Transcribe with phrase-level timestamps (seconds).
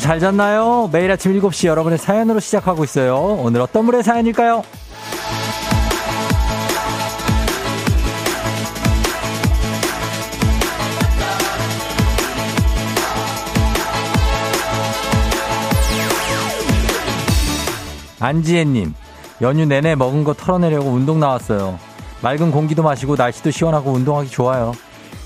[0.00, 0.88] 잘 잤나요?
[0.90, 3.16] 매일 아침 7시 여러분의 사연으로 시작하고 있어요.
[3.16, 4.64] 오늘 어떤 분의 사연일까요?
[18.20, 18.94] 안지혜님,
[19.42, 21.78] 연휴 내내 먹은 거 털어내려고 운동 나왔어요.
[22.22, 24.72] 맑은 공기도 마시고 날씨도 시원하고 운동하기 좋아요.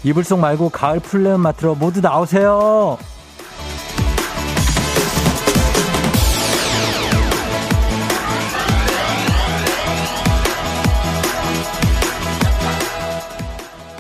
[0.03, 2.99] 이불 속 말고 가을 풀레음 맡으러 모두 나오세요.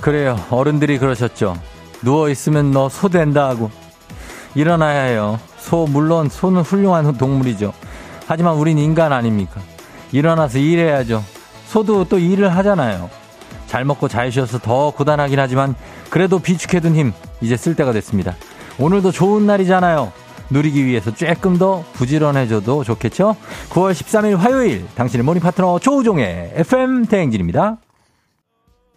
[0.05, 0.38] 그래요.
[0.50, 1.56] 어른들이 그러셨죠.
[2.02, 3.70] 누워있으면 너 소 된다 하고.
[4.55, 5.41] 일어나야 해요.
[5.56, 7.72] 소, 물론 소는 훌륭한 동물이죠.
[8.27, 9.62] 하지만 우린 인간 아닙니까?
[10.12, 11.24] 일어나서 일해야죠.
[11.69, 13.08] 소도 또 일을 하잖아요.
[13.66, 15.74] 잘 먹고 잘 쉬어서 더 고단하긴 하지만
[16.11, 18.36] 그래도 비축해둔 힘 이제 쓸 때가 됐습니다.
[18.78, 20.12] 오늘도 좋은 날이잖아요.
[20.50, 23.36] 누리기 위해서 조금 더 부지런해져도 좋겠죠?
[23.70, 27.78] 9월 13일 화요일 당신의 morning 파트너 조우종의 FM 대행진입니다.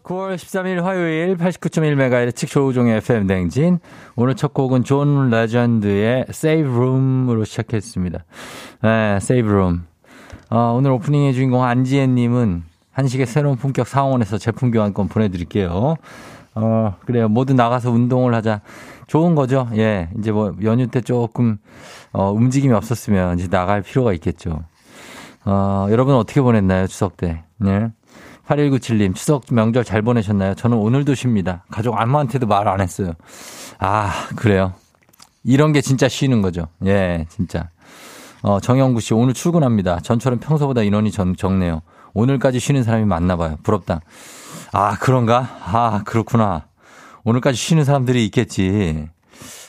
[0.08, 3.80] 9월 13일 화요일 89.1MHz 조우종의 FM 대행진.
[4.16, 8.23] 오늘 첫 곡은 존 레전드의 Save Room으로 시작했습니다.
[8.83, 9.81] 네, Save Room.
[10.49, 15.97] 어, 오늘 오프닝의 주인공 안지혜님은 한식의 새로운 품격 상원에서 제품 교환권 보내드릴게요.
[16.55, 17.27] 어, 그래요.
[17.27, 18.61] 모두 나가서 운동을 하자.
[19.08, 19.67] 좋은 거죠.
[19.75, 20.09] 예.
[20.17, 21.58] 이제 뭐 연휴 때 조금,
[22.14, 24.64] 어, 움직임이 없었으면 이제 나갈 필요가 있겠죠.
[25.44, 26.88] 어, 여러분 어떻게 보냈나요?
[26.88, 27.44] 추석 때.
[27.58, 27.89] 네.
[28.48, 30.56] 8197님, 추석 명절 잘 보내셨나요?
[30.56, 31.64] 저는 오늘도 쉽니다.
[31.70, 33.14] 가족 아무한테도 말 안 했어요.
[33.80, 34.73] 아, 그래요.
[35.44, 36.67] 이런 게 진짜 쉬는 거죠.
[36.86, 37.70] 예, 진짜.
[38.42, 39.99] 어, 정영구 씨, 오늘 출근합니다.
[39.99, 41.82] 전처럼 평소보다 인원이 전, 적네요.
[42.14, 43.58] 오늘까지 쉬는 사람이 많나 봐요.
[43.64, 44.02] 부럽다.
[44.73, 45.48] 아, 그런가?
[45.64, 46.67] 아, 그렇구나.
[47.23, 49.08] 오늘까지 쉬는 사람들이 있겠지.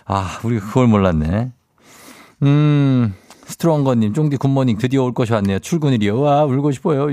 [0.07, 1.51] 아, 우리가 그걸 몰랐네.
[2.43, 3.15] 음,
[3.49, 5.59] 스트롱거님, 쫑디 굿모닝 드디어 올 것이 왔네요.
[5.61, 6.21] 출근일이요.
[6.21, 7.07] 와, 울고 싶어요.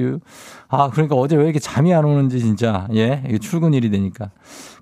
[0.68, 2.88] 아, 그러니까 어제 왜 이렇게 잠이 안 오는지 진짜.
[2.94, 4.32] 예, 이게 출근일이 되니까.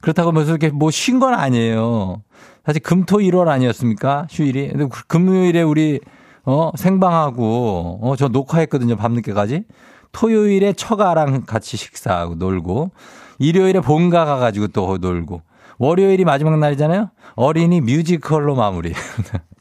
[0.01, 2.23] 그렇다고 하면서 이렇게 뭐 쉰 건 아니에요.
[2.65, 4.27] 사실 금토 일월 아니었습니까?
[4.31, 4.69] 휴일이.
[4.69, 5.99] 근데 금요일에 우리,
[6.43, 8.95] 어, 생방하고, 어, 저 녹화했거든요.
[8.95, 9.63] 밤늦게까지.
[10.11, 12.91] 토요일에 처가랑 같이 식사하고 놀고,
[13.39, 15.41] 일요일에 본가 가가지고 또 놀고,
[15.77, 17.09] 월요일이 마지막 날이잖아요?
[17.35, 18.93] 어린이 뮤지컬로 마무리.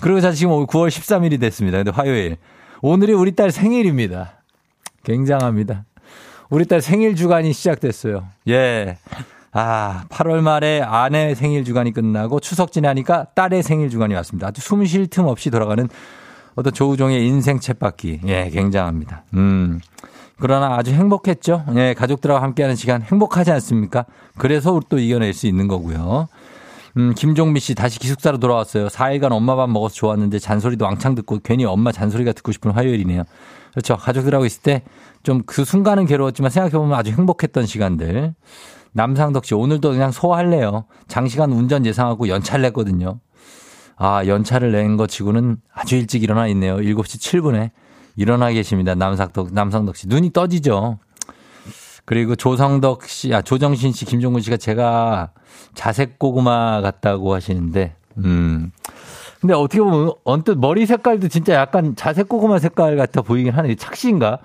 [0.00, 1.78] 그리고 자 지금 9월 13일이 됐습니다.
[1.78, 2.36] 근데 화요일.
[2.80, 4.42] 오늘이 우리 딸 생일입니다.
[5.04, 5.84] 굉장합니다.
[6.50, 8.24] 우리 딸 생일 주간이 시작됐어요.
[8.48, 8.98] 예.
[9.52, 14.48] 아, 8월 말에 아내 생일 주간이 끝나고 추석 지나니까 딸의 생일 주간이 왔습니다.
[14.48, 15.88] 아주 숨 쉴 틈 없이 돌아가는
[16.54, 18.26] 어떤 조우종의 인생 챗바퀴.
[18.28, 19.24] 예, 굉장합니다.
[19.34, 19.80] 음.
[20.38, 21.64] 그러나 아주 행복했죠.
[21.76, 24.06] 예, 가족들하고 함께하는 시간 행복하지 않습니까?
[24.38, 26.28] 그래서 또 이겨낼 수 있는 거고요.
[26.98, 28.88] 음, 김종미 씨 다시 기숙사로 돌아왔어요.
[28.88, 33.24] 4일간 엄마 밥 먹어서 좋았는데 잔소리도 왕창 듣고 괜히 엄마 잔소리가 듣고 싶은 화요일이네요.
[33.72, 33.96] 그렇죠.
[33.96, 34.82] 가족들하고 있을 때
[35.22, 38.34] 좀 그 순간은 괴로웠지만 생각해보면 아주 행복했던 시간들.
[38.92, 40.84] 남상덕 씨 오늘도 그냥 소화할래요.
[41.08, 43.20] 장시간 운전 예상하고 연차를 냈거든요.
[43.96, 46.76] 아, 연차를 낸 거 치고는 아주 일찍 일어나 있네요.
[46.76, 47.70] 7시 7분에
[48.16, 48.94] 일어나 계십니다.
[48.96, 50.08] 남상덕, 남상덕 씨.
[50.08, 50.98] 눈이 떠지죠.
[52.04, 55.30] 그리고 조성덕 씨, 아, 조정신 씨, 김종근 씨가 제가
[55.74, 58.72] 자색 고구마 같다고 하시는데, 음.
[59.40, 63.74] 근데 어떻게 보면 언뜻 머리 색깔도 진짜 약간 자색 고구마 색깔 같아 보이긴 하네.
[63.74, 64.38] 착시인가?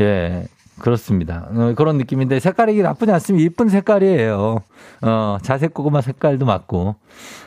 [0.00, 0.46] 예.
[0.78, 1.46] 그렇습니다.
[1.54, 3.44] 어, 그런 느낌인데 색깔이 나쁘지 않습니다.
[3.44, 4.58] 이쁜 색깔이에요.
[5.02, 6.96] 어, 자색 고구마 색깔도 맞고.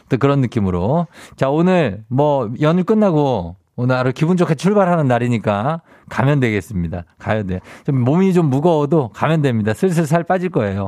[0.07, 1.07] 또 그런 느낌으로.
[1.35, 7.03] 자, 오늘 뭐 연휴 끝나고 오늘 하루 기분 좋게 출발하는 날이니까 가면 되겠습니다.
[7.17, 7.59] 가야 돼.
[7.85, 9.73] 좀 몸이 좀 무거워도 가면 됩니다.
[9.73, 10.87] 슬슬 살 빠질 거예요.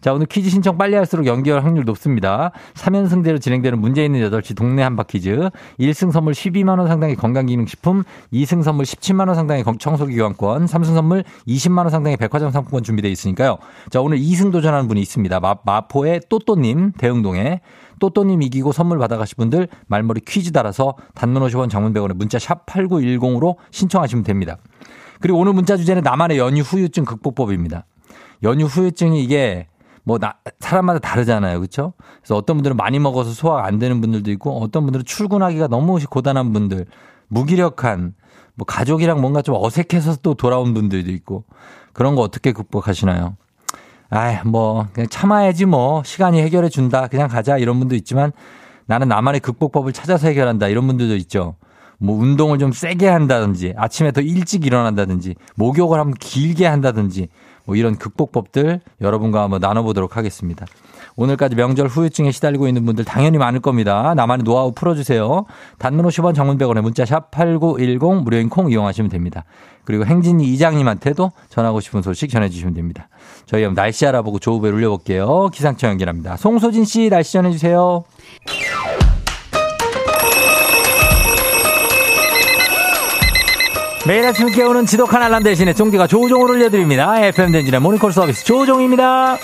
[0.00, 2.52] 자, 오늘 퀴즈 신청 빨리 할수록 연결 확률 높습니다.
[2.74, 5.50] 3연승대로 진행되는 문제 있는 8시 동네 한바 퀴즈.
[5.78, 12.50] 1승 선물 12만원 상당의 건강기능식품, 2승 선물 17만원 상당의 청소기관권, 3승 선물 20만원 상당의 백화점
[12.50, 13.58] 상품권 준비되어 있으니까요.
[13.90, 15.40] 자, 오늘 2승 도전하는 분이 있습니다.
[15.40, 17.60] 마, 마포의 또또님, 대흥동에.
[18.00, 23.56] 또또님 이기고 선물 받아가실 분들 말머리 퀴즈 달아서 단문 50원 장문 100원에 문자 샵 8910으로
[23.70, 24.56] 신청하시면 됩니다.
[25.20, 27.86] 그리고 오늘 문자 주제는 나만의 연휴 후유증 극복법입니다.
[28.42, 29.68] 연휴 후유증이 이게
[30.02, 31.60] 뭐 나, 사람마다 다르잖아요.
[31.60, 31.92] 그렇죠?
[32.20, 36.52] 그래서 어떤 분들은 많이 먹어서 소화가 안 되는 분들도 있고 어떤 분들은 출근하기가 너무 고단한
[36.52, 36.86] 분들,
[37.28, 38.14] 무기력한
[38.54, 41.44] 뭐 가족이랑 뭔가 좀 어색해서 또 돌아온 분들도 있고
[41.92, 43.36] 그런 거 어떻게 극복하시나요?
[44.10, 47.06] 아, 뭐 그냥 참아야지 뭐 시간이 해결해 준다.
[47.06, 48.32] 그냥 가자 이런 분도 있지만
[48.86, 50.68] 나는 나만의 극복법을 찾아서 해결한다.
[50.68, 51.54] 이런 분들도 있죠.
[51.98, 57.28] 뭐 운동을 좀 세게 한다든지 아침에 더 일찍 일어난다든지 목욕을 한번 길게 한다든지
[57.64, 60.66] 뭐 이런 극복법들 여러분과 한번 나눠보도록 하겠습니다.
[61.16, 64.14] 오늘까지 명절 후유증에 시달리고 있는 분들 당연히 많을 겁니다.
[64.14, 65.44] 나만의 노하우 풀어주세요.
[65.78, 69.44] 단문 50원 정문 100원에 문자 샵 8910 무료인 콩 이용하시면 됩니다.
[69.84, 73.08] 그리고 행진이 이장님한테도 전하고 싶은 소식 전해주시면 됩니다.
[73.46, 75.48] 저희 날씨 알아보고 조우벨 울려볼게요.
[75.52, 76.36] 기상청 연결합니다.
[76.36, 78.04] 송소진 씨 날씨 전해주세요.
[84.06, 87.20] 매일 아침 깨우는 지독한 알람 대신에 종디가 조종을 올려드립니다.
[87.26, 89.36] FM 댕진의 모니콜 서비스 조종입니다.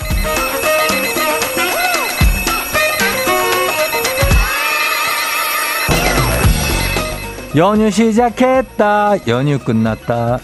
[7.55, 9.27] 연휴 시작했다.
[9.27, 10.39] 연휴 끝났다.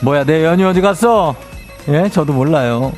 [0.00, 1.34] 뭐야, 내 연휴 어디 갔어?
[1.88, 2.92] 예, 저도 몰라요.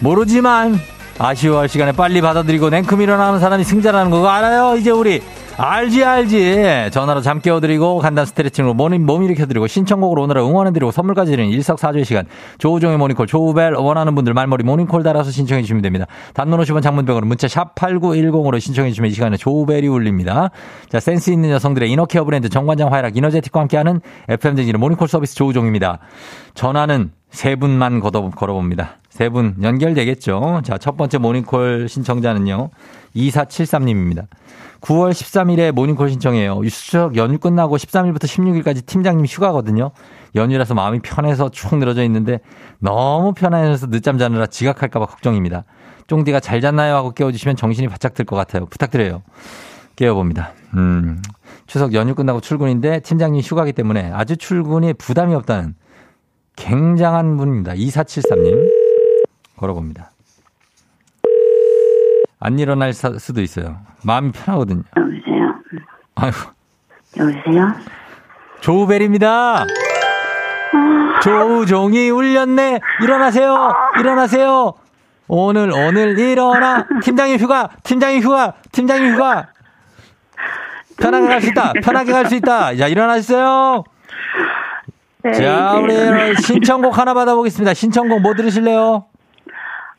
[0.00, 0.78] 모르지만
[1.18, 4.76] 아쉬워할 시간에 빨리 받아들이고 냉큼 일어나는 사람이 승자라는 거 알아요?
[4.76, 5.22] 이제 우리
[5.58, 6.90] 알지 알지.
[6.92, 12.24] 전화로 잠 깨워드리고 간단 스트레칭으로 몸, 몸 일으켜드리고 신청곡으로 오늘은 응원해드리고 선물까지 드리는 일석사조의 시간.
[12.58, 16.06] 조우종의 모닝콜 조우벨 원하는 분들 말머리 모닝콜 달아서 신청해 주시면 됩니다.
[16.34, 20.50] 단문 50원 장문병으로 문자 샵 8910으로 신청해 주시면 이 시간에 조우벨이 울립니다.
[20.88, 25.98] 자 센스 있는 여성들의 inner care 브랜드 정관장 화이락 이너제틱과 함께하는 FM대행진의 모닝콜 서비스 조우종입니다.
[26.54, 32.70] 전화는 세 분만 걸어봅니다 세 분 연결되겠죠 자 첫 번째 모닝콜 신청자는요
[33.14, 34.26] 2473님입니다
[34.80, 36.60] 9월 13일에 모닝콜 신청해요.
[36.68, 39.92] 추석 연휴 끝나고 13일부터 16일까지 팀장님 휴가거든요.
[40.34, 42.40] 연휴라서 마음이 편해서 쭉 늘어져 있는데
[42.80, 45.64] 너무 편해서 늦잠 자느라 지각할까봐 걱정입니다.
[46.08, 46.96] 쫑디가 잘 잤나요?
[46.96, 48.66] 하고 깨워주시면 정신이 바짝 들 것 같아요.
[48.66, 49.22] 부탁드려요.
[49.94, 50.50] 깨워봅니다.
[50.74, 51.22] 음,
[51.68, 55.76] 추석 연휴 끝나고 출근인데 팀장님 휴가기 때문에 아주 출근이 부담이 없다는
[56.56, 57.74] 굉장한 분입니다.
[57.74, 58.81] 2473님.
[59.62, 60.10] 걸어봅니다.
[62.40, 63.78] 안 일어날 수도 있어요.
[64.04, 64.82] 마음이 편하거든요.
[64.96, 65.54] 여보세요?
[66.16, 66.36] 아이고.
[67.16, 67.72] 여보세요?
[68.60, 69.62] 조우벨입니다.
[69.62, 71.20] 아...
[71.22, 72.80] 조우종이 울렸네.
[73.02, 73.72] 일어나세요.
[74.00, 74.74] 일어나세요.
[75.28, 76.86] 오늘, 오늘 일어나.
[77.00, 79.48] 팀장님 휴가, 팀장님 휴가, 팀장님 휴가.
[80.98, 81.72] 편하게 갈 수 있다.
[81.82, 82.74] 편하게 갈 수 있다.
[82.76, 83.84] 자, 일어나셨어요.
[85.22, 87.74] 네, 자, 우리 신청곡 하나 받아보겠습니다.
[87.74, 89.04] 신청곡 뭐 들으실래요?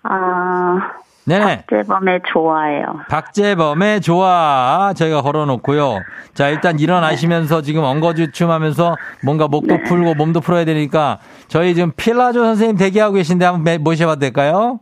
[0.04, 0.78] 아,
[1.26, 1.66] 네네.
[1.68, 3.00] 박재범의 좋아요.
[3.10, 4.94] 박재범의 좋아.
[4.96, 6.00] 저희가 걸어놓고요.
[6.34, 9.84] 자, 일단 일어나시면서 지금 엉거주춤 하면서 뭔가 목도 네.
[9.84, 14.80] 풀고 몸도 풀어야 되니까 저희 지금 필라조 선생님 대기하고 계신데 한번 모셔봐도 될까요?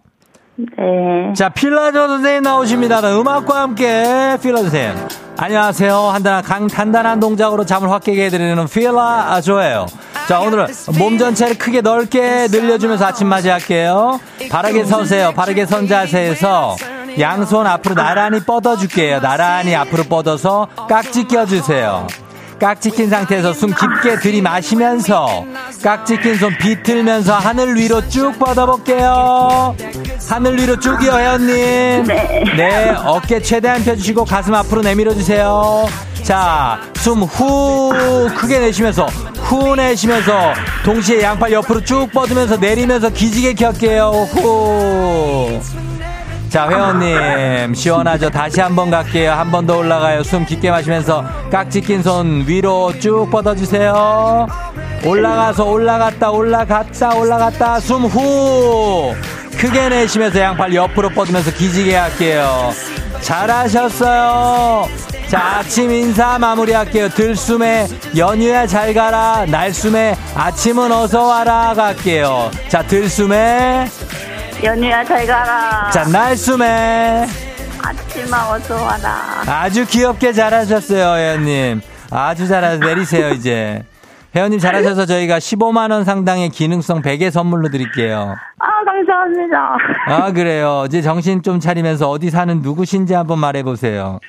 [0.77, 1.33] 네.
[1.33, 2.99] 자, 필라조 선생님 나오십니다.
[3.19, 5.07] 음악과 함께 필라조 선생님.
[5.37, 5.95] 안녕하세요.
[5.95, 9.87] 한단한 강 단단한 동작으로 잠을 확 깨게 해드리는 필라조예요.
[10.27, 10.67] 자, 오늘은
[10.99, 14.19] 몸 전체를 크게 넓게 늘려주면서 아침 맞이할게요.
[14.49, 15.31] 바르게 서세요.
[15.35, 16.75] 바르게 선 자세에서
[17.19, 19.19] 양손 앞으로 나란히 뻗어줄게요.
[19.21, 22.07] 나란히 앞으로 뻗어서 깍지 껴주세요.
[22.61, 25.45] 깍지 낀 상태에서 숨 깊게 들이마시면서
[25.81, 29.75] 깍지 낀 손 비틀면서 하늘 위로 쭉 뻗어볼게요.
[30.29, 32.03] 하늘 위로 쭉이요, 회원님.
[32.03, 32.43] 네.
[32.55, 35.87] 네, 어깨 최대한 펴주시고 가슴 앞으로 내밀어주세요.
[36.21, 39.07] 자, 숨 후 크게 내쉬면서
[39.39, 40.53] 후 내쉬면서
[40.85, 44.11] 동시에 양팔 옆으로 쭉 뻗으면서 내리면서 기지개 켤게요.
[44.33, 45.59] 후.
[46.51, 48.29] 자, 회원님, 시원하죠?
[48.29, 49.31] 다시 한 번 갈게요.
[49.31, 50.21] 한 번 더 올라가요.
[50.23, 54.47] 숨 깊게 마시면서 깍지 낀 손 위로 쭉 뻗어주세요.
[55.05, 57.79] 올라가서 올라갔다, 올라갔다, 올라갔다.
[57.79, 59.15] 숨 후!
[59.57, 62.71] 크게 내쉬면서 양팔 옆으로 뻗으면서 기지개 할게요.
[63.21, 64.87] 잘하셨어요.
[65.29, 67.07] 자, 아침 인사 마무리할게요.
[67.09, 69.45] 들숨에 연휴야 잘 가라.
[69.47, 72.51] 날숨에 아침은 어서 와라 갈게요.
[72.67, 73.87] 자, 들숨에
[74.63, 75.89] 연휴야 잘 가라.
[75.91, 77.25] 자, 날숨에.
[77.83, 79.41] 아침아 어서 와라.
[79.47, 81.81] 아주 귀엽게 잘하셨어요, 회원님.
[82.11, 82.77] 아주 잘하셔.
[82.85, 83.83] 내리세요, 이제.
[84.35, 88.35] 회원님 잘하셔서 저희가 15만 원 상당의 기능성 베개 선물로 드릴게요.
[88.59, 89.77] 아, 감사합니다.
[90.07, 90.83] 아, 그래요.
[90.87, 94.19] 이제 정신 좀 차리면서 어디 사는 누구신지 한번 말해보세요.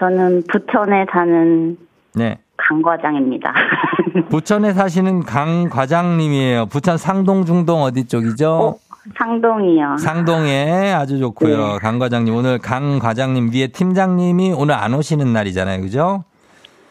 [0.00, 1.76] 저는 부천에 사는
[2.14, 2.38] 네.
[2.56, 3.52] 강 과장입니다.
[4.30, 6.66] 부천에 사시는 강 과장님이에요.
[6.66, 8.50] 부천 상동 중동 어디 쪽이죠?
[8.52, 8.74] 어,
[9.16, 9.98] 상동이요.
[9.98, 11.72] 상동에 아주 좋고요.
[11.74, 11.78] 네.
[11.78, 16.24] 강 과장님 오늘 강 과장님 위에 팀장님이 오늘 안 오시는 날이잖아요, 그죠?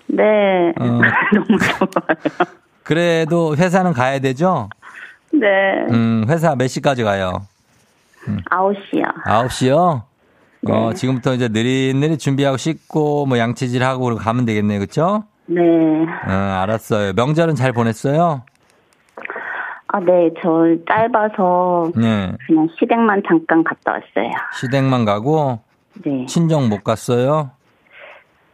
[0.07, 0.23] 네.
[0.79, 0.85] 어.
[1.33, 2.47] 너무 좋아요.
[2.83, 4.69] 그래도 회사는 가야 되죠?
[5.31, 5.47] 네.
[5.89, 7.47] 음, 회사 몇 시까지 가요?
[8.27, 8.39] 음.
[8.51, 9.23] 9시요.
[9.25, 10.03] 9시요?
[10.61, 10.71] 네.
[10.73, 14.79] 어, 지금부터 이제 느릿느릿 준비하고 씻고 뭐 양치질하고 가면 되겠네요.
[14.79, 15.23] 그렇죠?
[15.47, 15.61] 네.
[16.27, 17.13] 어, 알았어요.
[17.13, 18.43] 명절은 잘 보냈어요?
[19.93, 20.31] 아, 네.
[20.41, 20.49] 저
[20.89, 22.35] 짧아서 네.
[22.47, 24.31] 그냥 시댁만 잠깐 갔다 왔어요.
[24.59, 25.59] 시댁만 가고
[26.03, 26.25] 네.
[26.25, 27.51] 친정 못 갔어요?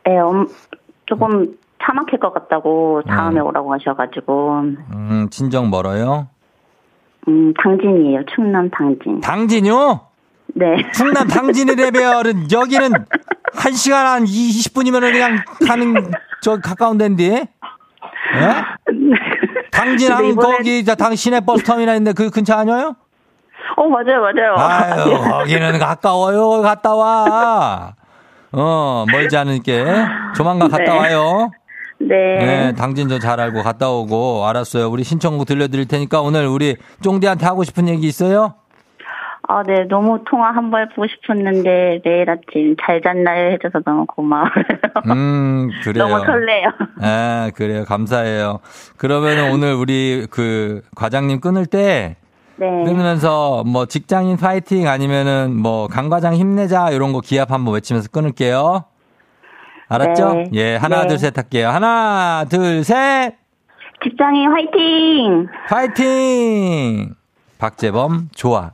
[0.04, 0.46] 네, 음,
[1.06, 3.46] 조금 차 막힐 것 같다고 다음에 음.
[3.46, 4.60] 오라고 하셔가지고.
[4.94, 6.28] 음, 친정 멀어요?
[7.30, 8.26] 음, 당진이에요.
[8.36, 9.22] 충남 당진.
[9.22, 10.02] 당진요?
[10.56, 10.92] 네.
[10.94, 12.90] 충남 당진이래배열은 여기는
[13.54, 17.48] 1시간 한 20분이면 그냥 가는 저 가까운 데인데.
[18.36, 18.90] 예?
[19.72, 22.96] 당진항 거기 당 시내 버스 터미널 인데 그 근처 아니에요?
[23.78, 24.56] 어 맞아요 맞아요.
[24.58, 27.94] 아유 거기는 가까워요 갔다 와.
[28.52, 29.86] 어 멀지 않을게
[30.36, 30.98] 조만간 갔다 네.
[30.98, 31.52] 와요.
[32.02, 32.16] 네.
[32.40, 34.90] 네, 당진 저 잘 알고 갔다 오고 알았어요.
[34.90, 38.56] 우리 신청곡 들려드릴 테니까 오늘 우리 쫑디한테 하고 싶은 얘기 있어요?
[39.52, 39.86] 아, 네.
[39.90, 43.52] 너무 통화 한 번 해보고 싶었는데 매일 아침 잘 잤나요?
[43.54, 44.50] 해줘서 너무 고마워요.
[45.08, 46.08] 음, 그래요.
[46.08, 46.70] 너무 설레요.
[47.02, 47.84] 아, 그래요.
[47.86, 48.60] 감사해요.
[48.98, 52.18] 그러면 오늘 우리 그 과장님 끊을 때
[52.58, 52.68] 네.
[52.84, 58.84] 끊으면서 뭐 직장인 파이팅 아니면은 뭐 강과장 힘내자 이런 거 기합 한번 외치면서 끊을게요.
[59.88, 60.34] 알았죠?
[60.34, 60.44] 네.
[60.54, 61.08] 예, 하나, 네.
[61.08, 61.70] 둘, 셋 할게요.
[61.70, 63.34] 하나, 둘, 셋!
[64.04, 65.48] 직장인 화이팅!
[65.68, 67.16] 화이팅!
[67.58, 68.74] 박재범, 좋아.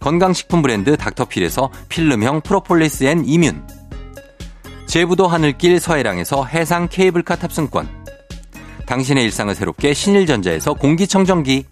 [0.00, 3.66] 건강식품 브랜드 닥터필에서 필름형 프로폴리스 and immune.
[4.86, 7.88] 제부도 하늘길 서해랑에서 해상 케이블카 탑승권.
[8.86, 11.66] 당신의 일상을 새롭게 신일전자에서 공기청정기.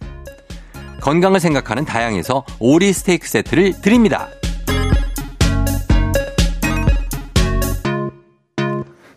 [1.00, 4.28] 건강을 생각하는 다향에서 오리 스테이크 세트를 드립니다.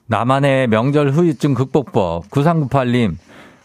[0.06, 3.16] 나만의 명절 후유증 극복법 9398님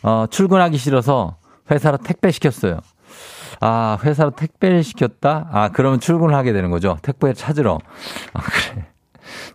[0.02, 1.36] 어, 출근하기 싫어서
[1.70, 2.80] 회사로 택배 시켰어요.
[3.60, 5.48] 아 회사로 택배를 시켰다?
[5.52, 6.98] 아 그러면 출근을 하게 되는 거죠.
[7.02, 7.78] 택배 찾으러.
[8.32, 8.86] 아 그래.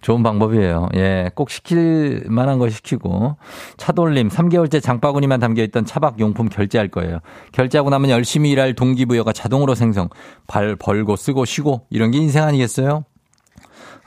[0.01, 0.89] 좋은 방법이에요.
[0.95, 3.37] 예, 꼭 시킬 만한 거 시키고.
[3.77, 7.19] 차돌림, 3개월째 장바구니만 담겨있던 차박 용품 결제할 거예요.
[7.51, 10.09] 결제하고 나면 열심히 일할 동기부여가 자동으로 생성.
[10.47, 13.03] 발 벌고 쓰고 쉬고 이런 게 인생 아니겠어요?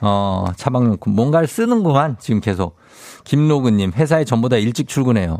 [0.01, 1.15] 어, 차박 용품.
[1.15, 2.75] 뭔가를 쓰는구만, 지금 계속.
[3.23, 5.37] 김로근님, 회사에 전보다 일찍 출근해요.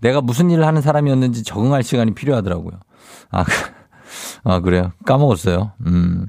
[0.00, 2.78] 내가 무슨 일을 하는 사람이었는지 적응할 시간이 필요하더라고요.
[3.30, 3.44] 아,
[4.44, 4.92] 아, 그래요?
[5.04, 5.72] 까먹었어요.
[5.86, 6.26] 음.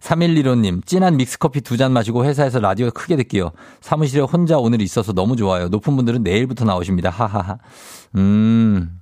[0.00, 3.52] 3115님, 진한 믹스커피 두 잔 마시고 회사에서 라디오 크게 듣기요.
[3.80, 5.68] 사무실에 혼자 오늘 있어서 너무 좋아요.
[5.68, 7.10] 높은 분들은 내일부터 나오십니다.
[7.10, 7.58] 하하하.
[8.16, 8.98] 음.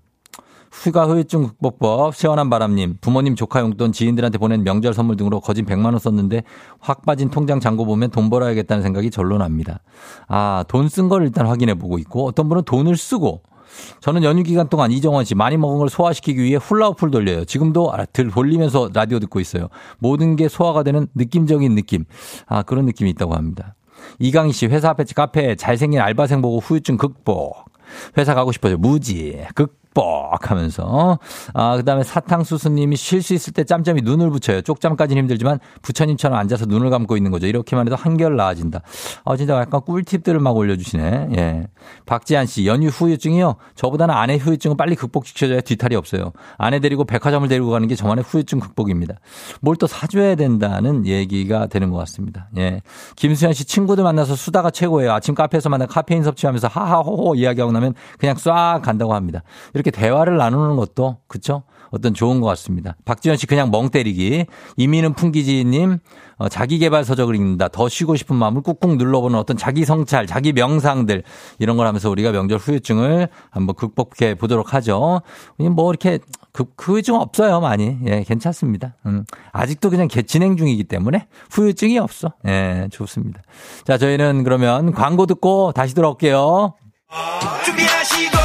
[0.72, 5.86] 휴가 후유증 극복법, 시원한 바람님, 부모님 조카 용돈 지인들한테 보낸 명절 선물 등으로 거진 100만
[5.86, 6.44] 원 썼는데
[6.78, 9.80] 확 빠진 통장 잔고 보면 돈 벌어야겠다는 생각이 절로 납니다.
[10.28, 13.42] 아, 돈 쓴 걸 일단 확인해 보고 있고 어떤 분은 돈을 쓰고
[14.00, 17.44] 저는 연휴 기간 동안 이정원 씨 많이 먹은 걸 소화시키기 위해 훌라후프를 돌려요.
[17.44, 19.68] 지금도 아, 들 돌리면서 라디오 듣고 있어요.
[19.98, 22.04] 모든 게 소화가 되는 느낌적인 느낌.
[22.46, 23.74] 아, 그런 느낌이 있다고 합니다.
[24.18, 27.70] 이강희 씨 회사 앞에 카페 잘생긴 알바생 보고 후유증 극복.
[28.16, 28.76] 회사 가고 싶어요.
[28.76, 29.44] 무지.
[29.54, 31.18] 극 뻑 하면서.
[31.52, 34.62] 아, 그 다음에 사탕수수님이 쉴 수 있을 때 짬짬이 눈을 붙여요.
[34.62, 37.46] 쪽잠까지는 힘들지만 부처님처럼 앉아서 눈을 감고 있는 거죠.
[37.46, 38.82] 이렇게만 해도 한결 나아진다.
[39.24, 41.30] 아, 진짜 약간 꿀팁들을 막 올려주시네.
[41.36, 41.66] 예.
[42.06, 43.56] 박지한 씨, 연휴 후유증이요?
[43.74, 46.32] 저보다는 아내 후유증은 빨리 극복시켜줘야 뒤탈이 없어요.
[46.58, 49.14] 아내 데리고 백화점을 데리고 가는 게 저만의 후유증 극복입니다.
[49.60, 52.50] 뭘 또 사줘야 된다는 얘기가 되는 것 같습니다.
[52.58, 52.82] 예.
[53.16, 55.10] 김수현 씨, 친구들 만나서 수다가 최고예요.
[55.10, 59.42] 아침 카페에서 만나 카페인 섭취하면서 하하호호 이야기하고 나면 그냥 쏴 간다고 합니다.
[59.80, 61.62] 이렇게 대화를 나누는 것도 그쵸?
[61.90, 62.96] 어떤 좋은 것 같습니다.
[63.04, 64.46] 박지현 씨 그냥 멍 때리기.
[64.76, 65.98] 이민은 풍기지님
[66.36, 67.68] 어, 자기 개발 서적을 읽는다.
[67.68, 71.22] 더 쉬고 싶은 마음을 꾹꾹 눌러보는 어떤 자기 성찰, 자기 명상들
[71.58, 75.22] 이런 걸 하면서 우리가 명절 후유증을 한번 극복해 보도록 하죠.
[75.58, 76.18] 뭐 이렇게
[76.52, 77.98] 그, 그 후유증 없어요, 많이.
[78.06, 78.94] 예, 괜찮습니다.
[79.06, 82.32] 음, 아직도 그냥 개, 진행 중이기 때문에 후유증이 없어.
[82.46, 83.42] 예, 좋습니다.
[83.84, 86.74] 자, 저희는 그러면 광고 듣고 다시 돌아올게요.
[87.64, 88.39] 준비하시고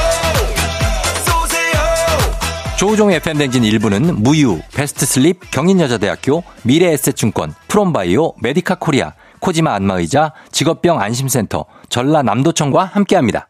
[2.86, 12.86] 조우종의 FM대행진 1부는 무유, 베스트슬립, 경인여자대학교, 미래에셋증권, 프롬바이오, 메디카 코리아, 코지마 안마의자, 직업병 안심센터, 전라남도청과
[12.86, 13.50] 함께합니다.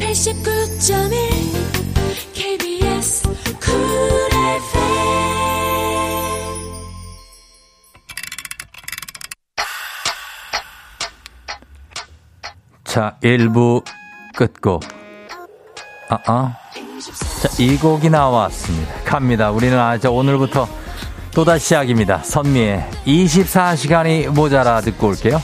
[0.00, 1.12] 89.1
[2.32, 3.28] KBS
[12.84, 13.84] 자, 1부
[14.34, 14.82] 끝곡.
[16.08, 16.63] 아, 아.
[17.12, 18.94] 자, 이 곡이 나왔습니다.
[19.04, 19.50] 갑니다.
[19.50, 20.66] 우리는 아저 오늘부터
[21.32, 22.18] 또다시 시작입니다.
[22.18, 25.42] 선미의 24시간이 모자라 듣고 올게요.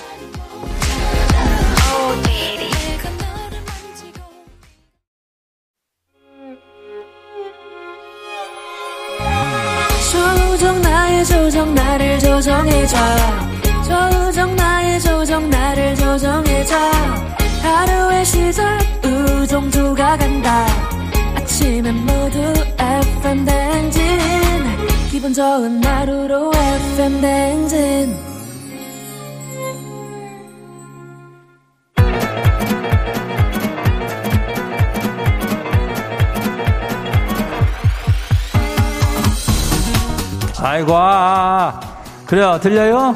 [10.12, 12.96] 조정 나의 조정 나를 조정해줘
[13.84, 16.76] 조정 나의 조정 나를 조정해줘
[17.62, 20.66] 하루의 시절 우정조가 간다
[21.60, 22.40] 아침엔 모두
[22.78, 24.02] FM 댕진.
[25.10, 28.16] 기분 좋은 하루로 FM 댕진.
[40.62, 41.78] 아이고 아,
[42.24, 42.58] 그래요?
[42.58, 43.14] 들려요?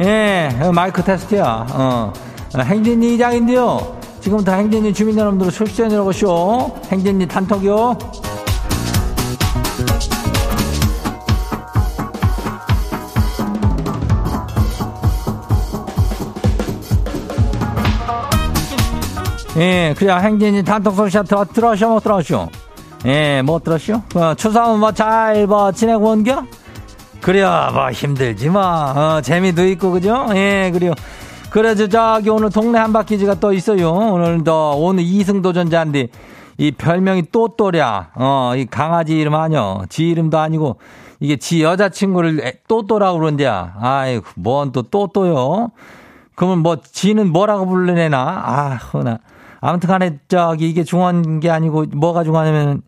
[0.00, 1.66] 예 마이크 테스트야.
[1.70, 2.12] 어.
[2.56, 6.74] 행진이 이장인데요 지금부터 행진이 주민 여러분들 출전이라고 쇼.
[6.90, 7.98] 행진이 단톡이요.
[19.58, 22.48] 예, 그냥 행진이 단톡 소식 들어, 들어쇼, 못 들어쇼?
[23.04, 24.00] 예, 못 들었쇼?
[24.14, 26.42] 어, 추석은 뭐 잘, 뭐, 지내고 온겨?
[27.20, 28.62] 그래요, 뭐, 힘들지, 뭐.
[28.62, 30.28] 어, 재미도 있고, 그죠?
[30.34, 30.94] 예, 그래요.
[31.54, 33.92] 그래서 저기 오늘 동네 한바퀴즈가 또 있어요.
[33.92, 36.08] 오늘도 오늘 이승 도전자인데
[36.58, 38.10] 이 별명이 또또랴.
[38.16, 39.84] 어, 이 강아지 이름 아니요.
[39.88, 40.78] 지 이름도 아니고
[41.20, 43.76] 이게 지 여자친구를 또또라고 그러는데야.
[43.78, 45.70] 아이고, 뭔 또 또또요.
[46.34, 48.18] 그러면 뭐 지는 뭐라고 부르내나?
[48.18, 49.20] 아, 허나.
[49.60, 52.82] 아무튼 간에 저기 이게 중요한 게 아니고 뭐가 중요하냐면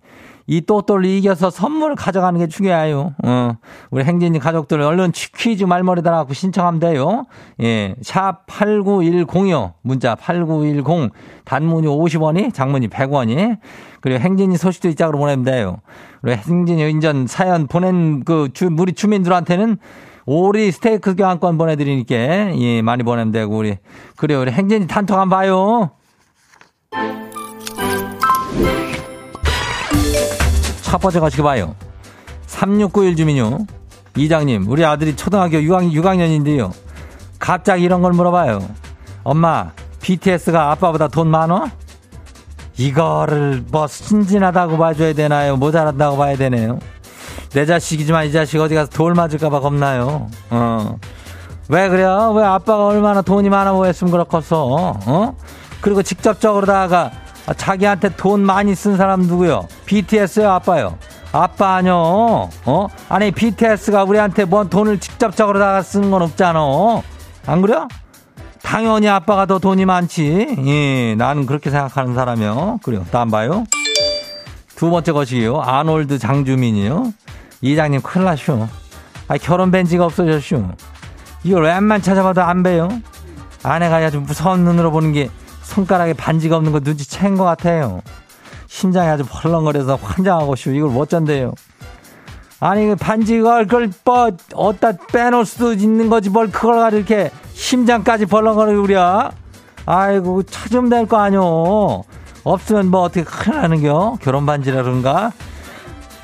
[0.46, 3.14] 이 또또를 이겨서 선물을 가져가는 게 중요해요.
[3.24, 3.52] 어.
[3.90, 7.26] 우리 행진이 가족들 얼른 퀴즈 말머리 달아갖고 신청하면 돼요.
[7.62, 7.96] 예.
[8.02, 9.74] 샵 89106.
[9.82, 11.10] 문자 8910.
[11.44, 13.58] 단문이 50원이, 장문이 100원이.
[14.00, 15.78] 그리고 행진이 소식도 이 짝으로 보내면 돼요.
[16.22, 19.78] 그리고 행진이 인전 사연 보낸 그 주, 우리 주민들한테는
[20.26, 22.14] 오리 스테이크 교환권 보내드리니까,
[22.58, 23.78] 예, 많이 보내면 되고, 우리.
[24.16, 24.40] 그래요.
[24.40, 25.90] 우리 행진이 단톡 한번 봐요.
[30.86, 31.74] 첫 번째 가시기 봐요.
[32.46, 33.66] 3691 주민요.
[34.16, 36.70] 이장님, 우리 아들이 초등학교 6학년, 6학년인데요.
[37.40, 38.60] 갑자기 이런 걸 물어봐요.
[39.24, 41.66] 엄마, BTS가 아빠보다 돈 많어?
[42.78, 45.56] 이거를 뭐 순진하다고 봐줘야 되나요?
[45.56, 46.78] 모자란다고 봐야 되네요.
[47.50, 50.28] 내 자식이지만 이 자식 어디 가서 돌 맞을까봐 겁나요.
[50.50, 50.98] 어.
[51.68, 52.32] 왜 그래요?
[52.36, 54.94] 왜 아빠가 얼마나 돈이 많아 보였으면 그렇겠어?
[55.04, 55.36] 어?
[55.80, 59.68] 그리고 직접적으로다가 아, 자기한테 돈 많이 쓴 사람 누구요?
[59.86, 60.98] BTS요, 아빠요?
[61.32, 62.48] 아빠 아뇨?
[62.64, 62.86] 어?
[63.08, 66.60] 아니, BTS가 우리한테 뭔 돈을 직접적으로 다 쓰는 건 없잖아.
[67.46, 67.86] 안 그래요?
[68.62, 70.56] 당연히 아빠가 더 돈이 많지.
[70.66, 72.80] 예, 나는 그렇게 생각하는 사람이요.
[72.82, 73.06] 그래요.
[73.12, 73.64] 다음 봐요.
[74.74, 75.60] 두 번째 것이요.
[75.60, 77.12] 아놀드 장주민이요.
[77.60, 78.66] 이장님 큰일 나쇼.
[79.28, 80.64] 아, 결혼 벤지가 없어졌쇼.
[81.44, 82.88] 이걸 웬만 찾아봐도 안 배요.
[83.62, 85.30] 아내가 아주 무서운 눈으로 보는 게
[85.66, 88.00] 손가락에 반지가 없는 거 눈치챈 것 같아요.
[88.68, 90.70] 심장이 아주 벌렁거려서 환장하고 싶어.
[90.70, 91.52] 이걸 못 잔대요.
[92.60, 96.30] 아니, 그 반지가 그걸 뭐, 어디다 빼놓을 수도 있는 거지.
[96.30, 98.96] 뭘 그걸 가지고 이렇게 심장까지 벌렁거리고 그래.
[99.86, 102.04] 아이고, 찾으면 될 거 아니오.
[102.44, 104.18] 없으면 뭐 어떻게 큰일 나는겨?
[104.22, 105.32] 결혼 반지라든가?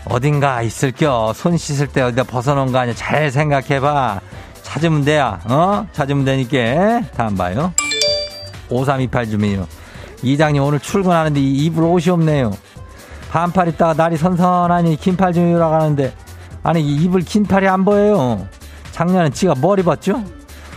[0.05, 1.33] 어딘가 있을겨.
[1.35, 2.95] 손 씻을 때 어디다 벗어놓은 거 아니야.
[2.95, 4.21] 잘 생각해봐.
[4.63, 5.87] 찾으면 돼야, 어?
[5.93, 7.03] 찾으면 되니까.
[7.15, 7.73] 다음 봐요.
[8.73, 9.67] 5328 주민요.
[10.23, 12.53] 이장님 오늘 출근하는데 입을 옷이 없네요.
[13.31, 16.13] 반팔 입다가 날이 선선하니 긴팔 좀 입으라고 하는데
[16.63, 18.47] 아니 입을 긴팔이 안 보여요.
[18.93, 20.23] 작년에 지가 뭘 입었죠?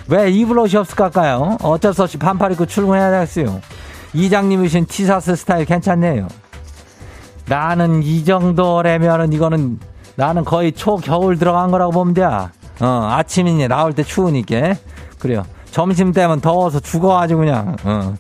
[0.08, 1.58] 왜 입을 옷이 없을까요?
[1.62, 3.62] 어쩔 수 없이 반팔 입고 출근해야 되겠어요.
[4.14, 6.28] 이장님이신 티셔츠 스타일 괜찮네요.
[7.48, 9.80] 나는 이 정도라면은 이거는
[10.16, 12.24] 나는 거의 초겨울 들어간 거라고 보면 돼.
[12.24, 12.50] 어,
[13.12, 14.76] 아침이니 나올 때 추우니까.
[15.20, 15.46] 그래요.
[15.76, 18.16] 점심 때면 더워서 죽어가지고 그냥, 어.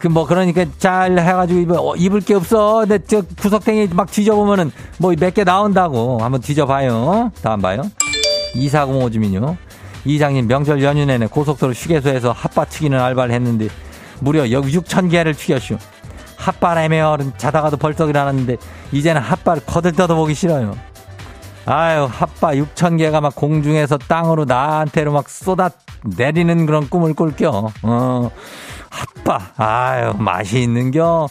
[0.00, 2.80] 그뭐 그러니까 잘 해가지고 입을, 어, 입을 게 없어.
[2.80, 6.18] 근데 저 구석탱이 막 뒤져보면은 뭐 몇 개 나온다고.
[6.20, 7.30] 한번 뒤져봐요.
[7.40, 7.82] 다음 봐요.
[8.56, 9.56] 2405 주민요.
[10.04, 13.68] 이장님 명절 연휴 내내 고속도로 휴게소에서 핫바 튀기는 알바를 했는데
[14.18, 15.78] 무려 여기 6천 개를 튀겼슈.
[16.36, 18.56] 핫바라며 자다가도 벌떡 일어났는데
[18.90, 20.74] 이제는 핫바를 거들떠도 보기 싫어요.
[21.66, 25.68] 아유 핫바 6천 개가 막 공중에서 땅으로 나한테로 막 쏟아
[26.04, 27.72] 내리는 그런 꿈을 꿀겨.
[27.82, 28.30] 어
[28.90, 31.28] 핫바 아유 맛이 있는겨.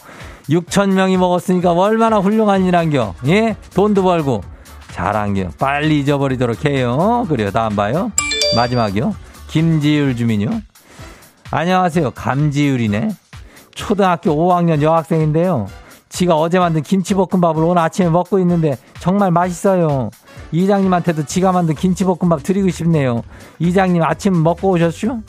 [0.50, 3.14] 6천 명이 먹었으니까 얼마나 훌륭한 일한겨.
[3.28, 4.42] 예 돈도 벌고
[4.92, 5.48] 잘한겨.
[5.58, 7.24] 빨리 잊어버리도록 해요.
[7.28, 8.12] 그래요 다음 봐요.
[8.54, 9.14] 마지막이요.
[9.48, 10.50] 김지율 주민요.
[11.50, 12.10] 안녕하세요.
[12.10, 13.08] 감지율이네.
[13.74, 15.66] 초등학교 5학년 여학생인데요.
[16.08, 20.10] 지가 어제 만든 김치볶음밥을 오늘 아침에 먹고 있는데 정말 맛있어요.
[20.52, 23.22] 이장님한테도 지가 만든 김치볶음밥 드리고 싶네요.
[23.58, 25.20] 이장님 아침 먹고 오셨슈?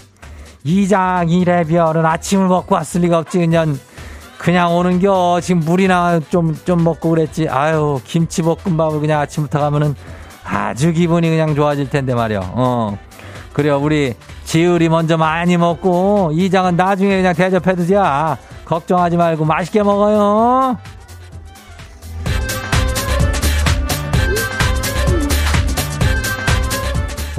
[0.63, 3.77] 이장이래 별은 아침을 먹고 왔을 리가 없지 그냥.
[4.37, 5.39] 그냥 오는겨.
[5.41, 7.49] 지금 물이나 좀 좀 먹고 그랬지.
[7.49, 9.95] 아유 김치볶음밥을 그냥 아침부터 가면은
[10.45, 12.41] 아주 기분이 그냥 좋아질 텐데 말이야.
[12.53, 12.97] 어.
[13.53, 13.79] 그래요.
[13.81, 18.37] 우리 지율이 먼저 많이 먹고 이장은 나중에 그냥 대접해 두자.
[18.65, 20.77] 걱정하지 말고 맛있게 먹어요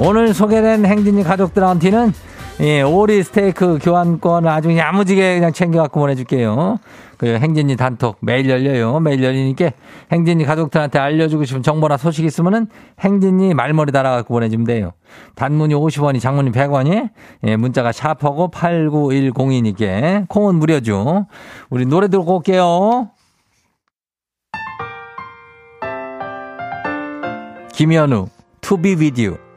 [0.01, 2.13] 오늘 소개된 행진이 가족들한테는
[2.61, 6.77] 예, 오리 스테이크 교환권 아주 야무지게 그냥 챙겨갖고 보내줄게요.
[7.17, 8.99] 그 행진이 단톡 매일 열려요.
[9.01, 9.71] 매일 열리니까
[10.11, 12.67] 행진이 가족들한테 알려주고 싶은 정보나 소식 있으면은
[13.01, 14.91] 행진이 말머리 달아갖고 보내주면 돼요.
[15.35, 17.09] 단문이 50원이 장문이 100원이
[17.43, 21.27] 예, 문자가 샤퍼고 8910이니까 콩은 무료죠.
[21.69, 23.09] 우리 노래 들고 올게요.
[27.73, 28.27] 김현우
[28.61, 29.48] 투비 비디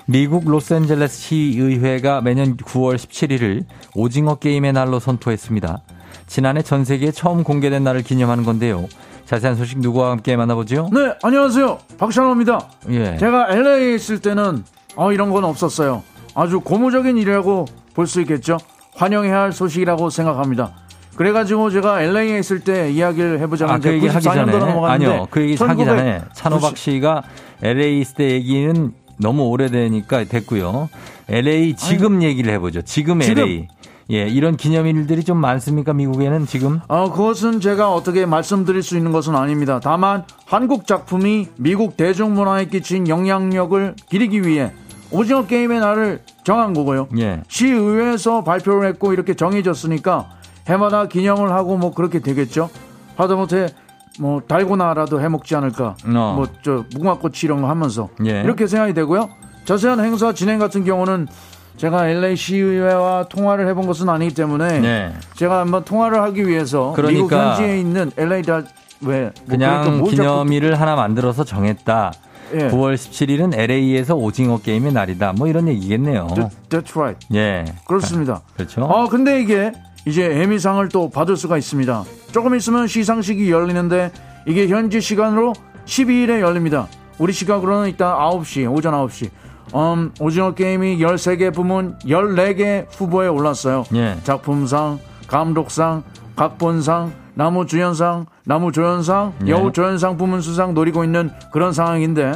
[0.05, 3.63] 미국 로스앤젤레스 시의회가 매년 9월 17일을
[3.95, 5.81] 오징어 게임의 날로 선포했습니다.
[6.27, 8.87] 지난해 전 세계에 처음 공개된 날을 기념하는 건데요.
[9.25, 10.89] 자세한 소식 누구와 함께 만나보죠?
[10.91, 11.77] 네, 안녕하세요.
[11.97, 12.67] 박찬호입니다.
[12.89, 13.17] 예.
[13.17, 14.63] 제가 LA에 있을 때는
[14.95, 16.03] 어, 이런 건 없었어요.
[16.35, 18.57] 아주 고무적인 일이라고 볼 수 있겠죠.
[18.95, 20.73] 환영해야 할 소식이라고 생각합니다.
[21.19, 24.53] 그래가지고 제가 LA에 있을 때 이야기를 해보자면 아, 그 얘기 하기 전에
[24.87, 27.23] 아니요, 그 얘기 하기 전에 찬호박 씨가
[27.61, 30.87] LA 있을 때 얘기는 너무 오래되니까 됐고요.
[31.27, 32.83] LA 지금 아니, 얘기를 해보죠.
[32.83, 33.67] 지금, 지금 LA.
[34.11, 35.91] 예, 이런 기념일들이 좀 많습니까?
[35.91, 36.79] 미국에는 지금?
[36.87, 39.81] 어, 그것은 제가 어떻게 말씀드릴 수 있는 것은 아닙니다.
[39.83, 44.71] 다만 한국 작품이 미국 대중문화에 끼친 영향력을 기리기 위해
[45.11, 47.09] 오징어 게임의 날을 정한 거고요.
[47.17, 47.41] 예.
[47.49, 50.38] 시의회에서 발표를 했고 이렇게 정해졌으니까
[50.69, 52.69] 해마다 기념을 하고 뭐 그렇게 되겠죠.
[53.17, 53.67] 하다못해
[54.19, 55.95] 뭐 달고나라도 해먹지 않을까.
[56.05, 56.33] 어.
[56.35, 58.41] 뭐저 무궁화꽃 이런 거 하면서 예.
[58.41, 59.29] 이렇게 생각이 되고요.
[59.65, 61.27] 자세한 행사 진행 같은 경우는
[61.77, 65.13] 제가 LA 시의회와 통화를 해본 것은 아니기 때문에 네.
[65.35, 68.61] 제가 한번 통화를 하기 위해서 그러니까 미국 현지에 있는 LA 다왜
[68.99, 70.81] 뭐 그냥 기념일을 자꾸...
[70.81, 72.11] 하나 만들어서 정했다.
[72.53, 72.57] 예.
[72.69, 75.33] 9월 17일은 LA에서 오징어 게임의 날이다.
[75.33, 76.27] 뭐 이런 얘기겠네요.
[76.69, 77.27] That's right.
[77.33, 77.65] 예.
[77.87, 78.41] 그렇습니다.
[78.55, 78.85] 그렇죠.
[78.91, 79.71] 아 근데 이게
[80.09, 82.03] 이제 에미상을 또 받을 수가 있습니다.
[82.31, 84.11] 조금 있으면 시상식이 열리는데
[84.47, 85.53] 이게 현지 시간으로
[85.85, 86.87] 12일에 열립니다.
[87.19, 89.29] 우리 시각으로는 일단 9시, 오전 9시.
[89.75, 93.85] 음, 오징어 게임이 13개 부문 14개 후보에 올랐어요.
[93.93, 94.17] 예.
[94.23, 96.01] 작품상, 감독상,
[96.35, 99.51] 각본상, 나무 주연상, 나무 조연상, 예.
[99.51, 102.33] 여우 조연상 부문 수상 노리고 있는 그런 상황인데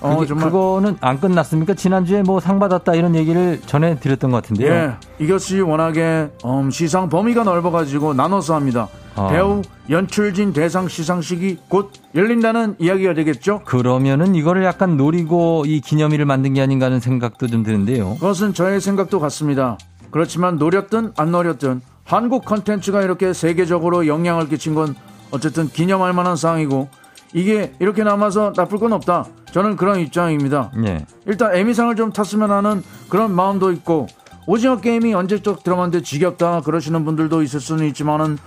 [0.00, 1.74] 어, 그게, 정말 그거는 안 끝났습니까?
[1.74, 4.72] 지난주에 뭐 상 받았다 이런 얘기를 전해 드렸던 것 같은데요.
[4.72, 8.86] 예, 이것이 워낙에 음, 시상 범위가 넓어 가지고 나눠서 합니다.
[9.16, 9.26] 아.
[9.26, 13.62] 배우 연출진 대상 시상식이 곧 열린다는 이야기가 되겠죠?
[13.64, 18.14] 그러면은 이거를 약간 노리고 이 기념일을 만든 게 아닌가 하는 생각도 좀 드는데요.
[18.20, 19.78] 그것은 저의 생각도 같습니다.
[20.12, 24.94] 그렇지만 노렸든 안 노렸든 한국 컨텐츠가 이렇게 세계적으로 영향을 끼친 건
[25.30, 26.88] 어쨌든 기념할 만한 상황이고
[27.32, 29.26] 이게 이렇게 남아서 나쁠 건 없다.
[29.50, 30.70] 저는 그런 입장입니다.
[30.76, 31.04] 네.
[31.26, 34.06] 일단 에미상을 좀 탔으면 하는 그런 마음도 있고
[34.46, 38.38] 오징어 게임이 언제적 들어봤는데 지겹다 그러시는 분들도 있을 수는 있지만은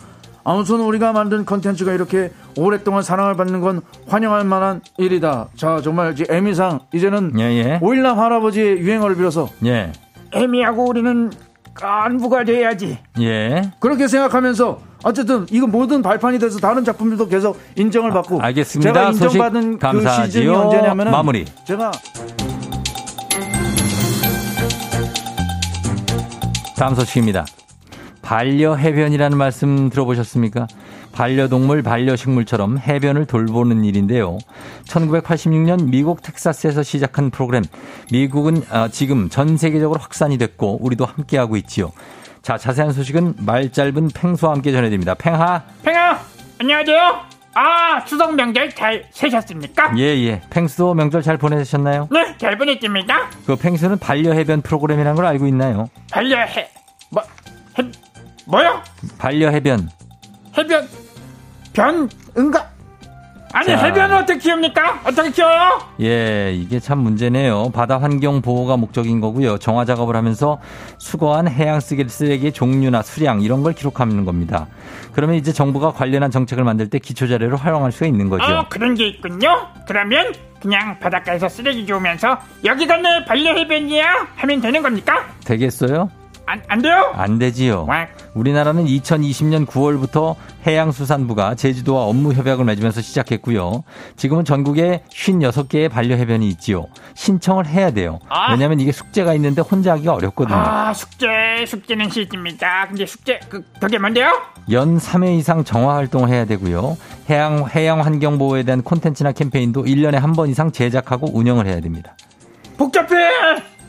[0.44, 5.50] 아무튼 우리가 만든 컨텐츠가 이렇게 오랫동안 사랑을 받는 건 환영할 만한 일이다.
[5.58, 7.80] 자, 정말 이제 에미상 이제는 예, 예.
[7.82, 9.92] 오일남 할아버지의 유행어를 빌어서 예.
[10.32, 11.32] 에미하고 우리는
[11.78, 12.98] 깐부가 돼야지.
[13.20, 13.72] 예.
[13.80, 18.92] 그렇게 생각하면서 어쨌든 이거 모든 발판이 돼서 다른 작품들도 계속 인정을 받고 알겠습니다.
[18.92, 20.26] 제가 인정받은 그 감사하지요.
[20.26, 21.46] 시즌이 언제냐면은 마무리.
[21.66, 21.92] 제가
[26.76, 27.46] 다음 소식입니다.
[28.22, 30.68] 반려 해변이라는 말씀 들어보셨습니까?
[31.18, 34.38] 반려동물, 반려식물처럼 해변을 돌보는 일인데요.
[34.86, 37.64] 1986년 미국 텍사스에서 시작한 프로그램.
[38.12, 41.92] 미국은 아, 지금 전 세계적으로 확산이 됐고 우리도 함께하고 있지요.
[42.44, 45.16] 자, 자세한 소식은 말 짧은 팽수와 함께 전해드립니다.
[45.16, 45.64] 팽하.
[45.84, 46.20] 팽아
[46.60, 47.22] 안녕하세요
[47.56, 49.94] 아 추석 명절 잘 세셨습니까?
[49.98, 50.42] 예, 예.
[50.52, 52.08] 팽수도 명절 잘 보내셨나요?
[52.12, 55.90] 네 잘 보냈습니다 그 팽수는 반려해변 프로그램이라는 걸 알고 있나요?
[56.12, 56.70] 반려해
[57.10, 57.24] 뭐
[57.80, 57.92] 해,
[58.46, 58.82] 뭐요?
[59.18, 59.90] 반려해변.
[60.58, 60.88] 해변
[61.78, 62.68] 변 응가
[63.54, 63.78] 아니 자.
[63.86, 65.02] 해변을 어떻게 키웁니까?
[65.06, 65.80] 어떻게 키워요?
[66.02, 67.70] 예, 이게 참 문제네요.
[67.72, 69.58] 바다 환경 보호가 목적인 거고요.
[69.60, 70.60] 정화 작업을 하면서
[70.98, 74.68] 수거한 해양 쓰레기- 종류나 수량 이런 걸 기록하는 겁니다.
[75.14, 78.44] 그러면 이제 정부가 관련한 정책을 만들 때 기초 자료를 활용할 수가 있는 거죠.
[78.44, 84.82] 어 그런 게 있군요 그러면 그냥 바닷가에서 쓰레기 주우면서 여기가 내 반려 해변이야 하면 되는
[84.82, 85.24] 겁니까?
[85.46, 86.10] 되겠어요?
[86.48, 87.12] 안, 안 돼요?
[87.14, 87.86] 안 되지요.
[87.90, 88.08] 왁.
[88.34, 93.84] 우리나라는 2020년 9월부터 해양수산부가 제주도와 업무 협약을 맺으면서 시작했고요.
[94.16, 96.88] 지금은 전국에 56개의 반려해변이 있지요.
[97.16, 98.20] 신청을 해야 돼요.
[98.30, 98.52] 아.
[98.52, 100.58] 왜냐하면 이게 숙제가 있는데 혼자 하기가 어렵거든요.
[100.58, 101.28] 아 숙제
[101.68, 104.32] 숙제는 싫습니다 근데 숙제 그 그게 뭔데요?
[104.72, 106.98] 연 3회 이상 정화 활동을 해야 되고요.
[107.30, 112.16] 해양, 해양 환경 보호에 대한 콘텐츠나 캠페인도 1년에 한 번 이상 제작하고 운영을 해야 됩니다.
[112.78, 113.16] 복잡해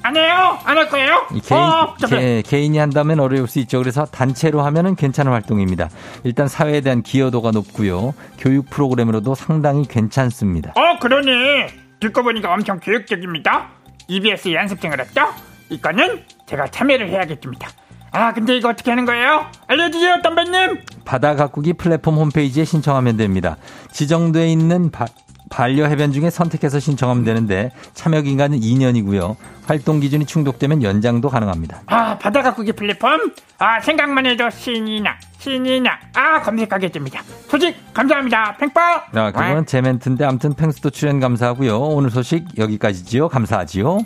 [0.08, 0.58] 안 해요?
[0.64, 1.26] 안 할 거예요?
[1.34, 1.94] 이 개인, 어,
[2.42, 3.78] 개, 인이 한다면 어려울 수 있죠.
[3.78, 5.90] 그래서 단체로 하면은 괜찮은 활동입니다.
[6.24, 8.14] 일단 사회에 대한 기여도가 높고요.
[8.38, 10.72] 교육 프로그램으로도 상당히 괜찮습니다.
[10.76, 11.68] 어, 그러네.
[12.00, 13.68] 듣고 보니까 엄청 교육적입니다.
[14.06, 15.26] EBS 연습생을 했죠?
[15.68, 17.68] 이거는 제가 참여를 해야겠습니다.
[18.12, 19.44] 아, 근데 이거 어떻게 하는 거예요?
[19.66, 20.78] 알려주세요, 덤배님!
[21.04, 23.58] 바다 가꾸기 플랫폼 홈페이지에 신청하면 됩니다.
[23.92, 25.04] 지정돼 있는 바-
[25.50, 29.36] 반려 해변 중에 선택해서 신청하면 되는데 참여 기간은 2년이고요.
[29.68, 31.82] 활동 기준이 충족되면 연장도 가능합니다.
[31.86, 33.32] 아, 바다 가꾸기 플랫폼?
[33.58, 35.98] 아, 생각만 해도 신이 나, 신이 나.
[36.14, 37.22] 아, 검색하겠습니다.
[37.48, 38.56] 소식 감사합니다.
[38.56, 39.00] 팽빵!
[39.12, 41.78] 자, 그건 제 멘트인데 아무튼 팽스도 출연 감사하고요.
[41.78, 43.28] 오늘 소식 여기까지지요.
[43.28, 43.98] 감사하지요.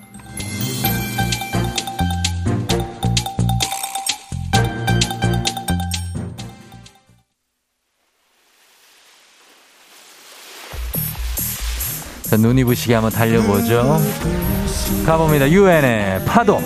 [12.37, 13.99] 눈이 부시게 한번 달려보죠.
[15.05, 15.51] 가봅니다.
[15.51, 16.61] 유엔의 파도.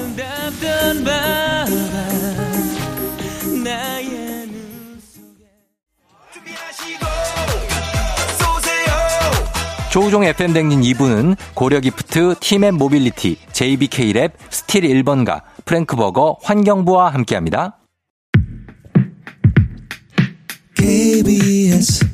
[9.96, 17.79] 조우종 FM대행진 2부는 고려기프트, 티맵 모빌리티, JBK랩, 스틸 1번가, 프랭크버거, 환경부와 함께합니다.
[20.74, 22.07] KBS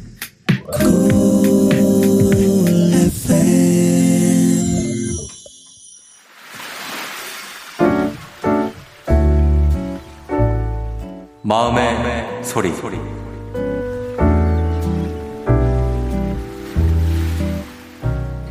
[11.44, 12.68] 마음의, 소리.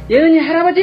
[0.10, 0.82] 예은이 할아버지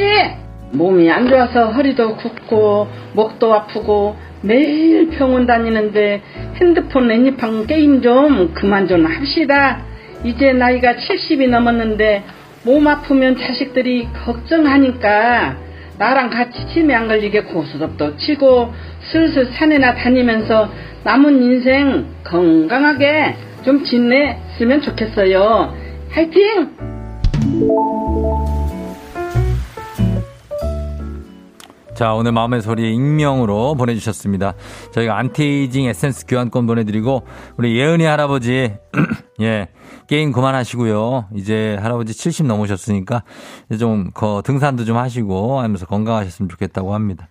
[0.71, 6.23] 몸이 안 좋아서 허리도 굽고 목도 아프고 매일 병원 다니는데
[6.55, 9.83] 핸드폰 애니팡 게임 좀 그만 좀 합시다.
[10.23, 12.23] 이제 나이가 70이 넘었는데
[12.63, 15.68] 몸 아프면 자식들이 걱정하니까
[15.99, 18.73] 나랑 같이 치매 안 걸리게 고스톱도 치고
[19.11, 20.69] 슬슬 산에나 다니면서
[21.03, 23.35] 남은 인생 건강하게
[23.65, 25.73] 좀 지냈으면 좋겠어요.
[26.09, 26.69] 화이팅!
[31.95, 34.53] 자, 오늘 마음의 소리 익명으로 보내주셨습니다.
[34.91, 38.71] 저희가 안티에이징 에센스 교환권 보내드리고, 우리 예은이 할아버지,
[39.41, 39.67] 예,
[40.07, 41.27] 게임 그만하시고요.
[41.35, 43.23] 이제 할아버지 70 넘으셨으니까,
[43.79, 47.29] 좀, 거, 등산도 좀 하시고, 하면서 건강하셨으면 좋겠다고 합니다.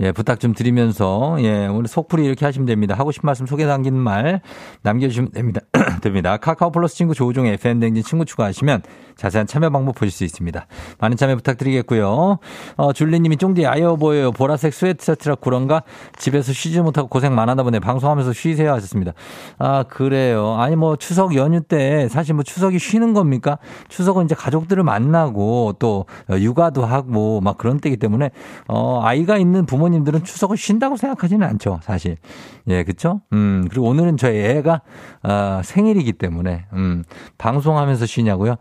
[0.00, 2.94] 예, 부탁 좀 드리면서, 예, 오늘 속풀이 이렇게 하시면 됩니다.
[2.94, 4.40] 하고 싶은 말씀 속에 담긴 말
[4.82, 5.60] 남겨 주시면 됩니다.
[6.02, 6.36] 됩니다.
[6.36, 8.82] 카카오 플러스 친구 조우종의 FM대행진 친구 추가하시면
[9.16, 10.66] 자세한 참여 방법 보실 수 있습니다.
[10.98, 12.38] 많은 참여 부탁드리겠고요.
[12.76, 14.30] 어, 줄리님이 쫑디 야위어 보여요.
[14.30, 15.82] 보라색 sweat 세트라 그런가?
[16.18, 17.80] 집에서 쉬지 못하고 고생 많았나 보네.
[17.80, 19.12] 방송하면서 쉬세요 하셨습니다.
[19.58, 20.56] 아, 그래요.
[20.58, 23.58] 아니, 뭐 추석 연휴 때 사실 뭐 추석이 쉬는 겁니까?
[23.88, 28.30] 추석은 이제 가족들을 만나고 또 육아도 하고 막 그런 때이기 때문에
[28.68, 31.80] 어, 아이가 있는 부모님들은 추석을 쉰다고 생각하지는 않죠.
[31.82, 32.16] 사실.
[32.68, 33.20] 예, 그쵸?
[33.32, 34.82] 음, 그리고 오늘은 저희 애가
[35.22, 37.04] 아, 생일이 생일이기 때문에, 음,
[37.38, 38.56] 방송하면서 쉬냐고요?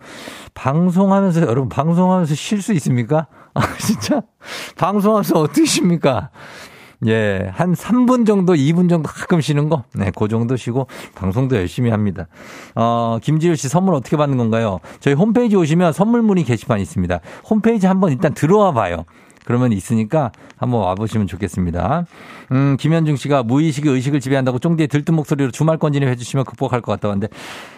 [0.53, 3.27] 방송하면서, 여러분, 방송하면서 쉴 수 있습니까?
[3.53, 4.21] 아, 진짜?
[4.77, 6.29] 방송하면서 어떻게 쉽니까?
[7.07, 9.83] 예, 한 3분 정도, 2분 정도 가끔 쉬는 거?
[9.93, 12.27] 네, 그 정도 쉬고 방송도 열심히 합니다.
[12.75, 14.79] 어, 김지율 씨 선물 어떻게 받는 건가요?
[15.01, 17.19] 저희 홈페이지 오시면 선물 문의 게시판 있습니다.
[17.49, 19.05] 홈페이지 한번 일단 들어와 봐요.
[19.45, 22.05] 그러면 있으니까 한번 와보시면 좋겠습니다.
[22.51, 27.11] 음, 김현중 씨가 무의식이 의식을 지배한다고 쫑디의 들뜬 목소리로 주말권 진입해 주시면 극복할 것 같다고
[27.11, 27.27] 하는데,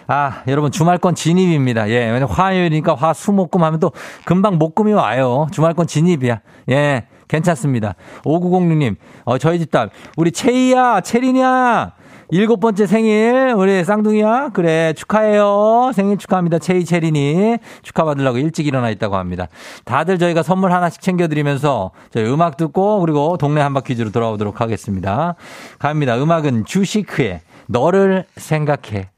[0.08, 1.90] 아, 여러분 주말권 진입입니다.
[1.90, 3.92] 예, 왜냐면 화요일이니까 화, 수, 목 금 하면 또
[4.24, 5.48] 금방 목금이 와요.
[5.52, 6.40] 주말권 진입이야.
[6.70, 7.08] 예.
[7.28, 7.96] 괜찮습니다.
[8.24, 11.94] 5906님, 어, 저희 집 딸, 우리 채이야, 채린이야,
[12.30, 14.50] 일곱 번째 생일, 우리 쌍둥이야?
[14.54, 15.92] 그래, 축하해요.
[15.96, 16.60] 생일 축하합니다.
[16.60, 17.58] 채이 채린이.
[17.84, 19.48] 축하받으려고 일찍 일어나 있다고 합니다.
[19.86, 25.36] 다들 저희가 선물 하나씩 챙겨드리면서 저희 음악 듣고 그리고 동네 한바 퀴즈로 돌아오도록 하겠습니다.
[25.80, 26.18] 갑니다.
[26.22, 29.10] 음악은 주시크의 너를 생각해.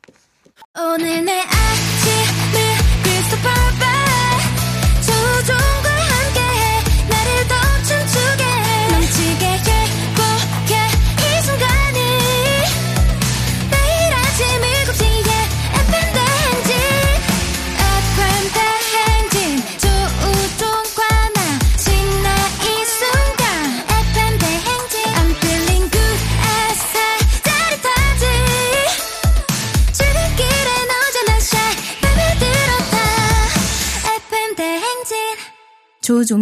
[0.80, 1.42] 오늘 내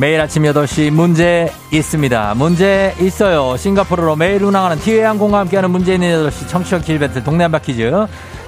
[0.00, 2.34] 매일 아침 8시 문제 있습니다.
[2.36, 3.56] 문제 있어요.
[3.56, 7.90] 싱가포르로 매일 운항하는 티웨이 항공과 함께하는 문제 있는 8시 청취형 길 배틀 동네 한바 퀴즈.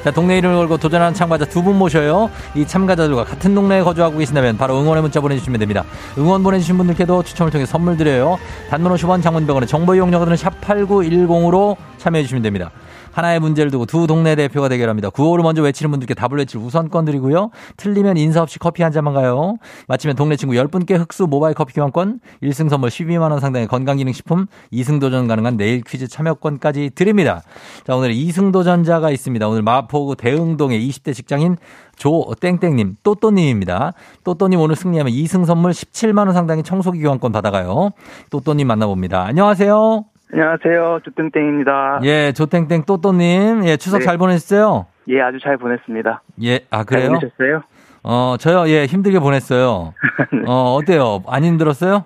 [0.05, 2.31] 자, 동네 이름을 걸고 도전하는 참가자 두 분 모셔요.
[2.55, 5.85] 이 참가자들과 같은 동네에 거주하고 계신다면 바로 응원의 문자 보내주시면 됩니다.
[6.17, 8.39] 응원 보내주신 분들께도 추첨을 통해 선물 드려요.
[8.71, 12.71] 단문 50원 장문병원의 정보 이용료들은 샵8910으로 참여해주시면 됩니다.
[13.13, 15.11] 하나의 문제를 두고 두 동네 대표가 대결합니다.
[15.11, 17.51] 구호를 먼저 외치는 분들께 답을 외칠 우선권 드리고요.
[17.77, 19.57] 틀리면 인사 없이 커피 한 잔만 가요.
[19.89, 25.01] 마치면 동네 친구 10분께 흑수 모바일 커피 교환권, 1승 선물 12만 원 상당의 건강기능식품, 2승
[25.01, 27.43] 도전 가능한 내일 퀴즈 참여권까지 드립니다.
[27.87, 29.49] 자, 오늘 2승 도전자가 있습니다.
[29.49, 31.57] 오늘 마포구 대흥동의 20대 직장인
[31.97, 33.93] 조땡땡님, 또또님입니다.
[34.25, 37.91] 또또님 오늘 승리하면 2승 선물 17만원 상당의 청소기 교환권 받아가요.
[38.31, 39.23] 또또님 만나봅니다.
[39.25, 40.10] 안녕하세요.
[40.33, 41.01] 안녕하세요.
[41.05, 42.01] 주땡땡입니다.
[42.05, 43.65] 예, 조땡땡 또또님.
[43.65, 44.05] 예, 추석 네.
[44.05, 44.87] 잘 보냈어요?
[45.09, 46.23] 예, 아주 잘 보냈습니다.
[46.45, 47.09] 예, 아, 잘 그래요?
[47.09, 47.63] 보내셨어요?
[48.05, 49.93] 어, 저요, 예, 힘들게 보냈어요.
[50.47, 51.23] 어, 어때요?
[51.27, 52.05] 안 힘들었어요?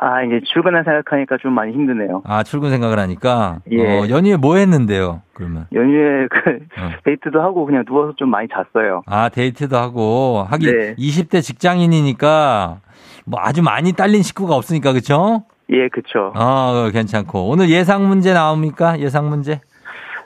[0.00, 2.22] 아, 이제 출근을 생각하니까 좀 많이 힘드네요.
[2.24, 3.58] 아, 출근 생각을 하니까.
[3.70, 4.00] 예.
[4.00, 5.66] 어, 연휴에 뭐 했는데요, 그러면?
[5.72, 6.90] 연휴에 그 어.
[7.04, 9.02] 데이트도 하고 그냥 누워서 좀 많이 잤어요.
[9.06, 10.44] 아, 데이트도 하고.
[10.48, 10.94] 하긴, 네.
[10.96, 12.78] 20대 직장인이니까,
[13.26, 15.44] 뭐 아주 많이 딸린 식구가 없으니까, 그쵸?
[15.72, 16.32] 예, 그쵸.
[16.34, 17.48] 어, 괜찮고.
[17.48, 18.98] 오늘 예상 문제 나옵니까?
[18.98, 19.60] 예상 문제?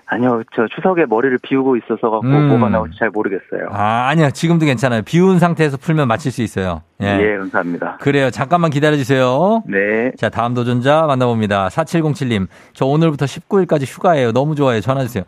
[0.07, 2.49] 아니요, 저 추석에 머리를 비우고 있어서 갖고 음.
[2.49, 3.69] 뭐가 나올지 잘 모르겠어요.
[3.71, 4.31] 아, 아니요.
[4.31, 5.03] 지금도 괜찮아요.
[5.03, 6.83] 비운 상태에서 풀면 맞힐 수 있어요.
[7.03, 7.07] 예.
[7.21, 7.97] 예, 감사합니다.
[8.01, 8.31] 그래요.
[8.31, 9.63] 잠깐만 기다려주세요.
[9.67, 10.13] 네.
[10.19, 11.69] 자, 다음 도전자 만나봅니다.
[11.69, 12.49] 4707님.
[12.75, 14.33] 저 오늘부터 19일까지 휴가예요.
[14.33, 14.81] 너무 좋아요.
[14.81, 15.25] 전화주세요.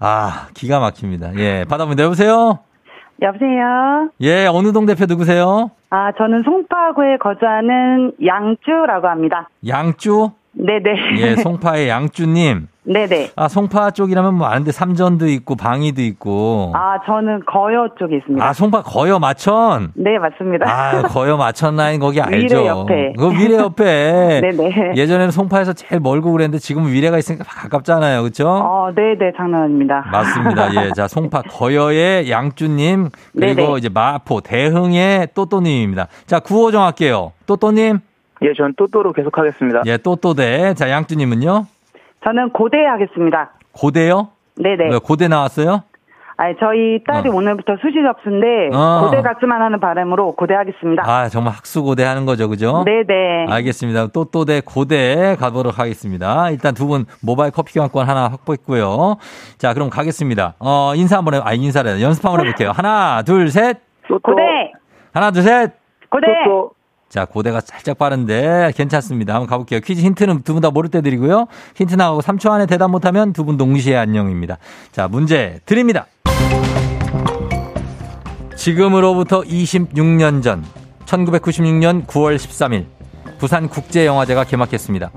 [0.00, 1.36] 아, 기가 막힙니다.
[1.36, 2.02] 예, 받아봅니다.
[2.04, 2.60] 여보세요?
[3.22, 4.10] 여보세요.
[4.20, 5.70] 예, 어느 동 대표 누구세요?
[5.90, 9.48] 아, 저는 송파구에 거주하는 양주라고 합니다.
[9.66, 10.30] 양주?
[10.52, 11.18] 네네.
[11.18, 12.68] 예, 송파의 양주님.
[12.84, 13.30] 네네.
[13.36, 16.72] 아, 송파 쪽이라면 뭐 아는데 삼전도 있고 방위도 있고.
[16.74, 18.44] 아, 저는 거여 쪽에 있습니다.
[18.44, 19.92] 아, 송파 거여 마천?
[19.94, 20.66] 네, 맞습니다.
[20.68, 22.36] 아, 거여 마천 라인 거기 알죠.
[22.36, 23.12] 위례 옆에.
[23.18, 24.40] 그 위례 옆에.
[24.44, 24.92] 네네.
[24.96, 28.22] 예전에는 송파에서 제일 멀고 그랬는데 지금은 위례가 있으니까 가깝잖아요.
[28.22, 28.48] 그렇죠?
[28.48, 30.04] 어, 네 네, 장난 아닙니다.
[30.12, 30.74] 맞습니다.
[30.74, 30.90] 예.
[30.92, 33.78] 자, 송파 거여의 양주님, 그리고 네네.
[33.78, 36.08] 이제 마포 대흥의 또또 님입니다.
[36.26, 37.32] 자, 구호 정할게요.
[37.46, 38.00] 또또 님,
[38.42, 39.82] 예, 전 또또로 계속 하겠습니다.
[39.86, 40.74] 예, 또또대.
[40.74, 41.66] 자, 양주님은요?
[42.24, 43.50] 저는 고대 하겠습니다.
[43.72, 44.28] 고대요?
[44.56, 44.90] 네네.
[44.90, 45.82] 왜 고대 나왔어요?
[46.36, 47.32] 아, 저희 딸이 어.
[47.32, 49.02] 오늘부터 수시 접수인데 어.
[49.04, 51.04] 고대 갔으면 하는 바람으로 고대 하겠습니다.
[51.06, 52.82] 아, 정말 학수 고대 하는 거죠, 그죠?
[52.84, 53.46] 네네.
[53.48, 54.08] 알겠습니다.
[54.08, 56.50] 또또대 고대 가보도록 하겠습니다.
[56.50, 59.16] 일단 두 분 모바일 커피 교환권 하나 확보했고요.
[59.58, 60.54] 자, 그럼 가겠습니다.
[60.58, 62.72] 어, 인사 한번 해, 아, 인사를 연습 한번 해볼게요.
[62.74, 63.78] 하나, 둘, 셋.
[64.22, 64.42] 고대!
[65.12, 65.72] 하나, 둘, 셋.
[66.10, 66.26] 고대!
[66.44, 66.70] 또 또.
[67.14, 69.34] 자, 고대가 살짝 빠른데 괜찮습니다.
[69.34, 69.78] 한번 가볼게요.
[69.78, 71.46] 퀴즈 힌트는 두 분 다 모를 때 드리고요.
[71.76, 74.58] 힌트 나가고 3초 안에 대답 못하면 두 분 동시에 안녕입니다.
[74.90, 76.06] 자, 문제 드립니다.
[78.56, 80.64] 지금으로부터 26년 전
[81.04, 82.86] 1996년 9월 13일
[83.38, 85.10] 부산국제영화제가 개막했습니다.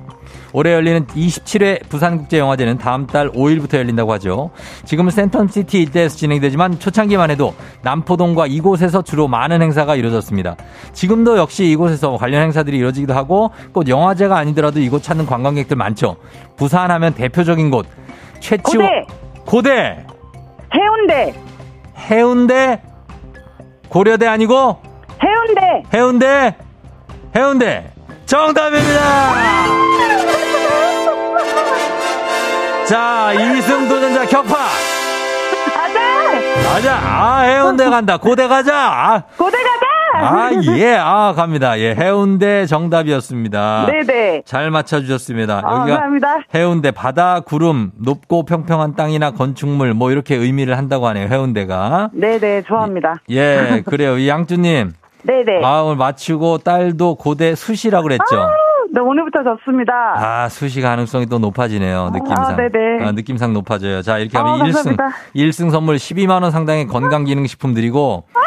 [0.54, 4.52] 올해 열리는 27회 부산국제영화제는 다음 달 5일부터 열린다고 하죠.
[4.86, 7.54] 지금은 센텀시티 일대에서 진행되지만 초창기만 해도
[7.84, 10.56] 남포동과 이곳에서 주로 많은 행사가 이루어졌습니다.
[10.94, 16.18] 지금도 역시 이곳에서 관련 행사들이 이루어지기도 하고 꼭 영화제가 아니더라도 이곳 찾는 관광객들 많죠.
[16.56, 17.86] 부산 하면 대표적인 곳
[18.40, 19.06] 최치호 고대.
[19.46, 20.06] 고대
[20.74, 21.34] 해운대.
[21.98, 22.82] 해운대
[23.90, 24.78] 고려대 아니고
[25.24, 25.84] 해운대.
[25.94, 26.56] 해운대
[27.36, 27.97] 해운대
[28.28, 29.00] 정답입니다.
[32.86, 34.54] 자 이승 도전자 격파
[35.74, 36.70] 가자.
[36.70, 39.88] 가자 아 해운대 간다 고대 가자 아, 고대 가자.
[40.20, 41.78] 아, 예, 아, 갑니다.
[41.80, 43.86] 예, 해운대 정답이었습니다.
[43.86, 44.42] 네네.
[44.46, 45.62] 잘 맞춰주셨습니다.
[45.64, 46.38] 아, 여기가 감사합니다.
[46.56, 51.28] 해운대 바다, 구름, 높고 평평한 땅이나 건축물 뭐 이렇게 의미를 한다고 하네요.
[51.28, 52.10] 해운대가.
[52.14, 53.18] 네네, 좋아합니다.
[53.30, 54.18] 예, 그래요.
[54.18, 54.94] 이 양주님.
[55.28, 55.64] 네네.
[55.66, 58.24] 아, 오늘 마치고 딸도 고대 수시라고 그랬죠.
[58.94, 59.94] 네, 오늘부터 좋습니다.
[60.16, 62.12] 아, 수시 가능성이 또 높아지네요.
[62.14, 62.46] 느낌상.
[62.46, 63.06] 아, 네네.
[63.06, 64.02] 아, 느낌상 높아져요.
[64.02, 64.76] 자, 이렇게 아, 하면 일 1승.
[64.76, 65.10] 감사합니다.
[65.34, 68.24] 일승 선물 12만원 상당의 건강기능식품 드리고.
[68.34, 68.40] 아,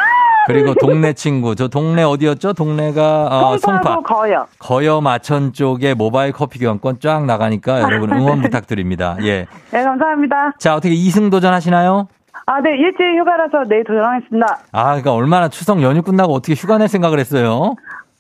[0.46, 1.54] 그리고 동네 친구.
[1.54, 2.54] 저 동네 어디였죠?
[2.54, 4.00] 동네가, 어, 송파.
[4.00, 4.46] 거요.
[4.58, 9.16] 거여 마천 쪽에 모바일 커피 교환권 쫙 나가니까 여러분 응원 부탁드립니다.
[9.20, 9.46] 예.
[9.70, 10.54] 네, 감사합니다.
[10.58, 12.08] 자, 어떻게 이승 도전하시나요?
[12.52, 14.46] 아, 네, 일주일 휴가라서 내일 도전하겠습니다.
[14.72, 17.76] 아, 그러니까 얼마나 추석 연휴 끝나고 어떻게 휴가 낼 생각을 했어요?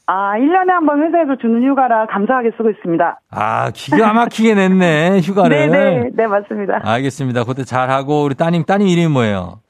[0.06, 3.20] 아, 1년에 한 번 회사에서 주는 휴가라 감사하게 쓰고 있습니다.
[3.30, 5.56] 아, 기가 막히게 냈네, 휴가를.
[5.70, 6.80] 네네, 네, 맞습니다.
[6.84, 7.42] 알겠습니다.
[7.44, 9.60] 그때 잘하고, 우리 따님, 따님 이름이 뭐예요?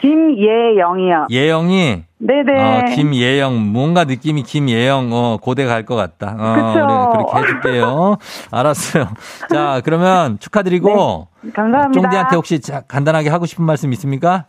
[0.00, 1.26] 김예영이요.
[1.30, 2.04] 예영이?
[2.20, 2.52] 네네.
[2.60, 3.72] 어, 김예영.
[3.72, 6.34] 뭔가 느낌이 김예영, 어, 고대 갈 것 같다.
[6.38, 6.84] 어, 그쵸.
[6.84, 8.16] 우리 그렇게 해줄게요.
[8.50, 9.06] 알았어요.
[9.52, 11.28] 자, 그러면 축하드리고.
[11.42, 12.00] 네, 감사합니다.
[12.02, 14.46] 쫑디한테 혹시 자, 간단하게 하고 싶은 말씀 있습니까?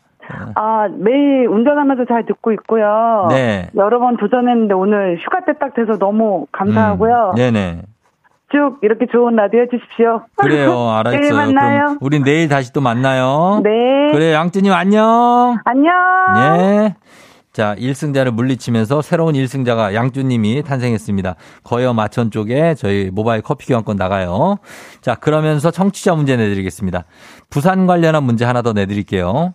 [0.55, 3.27] 아, 매일 운전하면서 잘 듣고 있고요.
[3.29, 3.69] 네.
[3.75, 7.31] 여러 번 도전했는데 오늘 휴가 때 딱 돼서 너무 감사하고요.
[7.31, 7.81] 음, 네네.
[8.51, 10.23] 쭉 이렇게 좋은 라디오 해주십시오.
[10.35, 10.89] 그래요.
[10.91, 11.19] 알았어요.
[11.19, 11.79] 내일 만나요.
[11.85, 13.61] 그럼 우린 내일 다시 또 만나요.
[13.63, 14.11] 네.
[14.11, 14.33] 그래요.
[14.33, 15.57] 양쯔님 안녕.
[15.65, 15.93] 안녕.
[16.37, 16.95] 예.
[17.51, 21.35] 자, 1승자를 물리치면서 새로운 1승자가 양주님이 탄생했습니다.
[21.63, 24.57] 거여 마천 쪽에 저희 모바일 커피 교환권 나가요.
[25.01, 27.05] 자, 그러면서 청취자 문제 내드리겠습니다.
[27.49, 29.53] 부산 관련한 문제 하나 더 내드릴게요.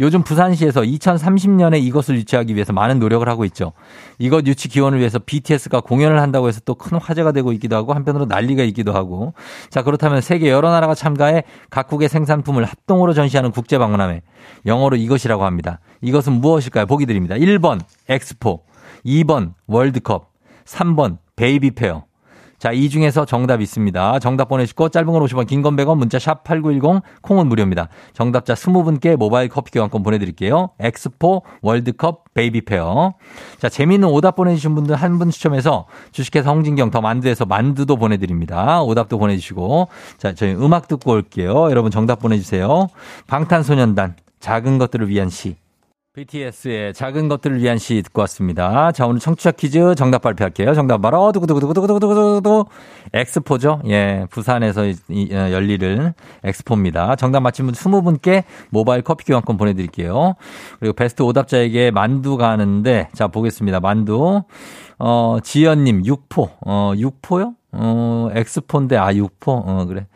[0.00, 3.72] 요즘 부산시에서 2030년에 이것을 유치하기 위해서 많은 노력을 하고 있죠.
[4.18, 8.26] 이것 유치 기원을 위해서 BTS가 공연을 한다고 해서 또 큰 화제가 되고 있기도 하고 한편으로
[8.26, 9.34] 난리가 있기도 하고.
[9.68, 14.22] 자, 그렇다면 세계 여러 나라가 참가해 각국의 생산품을 합동으로 전시하는 국제 박람회.
[14.66, 15.80] 영어로 이것이라고 합니다.
[16.00, 16.86] 이것은 무엇일까요?
[16.86, 17.34] 보기 드립니다.
[17.34, 18.62] 1번 엑스포,
[19.04, 20.30] 2번 월드컵,
[20.64, 22.07] 3번 baby fair.
[22.58, 24.18] 자, 이 중에서 정답 있습니다.
[24.18, 27.88] 정답 보내시고 짧은 건 50원, 긴 건 100원, 문자 샵 8910, 콩은 무료입니다.
[28.14, 30.70] 정답자 20분께 모바일 커피 교환권 보내드릴게요.
[30.80, 33.14] 엑스포, 월드컵, baby fair.
[33.58, 38.82] 자, 재미있는 오답 보내주신 분들 한 분 추첨해서 주식회사 홍진경 더 만두에서 만두도 보내드립니다.
[38.82, 39.88] 오답도 보내주시고.
[40.18, 41.70] 자, 저희 음악 듣고 올게요.
[41.70, 42.88] 여러분 정답 보내주세요.
[43.26, 45.56] 방탄소년단, 작은 것들을 위한 시.
[46.18, 48.90] BTS의 작은 것들을 위한 시 듣고 왔습니다.
[48.92, 50.74] 자, 오늘 청취자 퀴즈 정답 발표할게요.
[50.74, 52.64] 정답 바로 두구두구두구두구두구두구두구
[53.12, 53.82] 엑스포죠.
[53.86, 56.12] 예, 부산에서 이, 이, 어, 열리는
[56.42, 57.14] 엑스포입니다.
[57.16, 60.34] 정답 맞힌 분 20분께 모바일 커피 교환권 보내드릴게요.
[60.80, 63.78] 그리고 베스트 오답자에게 만두 가는데, 자, 보겠습니다.
[63.78, 64.42] 만두.
[64.98, 66.50] 어, 지연님, 육포.
[66.66, 67.54] 어, 육포요?
[67.70, 69.52] 어, 엑스포인데, 아, 육포?
[69.52, 70.06] 어, 그래.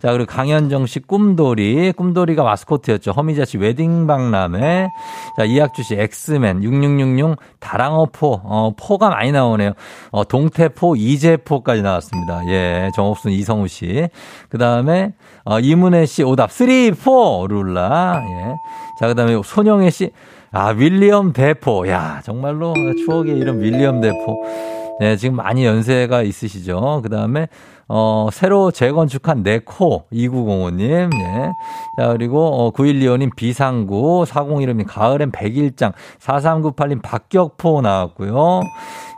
[0.00, 1.92] 자, 그리고 강현정 씨 꿈돌이.
[1.92, 3.10] 꿈돌이가 마스코트였죠.
[3.10, 4.88] 허미자 씨 웨딩박람회.
[5.36, 6.62] 자, 이학주 씨 엑스맨.
[6.62, 8.40] 6666 다랑어포.
[8.44, 9.72] 어, 포가 많이 나오네요.
[10.12, 12.42] 어, 동태포, 이재포까지 나왔습니다.
[12.48, 14.08] 예, 정옥순 이성우 씨.
[14.48, 15.12] 그 다음에,
[15.44, 16.52] 어, 이문혜 씨 오답.
[16.52, 18.22] 3, 4 룰라.
[18.24, 18.54] 예.
[19.00, 20.12] 자, 그 다음에 손영애 씨.
[20.52, 21.88] 아, 윌리엄 대포.
[21.88, 22.72] 야, 정말로
[23.04, 24.44] 추억의 이름 윌리엄 대포.
[25.00, 27.00] 네, 지금 많이 연세가 있으시죠.
[27.02, 27.48] 그 다음에,
[27.88, 31.52] 어, 새로 재건축한 네코 2905님, 예.
[31.96, 38.60] 자, 그리고, 어, 9125님 비상구, 401님 가을엔 백일장, 4398님 박격포 나왔고요.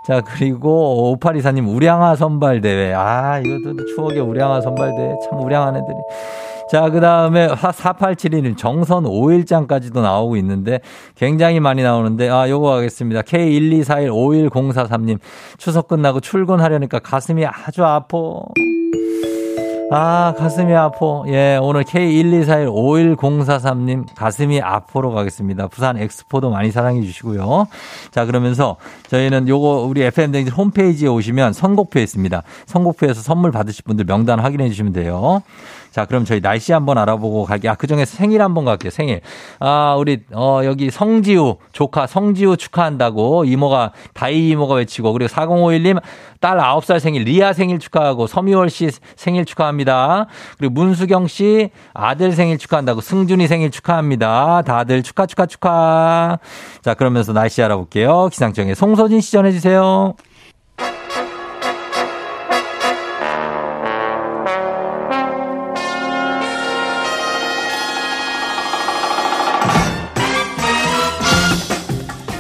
[0.07, 2.95] 자, 그리고 5824님 우량아 선발대회.
[2.95, 5.15] 아, 이것도 추억의 우량아 선발대회.
[5.29, 5.97] 참 우량한 애들이.
[6.71, 10.81] 자, 그 다음에 4872님 정선 5일장까지도 나오고 있는데
[11.15, 13.21] 굉장히 많이 나오는데, 아, 요거 하겠습니다.
[13.23, 15.19] K124151043님
[15.59, 18.17] 추석 끝나고 출근하려니까 가슴이 아주 아파.
[19.95, 21.23] 아, 가슴이 아파.
[21.27, 25.69] 예, 오늘 K124151043님 가슴이 아파로 가겠습니다.
[25.69, 27.67] 부산 엑스포도 많이 사랑해 주시고요.
[28.11, 28.77] 자, 그러면서
[29.09, 32.43] 저희는 요거 우리 FM댕진 홈페이지에 오시면 선곡표 있습니다.
[32.65, 35.43] 선곡표에서 선물 받으실 분들 명단 확인해 주시면 돼요.
[35.93, 37.73] 자, 그럼 저희 날씨 한번 알아보고 갈게요.
[37.73, 38.91] 아, 그 중에 생일 한번 갈게요.
[38.91, 39.21] 생일.
[39.61, 46.01] 아, 우리, 어, 여기 성지우, 조카 성지우 축하한다고 이모가, 다이 이모가 외치고, 그리고 4051님
[46.41, 50.27] 딸 9살 생일, 리아 생일 축하하고, 서미월 씨 생일 축하합니다.
[50.57, 54.63] 그리고 문수경 씨 아들 생일 축하한다고, 승준이 생일 축하합니다.
[54.63, 56.39] 다들 축하, 축하, 축하.
[56.81, 58.31] 자, 그러면서 날씨 알아볼게요.
[58.33, 60.15] 기상청에 송소진 씨 전해주세요.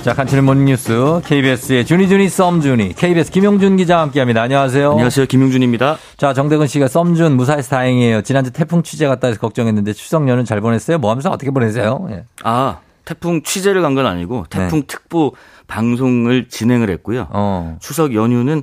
[0.02, 4.42] 자, 간추린 모닝뉴스 KBS의 주니주니 썸주니 KBS 김용준 기자와 함께합니다.
[4.42, 4.90] 안녕하세요.
[4.90, 5.26] 안녕하세요.
[5.26, 5.96] 김용준입니다.
[6.16, 8.22] 자, 정대근 씨가 썸준 무사해서 다행이에요.
[8.22, 10.98] 지난주 태풍 취재 갔다 해서 걱정했는데 추석 연휴 잘 보냈어요?
[10.98, 12.04] 뭐 하면서 어떻게 보내세요?
[12.10, 12.24] 예.
[12.42, 14.86] 아, 태풍 취재를 간 건 아니고 태풍 네.
[14.88, 15.34] 특보
[15.68, 17.28] 방송을 진행을 했고요.
[17.30, 17.76] 어.
[17.80, 18.62] 추석 연휴는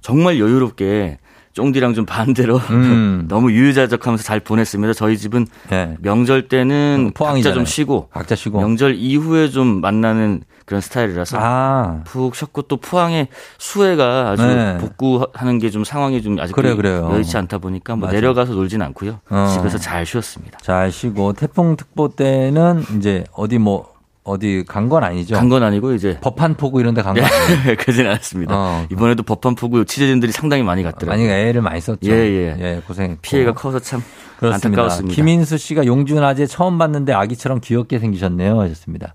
[0.00, 1.18] 정말 여유롭게
[1.52, 3.24] 쫑디랑 좀 반대로 음.
[3.28, 4.94] 너무 유유자적하면서 잘 보냈습니다.
[4.94, 5.96] 저희 집은 예.
[6.00, 7.54] 명절 때는 각자 포항이잖아요.
[7.54, 8.60] 좀 쉬고 각자 쉬고.
[8.60, 12.00] 명절 이후에 좀 만나는 그런 스타일이라서 아.
[12.04, 13.28] 푹 쉬었고 또 포항의
[13.58, 14.78] 수해가 아주 네.
[14.78, 17.08] 복구하는 게 좀 상황이 좀 아직 그래요, 그래요.
[17.12, 18.10] 여의치 않다 보니까 뭐.
[18.10, 19.20] 내려가서 놀진 않고요.
[19.30, 19.50] 어.
[19.56, 20.58] 집에서 잘 쉬었습니다.
[20.62, 23.91] 잘 쉬고 태풍 특보 때는 이제 어디 뭐
[24.24, 25.34] 어디 간 건 아니죠.
[25.34, 27.76] 간 건 아니고 이제 법한 포구 이런 데 간거 아니에요?
[27.78, 28.54] 그러진 않았습니다.
[28.56, 28.86] 어.
[28.92, 31.26] 이번에도 법한 포구 취재진들이 상당히 많이 갔더라고요.
[31.26, 31.98] 많이 애를 많이 썼죠.
[32.10, 32.56] 예, 예.
[32.60, 33.18] 예, 고생했고.
[33.22, 34.02] 피해가 커서 참
[34.38, 34.68] 그렇습니다.
[34.68, 35.14] 안타까웠습니다.
[35.14, 38.60] 김인수 씨가 용준 아재 처음 봤는데 아기처럼 귀엽게 생기셨네요.
[38.60, 39.14] 하셨습니다.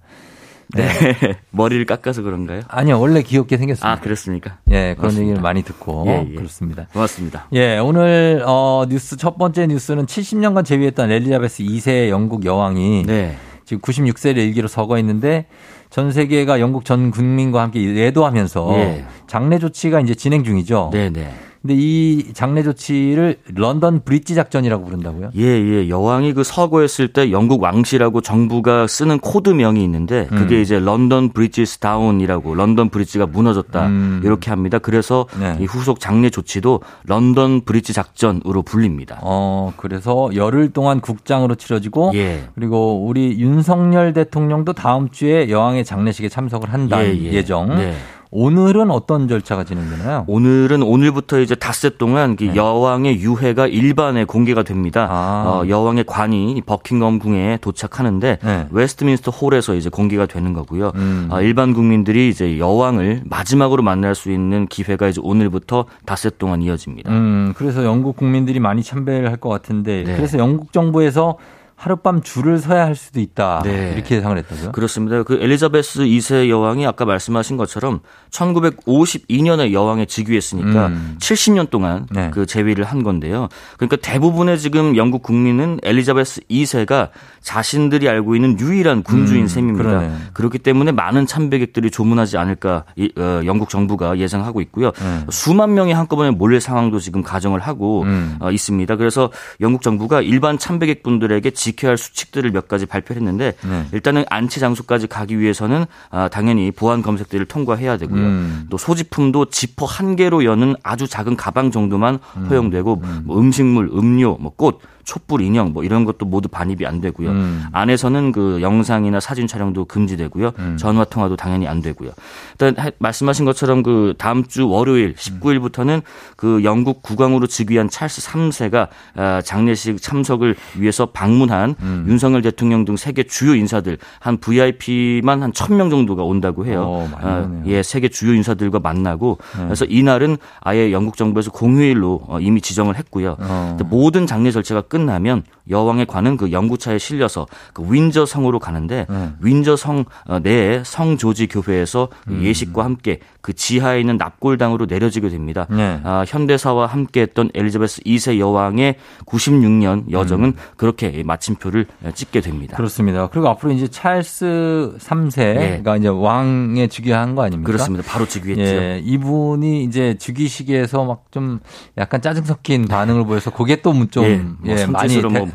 [0.76, 0.90] 네.
[1.52, 2.62] 머리를 깎아서 그런가요?
[2.68, 3.90] 아니요, 원래 귀엽게 생겼습니다.
[3.90, 4.58] 아, 그렇습니까?
[4.70, 5.22] 예, 그런 맞습니다.
[5.22, 6.36] 얘기를 많이 듣고 예, 예.
[6.36, 6.88] 그렇습니다.
[6.92, 7.48] 고맙습니다.
[7.54, 13.38] 예, 오늘 어 뉴스 첫 번째 뉴스는 70년간 재위했던 엘리자베스 2세 영국 여왕이 네.
[13.68, 15.46] 지금 96세를 일기로 서거했는데
[15.90, 19.06] 전 세계가 영국 전 국민과 함께 애도하면서 예.
[19.28, 20.90] 장례 조치가 이제 진행 중이죠.
[20.94, 21.34] 네, 네.
[21.62, 25.32] 근데 이 장례 조치를 런던 브릿지 작전이라고 부른다고요?
[25.38, 25.90] 예, 예.
[25.90, 30.62] 여왕이 그 서거했을 때 영국 왕실하고 정부가 쓰는 코드명이 있는데 그게 음.
[30.62, 33.88] 이제 London Bridge is down이라고 런던 브릿지가 무너졌다.
[33.88, 34.22] 음.
[34.24, 34.78] 이렇게 합니다.
[34.80, 35.58] 그래서 네.
[35.60, 39.20] 이 후속 장례 조치도 런던 브릿지 작전으로 불립니다.
[39.22, 42.44] 어, 그래서 열흘 동안 국장으로 치러지고 예.
[42.56, 47.34] 그리고 우리 윤석열 대통령도 다음 주에 여왕의 장례식에 참석을 한다 예, 예.
[47.34, 47.76] 예정.
[47.76, 47.94] 네.
[48.30, 50.26] 오늘은 어떤 절차가 진행되나요?
[50.28, 55.02] 오늘은 오늘부터 이제 닷새 동안 그 여왕의 유해가 일반에 공개가 됩니다.
[55.02, 55.08] 네.
[55.10, 55.44] 아.
[55.64, 58.68] 어, 여왕의 관이 버킹엄 궁에 도착하는데 네.
[58.70, 60.92] 웨스트민스터 홀에서 이제 공개가 되는 거고요.
[60.96, 61.30] 음.
[61.32, 67.12] 어, 일반 국민들이 이제 여왕을 마지막으로 만날 수 있는 기회가 이제 오늘부터 닷새 동안 이어집니다.
[67.12, 70.16] 음, 그래서 영국 국민들이 많이 참배를 할 것 같은데 네.
[70.16, 71.38] 그래서 영국 정부에서
[71.78, 73.62] 하룻밤 줄을 서야 할 수도 있다.
[73.64, 73.94] 네.
[73.96, 74.72] 이렇게 예상을 했다고요?
[74.72, 75.22] 그렇습니다.
[75.22, 78.00] 그 엘리자베스 2세 여왕이 아까 말씀하신 것처럼
[78.32, 81.18] 1952년에 여왕에 즉위했으니까 음.
[81.20, 82.32] 70년 동안 네.
[82.34, 83.48] 그 재위를 한 건데요.
[83.78, 87.10] 그러니까 대부분의 지금 영국 국민은 엘리자베스 2세가
[87.42, 89.88] 자신들이 알고 있는 유일한 군주인 음, 셈입니다.
[89.88, 90.12] 그러네.
[90.34, 94.92] 그렇기 때문에 많은 참배객들이 조문하지 않을까 이, 어, 영국 정부가 예상하고 있고요.
[94.94, 95.26] 네.
[95.30, 98.36] 수만 명이 한꺼번에 몰릴 상황도 지금 가정을 하고 음.
[98.40, 98.96] 어, 있습니다.
[98.96, 99.30] 그래서
[99.62, 103.86] 영국 정부가 일반 참배객분들에게 지켜야 할 수칙들을 몇 가지 발표했는데 네.
[103.92, 108.22] 일단은 안치 장소까지 가기 위해서는 아, 당연히 보안 검색들을 통과해야 되고요.
[108.22, 108.68] 음.
[108.70, 114.54] 또 소지품도 지퍼 한 개로 여는 아주 작은 가방 정도만 허용되고 뭐 음식물, 음료, 뭐
[114.56, 117.30] 꽃, 촛불 인형 뭐 이런 것도 모두 반입이 안 되고요.
[117.30, 117.64] 음.
[117.72, 120.52] 안에서는 그 영상이나 사진 촬영도 금지되고요.
[120.60, 120.76] 음.
[120.78, 122.12] 전화 통화도 당연히 안 되고요.
[122.52, 126.02] 일단 하- 말씀하신 것처럼 그 다음 주 월요일 19일부터는
[126.36, 132.06] 그 영국 국왕으로 즉위한 찰스 3세가 아, 장례식 참석을 위해서 방문한 음.
[132.10, 136.84] 윤석열 대통령 등 세계 주요 인사들 한 VIP만 한 1000명 정도가 온다고 해요.
[136.86, 137.62] 어, 아.
[137.66, 139.64] 예, 세계 주요 인사들과 만나고 네.
[139.64, 143.38] 그래서 이날은 아예 영국 정부에서 공휴일로 어, 이미 지정을 했고요.
[143.40, 143.78] 어.
[143.86, 149.30] 모든 장례 절차가 끝 나면 여왕의 관은 그 영구차에 실려서 그 윈저 성으로 가는데 네.
[149.42, 152.44] 윈저 성 어, 내에 성 조지 교회에서 그 음.
[152.44, 155.68] 예식과 함께 그 지하에 있는 납골당으로 내려지게 됩니다.
[155.70, 156.00] 네.
[156.04, 158.96] 아, 현대사와 함께했던 엘리자베스 2세 여왕의
[159.26, 162.76] 96년 여정은 그렇게 마침표를 찍게 됩니다.
[162.76, 162.78] 음.
[162.78, 163.28] 그렇습니다.
[163.28, 167.70] 그리고 앞으로 이제 찰스 3세가 이제 왕에 즉위한 거 아닙니까?
[167.70, 167.72] 예.
[167.72, 168.10] 그렇습니다.
[168.10, 168.64] 바로 즉위했죠.
[168.64, 171.60] 예, 이분이 이제 즉위식에서 막 좀
[171.98, 175.50] 약간 짜증 섞인 반응을 보여서 그게 또좀 예, 예, 뭐 많이 손짓으로 대- 뭐,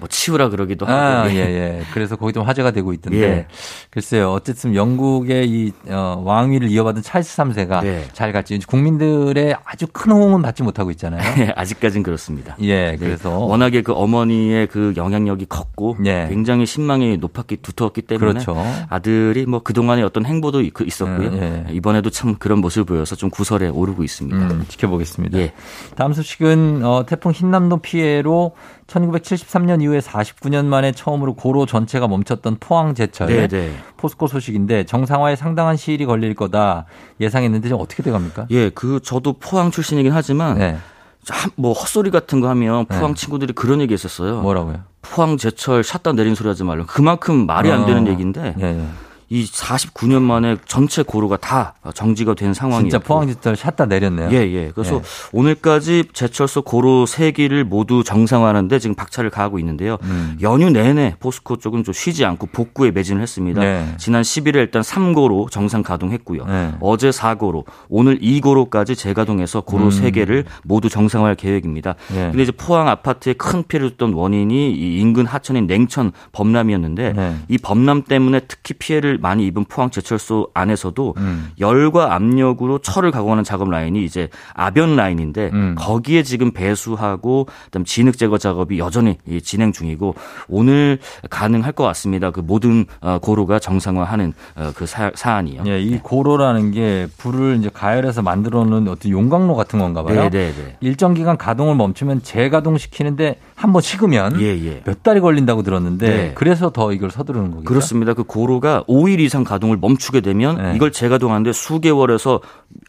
[0.00, 0.98] 뭐 치우라 그러기도 하고.
[0.98, 1.36] 아, 예.
[1.36, 1.82] 예, 예.
[1.92, 3.22] 그래서 거기 좀 화제가 되고 있던데.
[3.22, 3.46] 예.
[3.90, 4.32] 글쎄요.
[4.32, 8.04] 어쨌든 영국의 이 어, 왕위를 이어받은 찰스 3세가 네.
[8.12, 11.20] 잘 갈지 국민들의 아주 큰 호응은 받지 못하고 있잖아요.
[11.38, 12.56] 예, 아직까진 그렇습니다.
[12.60, 16.26] 예, 네, 그래서 워낙에 그 어머니의 그 영향력이 컸고 예.
[16.28, 18.56] 굉장히 신망이 높았기 두터웠기 때문에 그렇죠.
[18.88, 21.30] 아들이 뭐 그동안의 어떤 행보도 그 있었고요.
[21.34, 21.72] 예, 예.
[21.72, 24.38] 이번에도 참 그런 모습을 보여서 좀 구설에 오르고 있습니다.
[24.38, 25.38] 음, 지켜보겠습니다.
[25.38, 25.52] 예.
[25.96, 28.52] 다음 소식은 어, 태풍 흰남노 피해로
[28.90, 33.72] 1973년 이후에 49년 만에 처음으로 고로 전체가 멈췄던 포항 제철 네, 네.
[33.96, 36.86] 포스코 소식인데 정상화에 상당한 시일이 걸릴 거다
[37.20, 38.46] 예상했는데 지금 어떻게 돼갑니까?
[38.50, 40.76] 예, 그 저도 포항 출신이긴 하지만 네.
[41.22, 43.14] 참뭐 헛소리 같은 거 하면 포항 네.
[43.14, 44.40] 친구들이 그런 얘기 했었어요.
[44.40, 44.80] 뭐라고요?
[45.02, 46.84] 포항 제철 샷다 내린 소리 하지 말라.
[46.86, 48.10] 그만큼 말이 안 되는 어.
[48.10, 48.86] 얘기인데 예, 예.
[49.32, 52.90] 이 49년 만에 전체 고로가 다 정지가 된 상황이에요.
[52.90, 54.28] 진짜 포항 제철 샷다 내렸네요.
[54.32, 54.72] 예, 예.
[54.74, 55.00] 그래서 예.
[55.32, 59.98] 오늘까지 제철소 고로 세기를 모두 정상화하는데 지금 박차를 가하고 있는데요.
[60.02, 60.36] 음.
[60.42, 63.60] 연휴 내내 포스코 쪽은 좀 쉬지 않고 복구에 매진을 했습니다.
[63.60, 63.94] 네.
[63.98, 66.46] 지난 10일에 일단 3고로 정상 가동했고요.
[66.46, 66.72] 네.
[66.80, 69.90] 어제 4고로, 오늘 2고로까지 재가동해서 고로 음.
[69.92, 71.94] 세개를 모두 정상화할 계획입니다.
[72.14, 72.30] 예.
[72.30, 77.36] 근데 이제 포항 아파트에 큰 피해를 줬던 원인이 이 인근 하천인 냉천 범람이었는데 네.
[77.48, 81.50] 이 범람 때문에 특히 피해를 많이 입은 포항 제철소 안에서도 음.
[81.60, 85.74] 열과 압력으로 철을 가공하는 작업 라인이 이제 아변 라인인데 음.
[85.78, 90.14] 거기에 지금 배수하고 그다음 진흙 제거 작업이 여전히 이 진행 중이고
[90.48, 90.98] 오늘
[91.28, 92.30] 가능할 것 같습니다.
[92.30, 95.62] 그 모든 어, 고로가 정상화하는 어, 그 사, 사안이요.
[95.66, 100.22] 예, 이 고로라는 게 불을 이제 가열해서 만들어 놓은 어떤 용광로 같은 건가 봐요.
[100.22, 100.76] 네, 네, 네.
[100.80, 104.82] 일정 기간 가동을 멈추면 재가동시키는데 한번 식으면 예, 예.
[104.84, 106.32] 몇 달이 걸린다고 들었는데 네.
[106.34, 107.64] 그래서 더 이걸 서두르는 거겠죠.
[107.64, 108.14] 그렇습니다.
[108.14, 110.72] 그 고로가 5일 이상 가동을 멈추게 되면 네.
[110.76, 112.40] 이걸 재가동하는데 수개월에서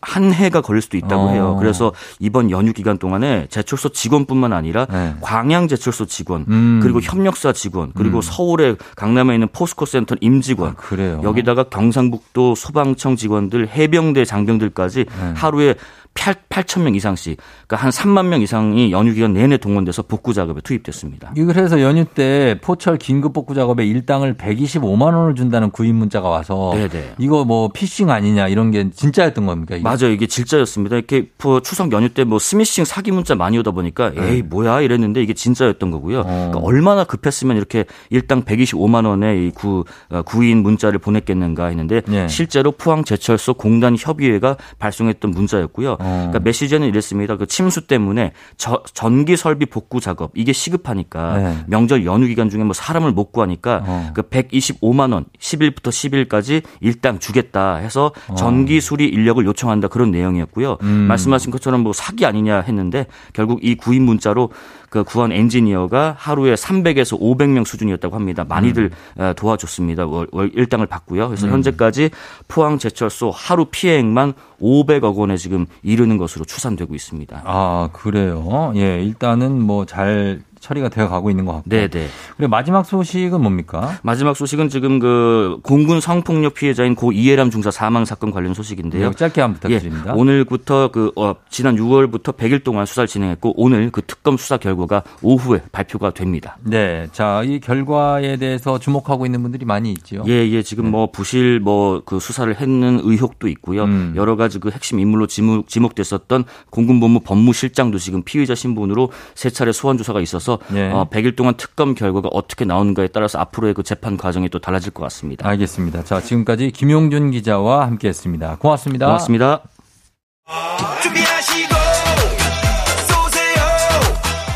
[0.01, 1.29] 한 해가 걸릴 수도 있다고 어.
[1.29, 1.57] 해요.
[1.59, 5.15] 그래서 이번 연휴 기간 동안에 제철소 직원뿐만 아니라 네.
[5.21, 6.79] 광양 제철소 직원 음.
[6.81, 8.21] 그리고 협력사 직원 그리고 음.
[8.21, 11.19] 서울에 강남에 있는 포스코 센터 임직원 아.
[11.23, 15.33] 여기다가 경상북도 소방청 직원들 해병대 장병들까지 네.
[15.35, 15.75] 하루에
[16.13, 17.37] 8, 8천 명 이상씩
[17.67, 21.33] 그러니까 한 3만 명 이상이 연휴 기간 내내 동원돼서 복구 작업에 투입됐습니다.
[21.37, 26.71] 이걸 해서 연휴 때 포철 긴급 복구 작업에 일당을 125만 원을 준다는 구인 문자가 와서
[26.75, 27.15] 네네.
[27.17, 29.75] 이거 뭐 피싱 아니냐 이런 게 진짜였던 겁니까?
[29.75, 29.83] 이게?
[29.83, 30.09] 맞아요.
[30.11, 30.97] 이게 진짜였습니다.
[30.97, 35.21] 이렇게 뭐 추석 연휴 때 뭐 스미싱 사기 문자 많이 오다 보니까 에이 뭐야 이랬는데
[35.23, 36.23] 이게 진짜였던 거고요.
[36.23, 42.27] 그러니까 얼마나 급했으면 이렇게 일당 125만 원의 이 구, 어, 구인 문자를 보냈겠는가 했는데 예.
[42.27, 45.97] 실제로 포항 제철소 공단 협의회가 발송했던 문자였고요.
[46.01, 47.37] 그러니까 메시지는 이랬습니다.
[47.37, 51.57] 그 침수 때문에 저- 전기 설비 복구 작업 이게 시급하니까 네.
[51.67, 54.11] 명절 연휴 기간 중에 뭐 사람을 못 구하니까 어.
[54.13, 60.77] 그 125만 원 10일부터 10일까지 일당 주겠다 해서 전기 수리 인력을 요청한다 그런 내용이었고요.
[60.81, 60.87] 음.
[61.07, 64.51] 말씀하신 것처럼 뭐 사기 아니냐 했는데 결국 이 구인 문자로
[64.91, 68.43] 그 구한 엔지니어가 하루에 300에서 500명 수준이었다고 합니다.
[68.43, 69.21] 많이들 음.
[69.21, 70.05] 어, 도와줬습니다.
[70.05, 71.29] 월, 월 일당을 받고요.
[71.29, 72.09] 그래서 현재까지
[72.49, 77.41] 포항 제철소 하루 피해액만 500억 원에 지금 이르는 것으로 추산되고 있습니다.
[77.45, 78.73] 아 그래요.
[78.75, 81.69] 예, 일단은 뭐 잘 처리가 되어 가고 있는 것 같고.
[81.69, 82.07] 네, 네.
[82.37, 83.97] 그리고 마지막 소식은 뭡니까?
[84.03, 89.09] 마지막 소식은 지금 그 공군 성폭력 피해자인 고 이해람 중사 사망 사건 관련 소식인데요.
[89.09, 90.13] 네, 짧게 한번 부탁드립니다.
[90.15, 95.03] 예, 오늘부터 그 어, 지난 6월부터 100일 동안 수사를 진행했고 오늘 그 특검 수사 결과가
[95.21, 96.57] 오후에 발표가 됩니다.
[96.63, 100.23] 네, 자 이 결과에 대해서 주목하고 있는 분들이 많이 있지요.
[100.27, 103.83] 예, 예, 지금 뭐 부실 뭐 그 수사를 했는 의혹도 있고요.
[103.85, 104.13] 음.
[104.15, 109.97] 여러 가지 그 핵심 인물로 지목, 지목됐었던 공군본부 법무실장도 지금 피의자 신분으로 세 차례 소환
[109.97, 110.89] 조사가 있어서 예.
[110.89, 115.03] 어, 100일 동안 특검 결과가 어떻게 나오는가에 따라서 앞으로의 그 재판 과정이 또 달라질 것
[115.03, 115.47] 같습니다.
[115.47, 116.03] 알겠습니다.
[116.03, 118.57] 자 지금까지 김용준 기자와 함께했습니다.
[118.57, 119.05] 고맙습니다.
[119.07, 119.61] 고맙습니다.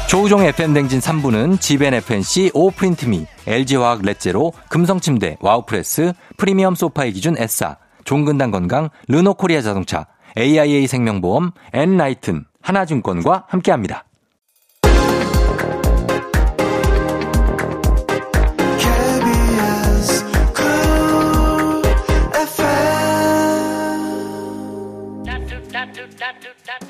[0.08, 7.78] 조우종 FM 대행진 3부는 지벤 FNC, 오프린트미, LG화학 렛제로, 금성침대, 와우프레스, 프리미엄 소파의 기준 에싸,
[8.06, 10.06] 종근당 건강, 르노코리아 자동차,
[10.38, 14.06] AIA 생명보험, 엔라이튼, 하나증권과 함께합니다.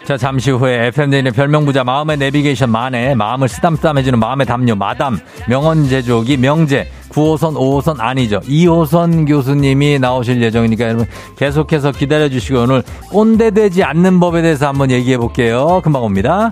[0.05, 6.37] 자, 잠시 후에 FM대인의 별명부자 마음의 내비게이션 만에 마음을 쓰담쓰담해주는 마음의 담요 마담 명언 제조기
[6.37, 8.39] 명제 9호선 5호선 아니죠.
[8.41, 15.17] 2호선 교수님이 나오실 예정이니까 여러분 계속해서 기다려주시고 오늘 꼰대 되지 않는 법에 대해서 한번 얘기해
[15.17, 15.81] 볼게요.
[15.83, 16.51] 금방 옵니다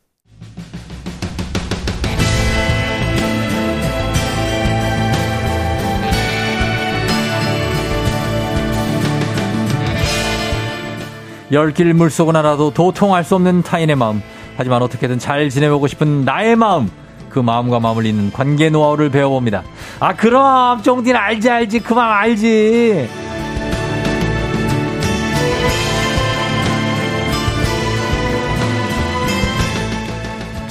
[11.51, 14.21] 열길 물속은 알아도 도통할 수 없는 타인의 마음
[14.57, 16.89] 하지만 어떻게든 잘 지내보고 싶은 나의 마음
[17.29, 19.63] 그 마음과 잇는 관계 노하우를 배워봅니다.
[19.99, 21.79] 아, 그럼, 쫑디는 알지, 알지.
[21.79, 23.30] 그 마음 알지.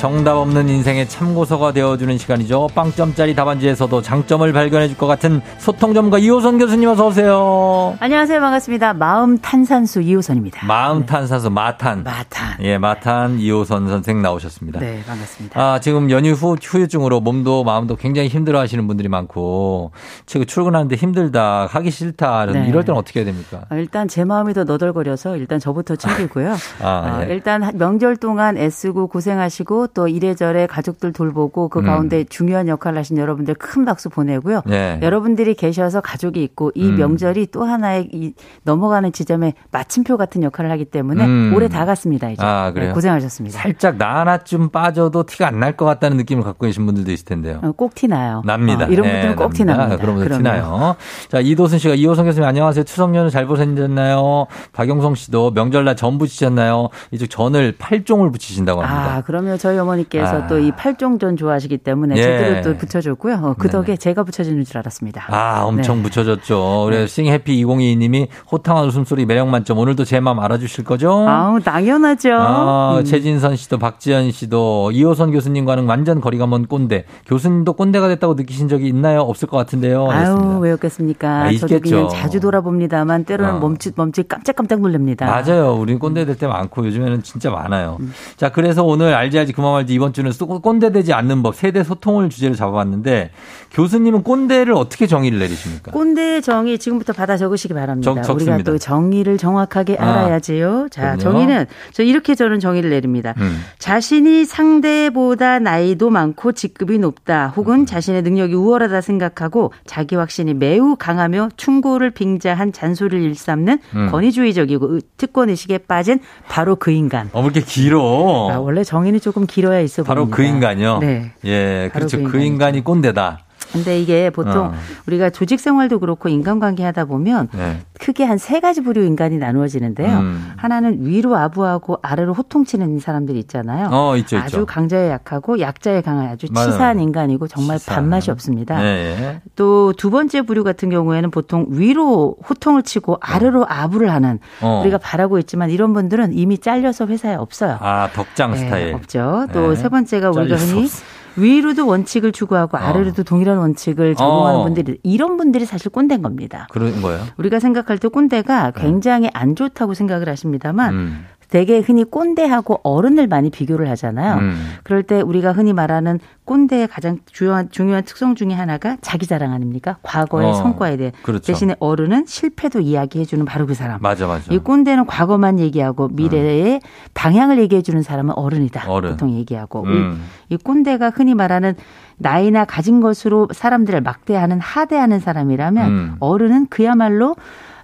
[0.01, 2.69] 정답 없는 인생의 참고서가 되어주는 시간이죠.
[2.75, 7.97] 빵점짜리 답안지에서도 장점을 발견해 줄 것 같은 소통 전문가 이호선 교수님 어서 오세요.
[8.01, 8.41] 안녕하세요.
[8.41, 8.95] 반갑습니다.
[8.95, 10.67] 마음 탄산수 이호선입니다.
[10.67, 12.03] 마음 탄산수 마탄.
[12.03, 12.57] 마탄.
[12.61, 14.81] 예, 마탄 이호선 선생 나오셨습니다.
[14.81, 15.61] 네, 반갑습니다.
[15.61, 19.93] 아, 지금 연휴 후 후유증으로 몸도 마음도 굉장히 힘들어 하시는 분들이 많고
[20.25, 22.47] 지금 출근하는데 힘들다, 하기 싫다.
[22.47, 22.67] 네.
[22.69, 23.65] 이럴 때는 어떻게 해야 됩니까?
[23.71, 26.57] 어, 일단 제 마음이 더 너덜거려서 일단 저부터 챙기고요.
[26.83, 27.35] 아, 어, 예.
[27.35, 31.85] 일단 명절 동안 애쓰고 고생하시고 또 이래저래 가족들 돌보고 그 음.
[31.87, 34.63] 가운데 중요한 역할을 하신 여러분들 큰 박수 보내고요.
[34.67, 34.99] 네.
[35.03, 36.97] 여러분들이 계셔서 가족이 있고 이 음.
[36.97, 38.35] 명절이 또 하나의 이
[38.65, 41.53] 넘어가는 지점에 마침표 같은 역할을 하기 때문에 음.
[41.55, 42.31] 올해 다 갔습니다.
[42.31, 42.89] 이제 아, 그래요?
[42.89, 43.59] 네, 고생하셨습니다.
[43.59, 47.61] 살짝 나 하나쯤 빠져도 티가 안 날 것 같다는 느낌을 갖고 계신 분들도 있을 텐데요.
[47.63, 48.43] 어, 꼭 티 나요.
[48.45, 48.87] 납니다.
[48.87, 49.57] 어, 이런 예, 분들은 꼭 납니다.
[49.75, 49.97] 티납니다.
[49.99, 50.43] 그런 분들 그럼요.
[50.43, 50.97] 티나요.
[51.29, 52.85] 자, 이도순 씨가 이호성 교수님 안녕하세요.
[52.85, 54.47] 추석 연휴 잘 보내셨나요?
[54.73, 56.89] 박영성 씨도 명절날 전 부치셨나요?
[57.11, 59.15] 이쪽 전을 팔종을 붙이신다고 합니다.
[59.17, 60.47] 아, 그러면 저희 어머니께서 아.
[60.47, 62.23] 또이 팔종전 좋아하시기 때문에 예.
[62.23, 63.35] 제대로 또 붙여줬고요.
[63.43, 63.73] 어, 그 네네.
[63.73, 65.27] 덕에 제가 붙여지는 줄 알았습니다.
[65.29, 66.03] 아, 엄청 네.
[66.05, 66.83] 붙여졌죠.
[66.87, 69.79] 그래서 싱해피 2022님이 호탕한 웃음소리 매력 만점.
[69.79, 71.27] 오늘도 제 마음 알아주실 거죠?
[71.29, 72.33] 아우, 당연하죠.
[72.35, 73.05] 아, 음.
[73.05, 77.05] 최진선 씨도 박지현 씨도 이호선 교수님과는 완전 거리가 먼 꼰대.
[77.27, 79.21] 교수님도 꼰대가 됐다고 느끼신 적이 있나요?
[79.21, 80.11] 없을 것 같은데요.
[80.11, 80.59] 아유.
[80.61, 81.29] 왜 없겠습니까?
[81.45, 81.79] 아, 저도.
[81.81, 83.59] 그냥 자주 돌아봅니다만 때로는 어.
[83.61, 85.27] 멈칫, 멈칫 깜짝깜짝 놀랍니다.
[85.27, 85.75] 맞아요.
[85.75, 87.99] 우리 꼰대 될 때 많고 요즘에는 진짜 많아요.
[88.01, 88.13] 음.
[88.37, 91.83] 자, 그래서 오늘 알지 알지 그만 말지 이번 주는 쏘- 꼰대 되지 않는 법 세대
[91.85, 93.31] 소통을 주제로 잡아봤는데
[93.73, 95.93] 교수님은 꼰대를 어떻게 정의를 내리십니까?
[95.93, 98.13] 꼰대의 정의 지금부터 받아 적으시기 바랍니다.
[98.15, 98.55] 적- 적습니다.
[98.57, 100.89] 우리가 또 정의를 정확하게 아, 알아야지요.
[100.91, 101.19] 자, 그럼요.
[101.21, 103.35] 정의는 저 이렇게 저는 정의를 내립니다.
[103.39, 103.61] 음.
[103.79, 107.51] 자신이 상대보다 나이도 많고 직급이 높다 음.
[107.57, 114.09] 혹은 자신의 능력이 우월하다 생각하고 자기 확신이 매우 강하며 충고를 빙자한 잔소리를 일삼는 음.
[114.11, 117.29] 권위주의적이고 의- 특권의식에 빠진 바로 그 인간.
[117.33, 118.51] 어, 왜 이렇게 길어?
[118.51, 120.37] 아, 원래 정의는 조금 길 어야 있어 바로 보입니다.
[120.37, 120.99] 그 인간이요?
[120.99, 121.33] 네.
[121.45, 122.25] 예, 바로 그렇죠.
[122.25, 123.45] 그 그, 인간이 꼰대다.
[123.73, 124.75] 근데 이게 보통 어.
[125.07, 127.81] 우리가 조직 생활도 그렇고 인간관계 하다 보면 네.
[128.01, 130.19] 크게 한 세 가지 부류 인간이 나누어지는데요.
[130.19, 130.53] 음.
[130.57, 133.89] 하나는 위로 아부하고 아래로 호통치는 사람들이 있잖아요.
[133.93, 134.67] 어, 있죠, 아주 있죠.
[134.67, 136.71] 강자에 약하고 약자에 강한 아주 맞아요.
[136.73, 138.05] 치사한 인간이고 정말 치사한.
[138.05, 138.81] 밥맛이 없습니다.
[138.81, 139.41] 네.
[139.57, 144.81] 또두 번째 부류 같은 경우에는 보통 위로 호통을 치고 아래로 아부를 하는 어.
[144.83, 147.77] 우리가 바라고 있지만 이런 분들은 이미 잘려서 회사에 없어요.
[147.81, 148.95] 아, 덕장 네, 스타일.
[148.95, 149.47] 없죠.
[149.53, 149.77] 또 네.
[149.77, 151.05] 세 번째가 우리가 흔히 없어.
[151.37, 154.65] 위로도 원칙을 추구하고 아래로도 동일한 원칙을 적용하는 어.
[154.65, 156.67] 분들이 이런 분들이 사실 꼰대인 겁니다.
[156.71, 157.23] 그런 거예요?
[157.37, 160.97] 우리가 생각할 때 꼰대가 굉장히 안 좋다고 생각을 하십니다만 네.
[160.97, 161.25] 음.
[161.51, 164.39] 되게 흔히 꼰대하고 어른을 많이 비교를 하잖아요.
[164.39, 164.75] 음.
[164.85, 169.99] 그럴 때 우리가 흔히 말하는 꼰대의 가장 중요한, 중요한 특성 중에 하나가 자기 자랑 아닙니까?
[170.03, 171.13] 과거의 어, 성과에 대해.
[171.23, 171.45] 그렇죠.
[171.47, 174.01] 대신에 어른은 실패도 이야기해주는 바로 그 사람.
[174.01, 174.53] 맞아, 맞아.
[174.53, 176.81] 이 꼰대는 과거만 얘기하고 미래의
[177.15, 178.91] 방향을 얘기해주는 사람은 어른이다.
[178.91, 179.11] 어른.
[179.13, 179.85] 보통 얘기하고.
[179.85, 180.25] 음.
[180.49, 181.75] 이, 이 꼰대가 흔히 말하는
[182.17, 186.17] 나이나 가진 것으로 사람들을 막대하는 하대하는 사람이라면 음.
[186.21, 187.35] 어른은 그야말로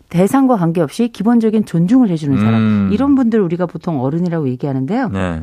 [0.09, 2.55] 대상과 관계없이 기본적인 존중을 해주는 사람.
[2.55, 2.91] 음.
[2.93, 5.09] 이런 분들 우리가 보통 어른이라고 얘기하는데요.
[5.09, 5.43] 네.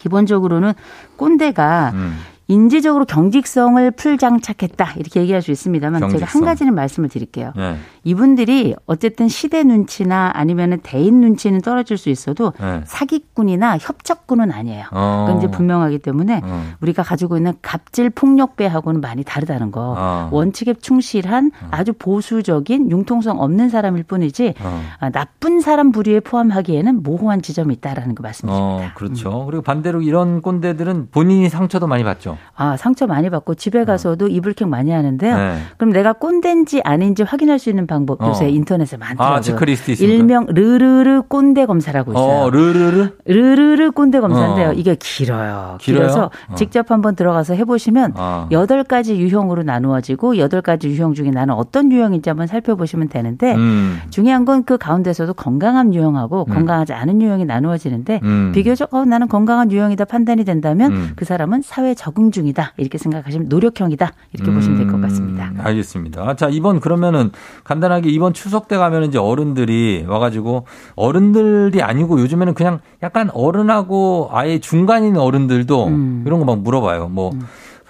[0.00, 0.72] 기본적으로는
[1.16, 2.16] 꼰대가 음.
[2.46, 6.42] 인지적으로 경직성을 풀장착했다 이렇게 얘기할 수 있습니다만 제가 한 경직성.
[6.42, 7.52] 가지는 말씀을 드릴게요.
[7.56, 7.76] 네.
[8.04, 12.82] 이분들이 어쨌든 시대 눈치나 아니면 대인 눈치는 떨어질 수 있어도 네.
[12.84, 14.84] 사기꾼이나 협착꾼은 아니에요.
[14.92, 15.24] 어.
[15.26, 16.64] 그건 이제 분명하기 때문에 어.
[16.82, 19.94] 우리가 가지고 있는 갑질 폭력배하고는 많이 다르다는 거.
[19.96, 20.28] 어.
[20.30, 24.82] 원칙에 충실한 아주 보수적인 융통성 없는 사람일 뿐이지 어.
[25.00, 28.94] 아, 나쁜 사람 부류에 포함하기에는 모호한 지점이 있다라는 거 어, 말씀드립니다.
[28.94, 29.46] 그렇죠.
[29.46, 32.36] 그리고 반대로 이런 꼰대들은 본인이 상처도 많이 받죠.
[32.54, 35.34] 아, 상처 많이 받고 집에 가서도 이불킥 많이 하는데요.
[35.34, 35.38] 어.
[35.38, 35.58] 네.
[35.78, 38.28] 그럼 내가 꼰대인지 아닌지 확인할 수 있는 방법 어.
[38.28, 39.36] 요새 인터넷에 많더라고요.
[39.36, 40.14] 아, 체크리스트 있습니까?
[40.14, 42.24] 일명 르르르 꼰대 검사라고 있어요.
[42.44, 43.10] 어, 르르르?
[43.24, 44.70] 르르르 꼰대 검사인데요.
[44.70, 44.72] 어.
[44.72, 45.78] 이게 길어요.
[45.80, 46.00] 길어요?
[46.02, 46.54] 길어서 어.
[46.56, 48.48] 직접 한번 들어가서 해보시면 어.
[48.50, 54.00] 여덟 가지 유형으로 나누어지고 여덟 가지 유형 중에 나는 어떤 유형인지 한번 살펴보시면 되는데 음.
[54.10, 58.52] 중요한 건 그 가운데서도 건강한 유형하고 건강하지 않은 유형이 나누어지는데 음.
[58.54, 61.12] 비교적 어, 나는 건강한 유형이다 판단이 된다면 음.
[61.16, 65.50] 그 사람은 사회 적응 중이다 이렇게 생각하시면 노력형이다 이렇게 보시면 될 것 같습니다.
[65.50, 66.34] 음, 알겠습니다.
[66.36, 67.30] 자, 이번 그러면은
[67.62, 70.64] 간단 하게 이번 추석 때 가면 이제 어른들이 와가지고
[70.96, 76.22] 어른들이 아니고 요즘에는 그냥 약간 어른하고 아예 중간인 어른들도 음.
[76.26, 77.08] 이런 거 막 물어봐요.
[77.08, 77.30] 뭐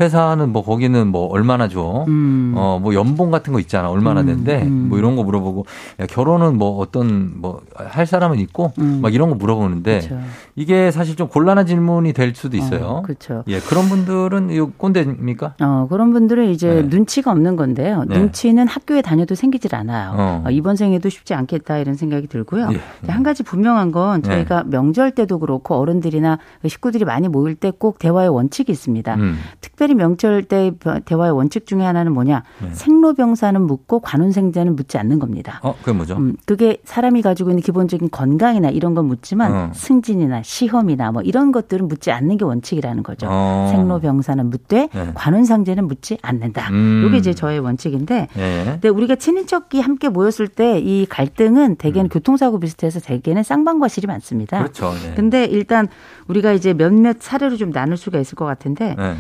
[0.01, 2.05] 회사는 뭐 거기는 뭐 얼마나 줘?
[2.09, 2.53] 음.
[2.57, 3.89] 어, 뭐 연봉 같은 거 있잖아.
[3.91, 4.63] 얼마나 음, 된대?
[4.63, 4.89] 음.
[4.89, 5.67] 뭐 이런 거 물어보고
[6.01, 9.01] 야, 결혼은 뭐 어떤 뭐 할 사람은 있고 음.
[9.03, 10.19] 막 이런 거 물어보는데 그쵸.
[10.57, 12.85] 이게 사실 좀 곤란한 질문이 될 수도 있어요.
[12.87, 13.43] 어, 그렇죠.
[13.49, 15.55] 예, 그런 분들은 이 꼰대입니까?
[15.61, 16.83] 어, 그런 분들은 이제 네.
[16.83, 18.05] 눈치가 없는 건데요.
[18.09, 18.19] 네.
[18.19, 20.13] 눈치는 학교에 다녀도 생기질 않아요.
[20.17, 20.43] 어.
[20.47, 22.69] 어, 이번 생에도 쉽지 않겠다 이런 생각이 들고요.
[22.73, 23.11] 예.
[23.11, 24.29] 한 가지 분명한 건 네.
[24.29, 29.15] 저희가 명절 때도 그렇고 어른들이나 식구들이 많이 모일 때 꼭 대화의 원칙이 있습니다.
[29.17, 29.37] 음.
[29.85, 30.73] 특별히 명절 때
[31.05, 32.43] 대화의 원칙 중에 하나는 뭐냐?
[32.63, 32.69] 네.
[32.73, 35.61] 생로병사는 묻고 관운생자는 묻지 않는 겁니다.
[35.63, 36.17] 어, 그게 뭐죠?
[36.17, 39.71] 음, 그게 사람이 가지고 있는 기본적인 건강이나 이런 건 묻지만 어.
[39.75, 43.27] 승진이나 시험이나 뭐 이런 것들은 묻지 않는 게 원칙이라는 거죠.
[43.29, 43.69] 어.
[43.73, 45.11] 생로병사는 묻되 네.
[45.15, 46.71] 관운상제는 묻지 않는다.
[46.71, 47.05] 음.
[47.07, 48.65] 이게 이제 저의 원칙인데 예.
[48.65, 54.59] 근데 우리가 친인척이 함께 모였을 때 이 갈등은 대개는 교통사고 비슷해서 대개는 쌍방과 실이 많습니다.
[54.59, 54.63] 음.
[54.63, 54.93] 그렇죠.
[54.93, 55.15] 네.
[55.15, 55.89] 근데 일단
[56.29, 59.17] 우리가 이제 몇몇 사례로 좀 나눌 수가 있을 것 같은데 네.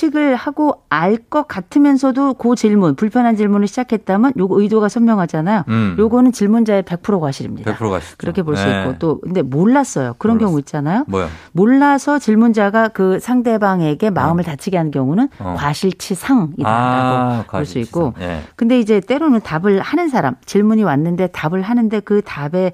[0.00, 5.64] 예측을 하고 알 것 같으면서도 그 질문 불편한 질문을 시작했다면 요거 의도가 선명하잖아요.
[5.68, 5.96] 음.
[5.98, 7.74] 요거는 질문자의 100% 과실입니다.
[7.74, 8.16] 100% 가시죠.
[8.16, 8.80] 그렇게 볼수 네.
[8.80, 10.14] 있고 또 근데 몰랐어요.
[10.18, 10.48] 그런 몰랐어.
[10.48, 11.04] 경우 있잖아요.
[11.08, 11.28] 뭐야?
[11.52, 15.54] 몰라서 질문자가 그 상대방에게 마음을 다치게 하는 경우는 어.
[15.58, 18.40] 과실치상이다라고 아, 볼수 있고 예.
[18.56, 22.72] 근데 이제 때로는 답을 하는 사람 질문이 왔는데 답을 하는데 그 답에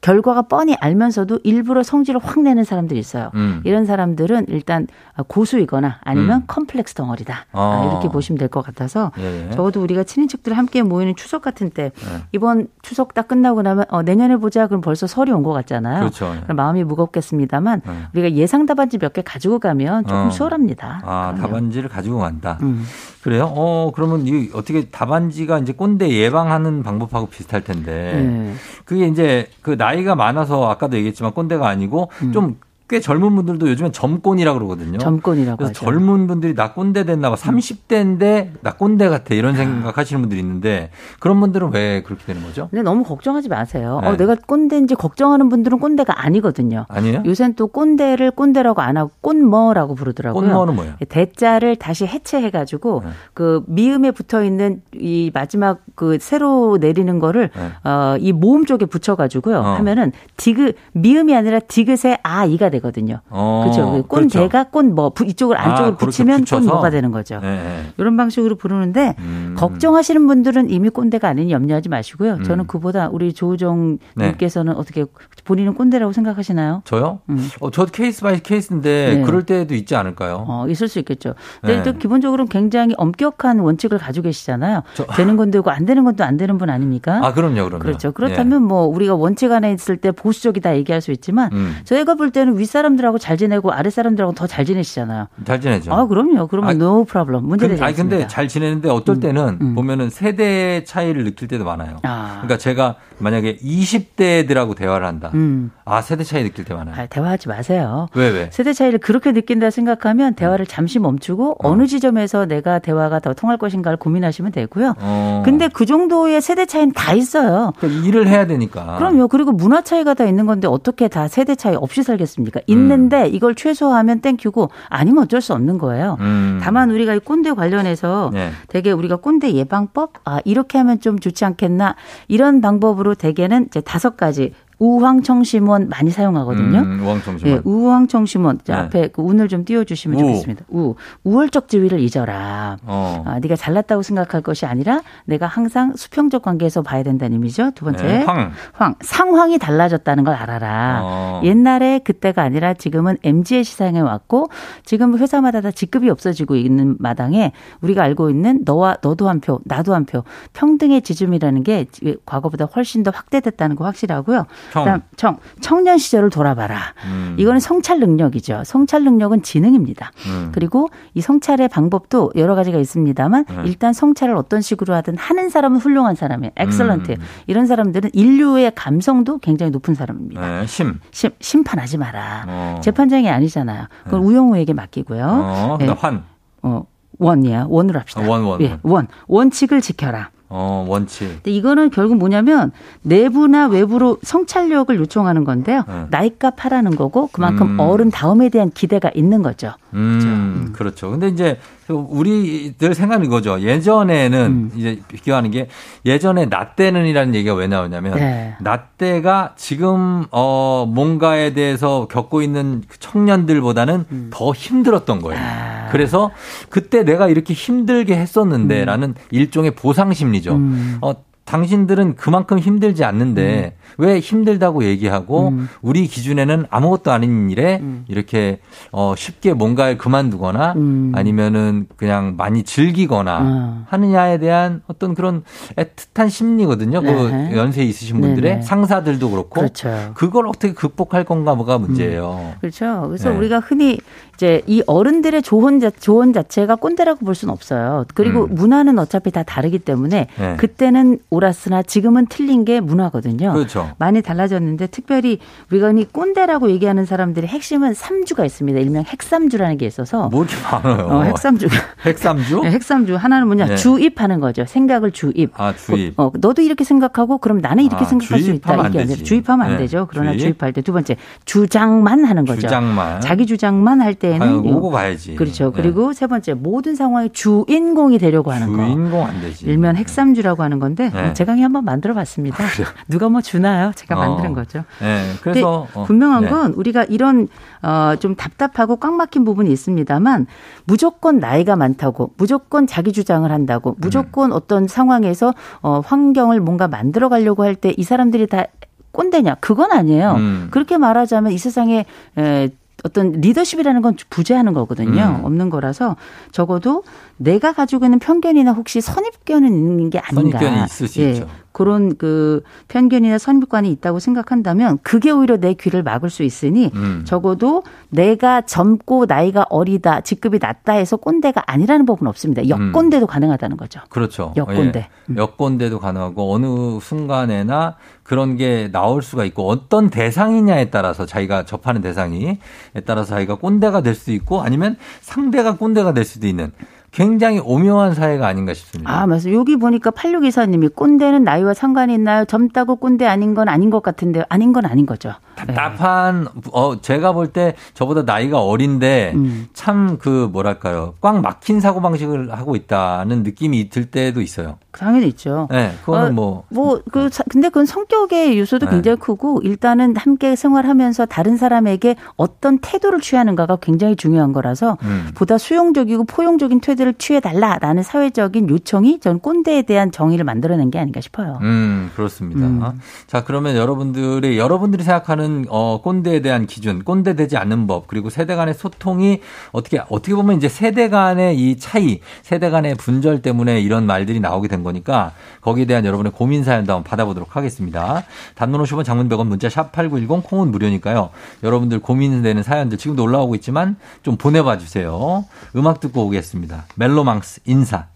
[0.00, 3.30] 결과가 뻔히 알면서도 일부러 성질을 확 내는 사람들이 있어요.
[3.34, 3.60] 음.
[3.64, 4.86] 이런 사람들은 일단
[5.28, 6.44] 고수이거나 아니면 음.
[6.46, 7.46] 컴플렉스 덩어리다.
[7.52, 7.60] 어.
[7.82, 9.50] 아, 이렇게 보시면 될 것 같아서 예, 예.
[9.50, 12.22] 적어도 우리가 친인척들 함께 모이는 추석 같은 때 네.
[12.32, 16.00] 이번 추석 딱 끝나고 나면 어, 내년에 보자 그럼 벌써 설이 온 것 같잖아요.
[16.00, 16.34] 그렇죠.
[16.48, 16.52] 예.
[16.52, 17.92] 마음이 무겁겠습니다만 네.
[18.14, 20.30] 우리가 예상 답안지 몇 개 가지고 가면 조금 어.
[20.30, 21.02] 수월합니다.
[21.04, 21.40] 아, 그럼요.
[21.52, 22.58] 답안지를 가지고 간다.
[22.62, 22.84] 음.
[23.22, 23.52] 그래요?
[23.54, 28.12] 어, 그러면 이 어떻게 답안지가 이제 꼰대 예방하는 방법하고 비슷할 텐데.
[28.14, 28.54] 네.
[28.84, 32.56] 그게 이제 그 나이가 많아서 아까도 얘기했지만 꼰대가 아니고 좀
[32.90, 34.94] 꽤 젊은 분들도 요즘엔 점꼰이라고 그러거든요.
[34.94, 34.98] 음.
[34.98, 35.84] 점권이라고 그래서 하죠.
[35.84, 37.36] 젊은 분들이 나 꼰대 됐나 봐.
[37.36, 39.32] 30대인데 나 꼰대 같아.
[39.32, 39.36] 아.
[39.36, 42.66] 이런 생각하시는 분들이 있는데 그런 분들은 왜 그렇게 되는 거죠?
[42.68, 44.00] 근데 너무 걱정하지 마세요.
[44.02, 44.08] 네.
[44.08, 46.86] 어, 내가 꼰대인지 걱정하는 분들은 꼰대가 아니거든요.
[46.88, 47.22] 아니에요?
[47.24, 50.48] 요새는 또 꼰대를 꼰대라고 안 하고 꼰머라고 부르더라고요.
[50.48, 50.94] 꼰머는 뭐예요?
[51.08, 53.10] 대자를 다시 해체해 가지고 네.
[53.34, 57.88] 그 미음에 붙어 있는 이 마지막 그 새로 내리는 거를 네.
[57.88, 59.58] 어, 이 모음 쪽에 붙여 가지고요.
[59.60, 59.74] 어.
[59.76, 63.20] 하면은 디귿 미음이 아니라 디귿의 아 이가 되 거든요.
[63.30, 64.02] 어, 그렇죠.
[64.08, 66.68] 꼰대가 꼰뭐 이쪽을 아, 안쪽으로 그렇게 붙이면 붙여서?
[66.70, 67.38] 꼰머가 되는 거죠.
[67.40, 67.82] 네, 네.
[67.96, 69.54] 이런 방식으로 부르는데 음.
[69.58, 72.34] 걱정하시는 분들은 이미 꼰대가 아니니 염려하지 마시고요.
[72.34, 72.44] 음.
[72.44, 74.26] 저는 그보다 우리 조우종 네.
[74.28, 75.04] 님께서는 어떻게
[75.44, 76.82] 본인은 꼰대라고 생각하시나요?
[76.84, 77.20] 저요?
[77.28, 77.48] 음.
[77.60, 79.22] 어, 저도 case by case인데 네.
[79.22, 80.44] 그럴 때도 있지 않을까요?
[80.48, 81.34] 어, 있을 수 있겠죠.
[81.60, 81.82] 근데 네.
[81.82, 84.82] 또 기본적으로 굉장히 엄격한 원칙을 가지고 계시잖아요.
[84.94, 87.20] 저- 되는 건 되고 안 되는 건또안 되는 분 아닙니까?
[87.22, 87.78] 아, 그럼요, 그럼요.
[87.80, 88.12] 그렇죠.
[88.12, 91.56] 그렇다면 뭐 우리가 원칙 안에 있을 때 보수적이다 얘기할 수 있지만 예.
[91.56, 95.28] 음, 저희가 볼 때는 윗사람들하고 잘 지내고 아랫사람들하고 더 잘 지내시잖아요.
[95.44, 95.92] 잘 지내죠.
[95.92, 96.48] 아, 그럼요.
[96.48, 97.46] 그러면 아, no problem.
[97.46, 97.94] 문제되지 아니.
[97.94, 99.74] 근데 잘 지내는데 어떨 때는 음.
[99.76, 101.98] 보면은 세대 차이를 느낄 때도 많아요.
[102.02, 102.38] 아.
[102.42, 105.30] 그러니까 제가 만약에 20대들하고 대화를 한다.
[105.34, 105.70] 음.
[105.84, 106.94] 아, 세대 차이 느낄 때 많아요.
[106.96, 108.08] 아, 대화하지 마세요.
[108.14, 108.50] 왜, 왜?
[108.52, 111.74] 세대 차이를 그렇게 느낀다 생각하면 대화를 잠시 멈추고 어.
[111.76, 114.94] 느 지점에서 내가 대화가 더 통할 것인가를 고민하시면 되고요.
[114.98, 115.42] 어.
[115.44, 117.72] 근데 그 정도의 세대 차이는 다 있어요.
[117.78, 118.96] 그러니까 일을 해야 되니까.
[118.96, 119.28] 그럼요.
[119.28, 122.59] 그리고 문화 차이가 다 있는 건데 어떻게 다 세대 차이 없이 살겠습니까?
[122.66, 126.16] 있는데 이걸 최소화하면 땡큐고 아니면 어쩔 수 없는 거예요.
[126.20, 126.58] 음.
[126.62, 128.50] 다만 우리가 이 꼰대 관련해서 네.
[128.68, 131.96] 되게 우리가 꼰대 예방법 아 이렇게 하면 좀 좋지 않겠나
[132.28, 136.78] 이런 방법으로 대개는 이제 다섯 가지 우황청심원 많이 사용하거든요.
[136.78, 137.56] 음, 우왕청심원.
[137.56, 138.80] 예, 우황청심원 자, 네.
[138.80, 140.20] 앞에 그 운을 좀 띄워주시면 우.
[140.26, 140.64] 좋겠습니다.
[140.70, 142.78] 우 우월적 지위를 잊어라.
[142.84, 143.22] 어.
[143.26, 147.72] 아, 네가 잘났다고 생각할 것이 아니라 내가 항상 수평적 관계에서 봐야 된다는 의미죠.
[147.74, 148.52] 두 번째 네, 황.
[148.72, 151.00] 황 상황이 달라졌다는 걸 알아라.
[151.02, 151.40] 어.
[151.44, 154.48] 옛날에 그때가 아니라 지금은 MG의 시장에 왔고
[154.86, 157.52] 지금 회사마다 다 직급이 없어지고 있는 마당에
[157.82, 160.24] 우리가 알고 있는 너와 너도 한 표, 나도 한 표,
[160.54, 161.84] 평등의 지점이라는 게
[162.24, 164.46] 과거보다 훨씬 더 확대됐다는 거 확실하고요.
[164.70, 164.84] 청.
[164.84, 166.94] 그다음 청 청년 시절을 돌아봐라.
[167.04, 167.36] 음.
[167.38, 168.62] 이거는 성찰 능력이죠.
[168.64, 170.12] 성찰 능력은 지능입니다.
[170.26, 170.50] 음.
[170.52, 173.54] 그리고 이 성찰의 방법도 여러 가지가 있습니다만 네.
[173.66, 176.52] 일단 성찰을 어떤 식으로 하든 하는 사람은 훌륭한 사람이에요.
[176.56, 177.12] excellent.
[177.12, 177.16] 음.
[177.46, 180.60] 이런 사람들은 인류의 감성도 굉장히 높은 사람입니다.
[180.60, 181.00] 네, 심.
[181.10, 182.44] 심, 심판하지 마라.
[182.48, 182.80] 어.
[182.82, 183.86] 재판장이 아니잖아요.
[184.04, 185.26] 그건 우영우에게 맡기고요.
[185.26, 185.86] 어, 예.
[185.86, 186.24] 그다음 환.
[186.62, 186.84] 어,
[187.18, 187.66] 원이야.
[187.68, 188.22] 원으로 합시다.
[188.22, 189.08] 어, 원, 원, 예, 원.
[189.26, 190.30] 원칙을 지켜라.
[190.52, 191.28] 어, 원칙.
[191.28, 192.72] 근데 이거는 결국 뭐냐면
[193.02, 195.84] 내부나 외부로 성찰력을 요청하는 건데요.
[195.86, 196.06] 네.
[196.10, 197.80] 나이값 하라는 거고 그만큼 음.
[197.80, 199.72] 어른 다음에 대한 기대가 있는 거죠.
[199.94, 201.10] 음, 그렇죠.
[201.10, 201.58] 근데 이제
[201.96, 203.60] 우리들 생각은 이거죠.
[203.60, 204.70] 예전에는 음.
[204.76, 205.68] 이제 비교하는 게
[206.04, 208.54] 예전에 나 때는이라는 얘기가 왜 나오냐면 네.
[208.60, 214.30] 나 때가 지금 어 뭔가에 대해서 겪고 있는 그 청년들보다는 음.
[214.32, 215.40] 더 힘들었던 거예요.
[215.42, 215.88] 아.
[215.90, 216.30] 그래서
[216.68, 220.54] 그때 내가 이렇게 힘들게 했었는데라는 일종의 보상 심리죠.
[220.54, 220.98] 음.
[221.00, 221.14] 어
[221.50, 225.68] 당신들은 그만큼 힘들지 않는데 왜 힘들다고 얘기하고 음.
[225.82, 228.60] 우리 기준에는 아무것도 아닌 일에 이렇게
[228.92, 231.10] 어 쉽게 뭔가를 그만두거나 음.
[231.12, 233.84] 아니면은 그냥 많이 즐기거나 어.
[233.88, 235.42] 하느냐에 대한 어떤 그런
[235.74, 237.00] 애틋한 심리거든요.
[237.00, 237.48] 네.
[237.50, 238.62] 그 연세 있으신 분들의 네네.
[238.62, 240.12] 상사들도 그렇고 그렇죠.
[240.14, 242.54] 그걸 어떻게 극복할 건가 뭐가 문제예요.
[242.60, 243.06] 그렇죠.
[243.08, 243.36] 그래서 네.
[243.36, 243.98] 우리가 흔히
[244.40, 248.06] 이제 이 어른들의 조언, 자, 조언 자체가 꼰대라고 볼 수는 없어요.
[248.14, 248.54] 그리고 음.
[248.54, 250.56] 문화는 어차피 다 다르기 때문에 네.
[250.56, 253.52] 그때는 옳았으나 지금은 틀린 게 문화거든요.
[253.52, 253.90] 그렇죠.
[253.98, 258.78] 많이 달라졌는데 특별히 우리가 흔히 꼰대라고 얘기하는 사람들의 핵심은 삼주가 있습니다.
[258.80, 261.06] 일명 핵삼주라는 게 있어서 뭐 이렇게 많아요.
[261.08, 261.74] 어, 핵삼주가
[262.06, 262.60] 핵삼주?
[262.62, 263.76] 네, 핵삼주 하나는 뭐냐 네.
[263.76, 264.64] 주입하는 거죠.
[264.66, 265.50] 생각을 주입.
[265.60, 266.18] 아, 주입.
[266.18, 268.70] 어, 너도 이렇게 생각하고 그럼 나는 이렇게 아, 생각할 수 있다.
[268.70, 269.22] 주입하면 안 이게 아니라.
[269.22, 270.06] 주입하면 안 네, 되죠.
[270.10, 270.40] 그러나 주입.
[270.40, 270.62] 주입.
[270.62, 272.62] 할 때 두 번째 주장만 하는 거죠.
[272.62, 273.20] 주장만.
[273.20, 275.34] 자기 주장만 할때 는 아유, 오고 가야지.
[275.34, 275.72] 그렇죠.
[275.72, 275.82] 네.
[275.82, 278.84] 그리고 세 번째 모든 상황의 주인공이 되려고 하는 거.
[278.84, 279.66] 주인공 안 되지.
[279.66, 281.34] 일면 핵삼주라고 하는 건데 네.
[281.34, 282.64] 제가 그냥 한번 만들어 봤습니다.
[283.08, 283.92] 누가 뭐 주나요?
[283.94, 284.18] 제가 어.
[284.18, 284.84] 만드는 거죠.
[285.00, 286.48] 네, 그래서 어, 분명한 네.
[286.50, 287.48] 건 우리가 이런
[287.82, 290.46] 어, 좀 답답하고 꽉 막힌 부분이 있습니다만
[290.84, 293.94] 무조건 나이가 많다고 무조건 자기 주장을 한다고 음.
[293.98, 298.64] 무조건 어떤 상황에서 어, 환경을 뭔가 만들어 가려고 할 때 이 사람들이 다
[299.12, 300.32] 꼰대냐 그건 아니에요.
[300.36, 300.68] 음.
[300.70, 302.04] 그렇게 말하자면 이 세상에
[302.38, 302.68] 에,
[303.04, 305.38] 어떤 리더십이라는 건 부재하는 거거든요.
[305.40, 305.44] 음.
[305.44, 306.16] 없는 거라서
[306.52, 307.02] 적어도
[307.36, 310.58] 내가 가지고 있는 편견이나 혹시 선입견은 있는 게 아닌가.
[310.58, 311.30] 선입견이 있을 수 예.
[311.32, 311.48] 있죠.
[311.72, 317.22] 그런 그 편견이나 선입관이 있다고 생각한다면 그게 오히려 내 귀를 막을 수 있으니 음.
[317.24, 322.68] 적어도 내가 젊고 나이가 어리다 직급이 낮다 해서 꼰대가 아니라는 법은 없습니다.
[322.68, 324.00] 역꼰대도 가능하다는 거죠.
[324.08, 324.52] 그렇죠.
[324.56, 325.08] 여꼰대.
[325.30, 325.34] 예.
[325.36, 332.58] 여꼰대도 가능하고 어느 순간에나 그런 게 나올 수가 있고 어떤 대상이냐에 따라서 자기가 접하는 대상이에
[333.04, 336.72] 따라서 자기가 꼰대가 될 수도 있고 아니면 상대가 꼰대가 될 수도 있는
[337.12, 339.10] 굉장히 오묘한 사회가 아닌가 싶습니다.
[339.10, 339.54] 아, 맞아요.
[339.54, 342.44] 여기 보니까 8624님이 꼰대는 나이와 상관이 있나요?
[342.44, 345.32] 젊다고 꼰대 아닌 건 아닌 것 같은데 아닌 건 아닌 거죠.
[345.66, 349.66] 답답한 어 제가 볼 때 저보다 나이가 어린데 음.
[349.72, 354.78] 참그 뭐랄까요 꽉 막힌 사고 방식을 하고 있다는 느낌이 들 때도 있어요.
[354.92, 355.68] 당연히 있죠.
[355.70, 358.92] 네, 그거는 어, 뭐 뭐, 그, 사- 근데 그건 성격의 요소도 네.
[358.92, 365.30] 굉장히 크고, 일단은 함께 생활하면서 다른 사람에게 어떤 태도를 취하는가가 굉장히 중요한 거라서, 음.
[365.36, 371.58] 보다 수용적이고 포용적인 태도를 취해달라라는 사회적인 요청이 전 꼰대에 대한 정의를 만들어낸 게 아닌가 싶어요.
[371.62, 372.66] 음, 그렇습니다.
[372.66, 373.00] 음.
[373.28, 378.54] 자, 그러면 여러분들이, 여러분들이 생각하는, 어, 꼰대에 대한 기준, 꼰대 되지 않는 법, 그리고 세대
[378.54, 379.40] 간의 소통이
[379.72, 384.68] 어떻게, 어떻게 보면 이제 세대 간의 이 차이, 세대 간의 분절 때문에 이런 말들이 나오게
[384.68, 388.24] 된 거니까 거기에 대한 여러분의 고민 사연도 한번 받아보도록 하겠습니다.
[388.54, 391.30] 단문 50원 장문 100원 문자 샵 8910 콩은 무료니까요.
[391.62, 395.44] 여러분들 고민되는 사연들 지금도 올라오고 있지만 좀 보내봐 주세요.
[395.76, 396.86] 음악 듣고 오겠습니다.
[396.96, 398.06] 멜로망스 인사.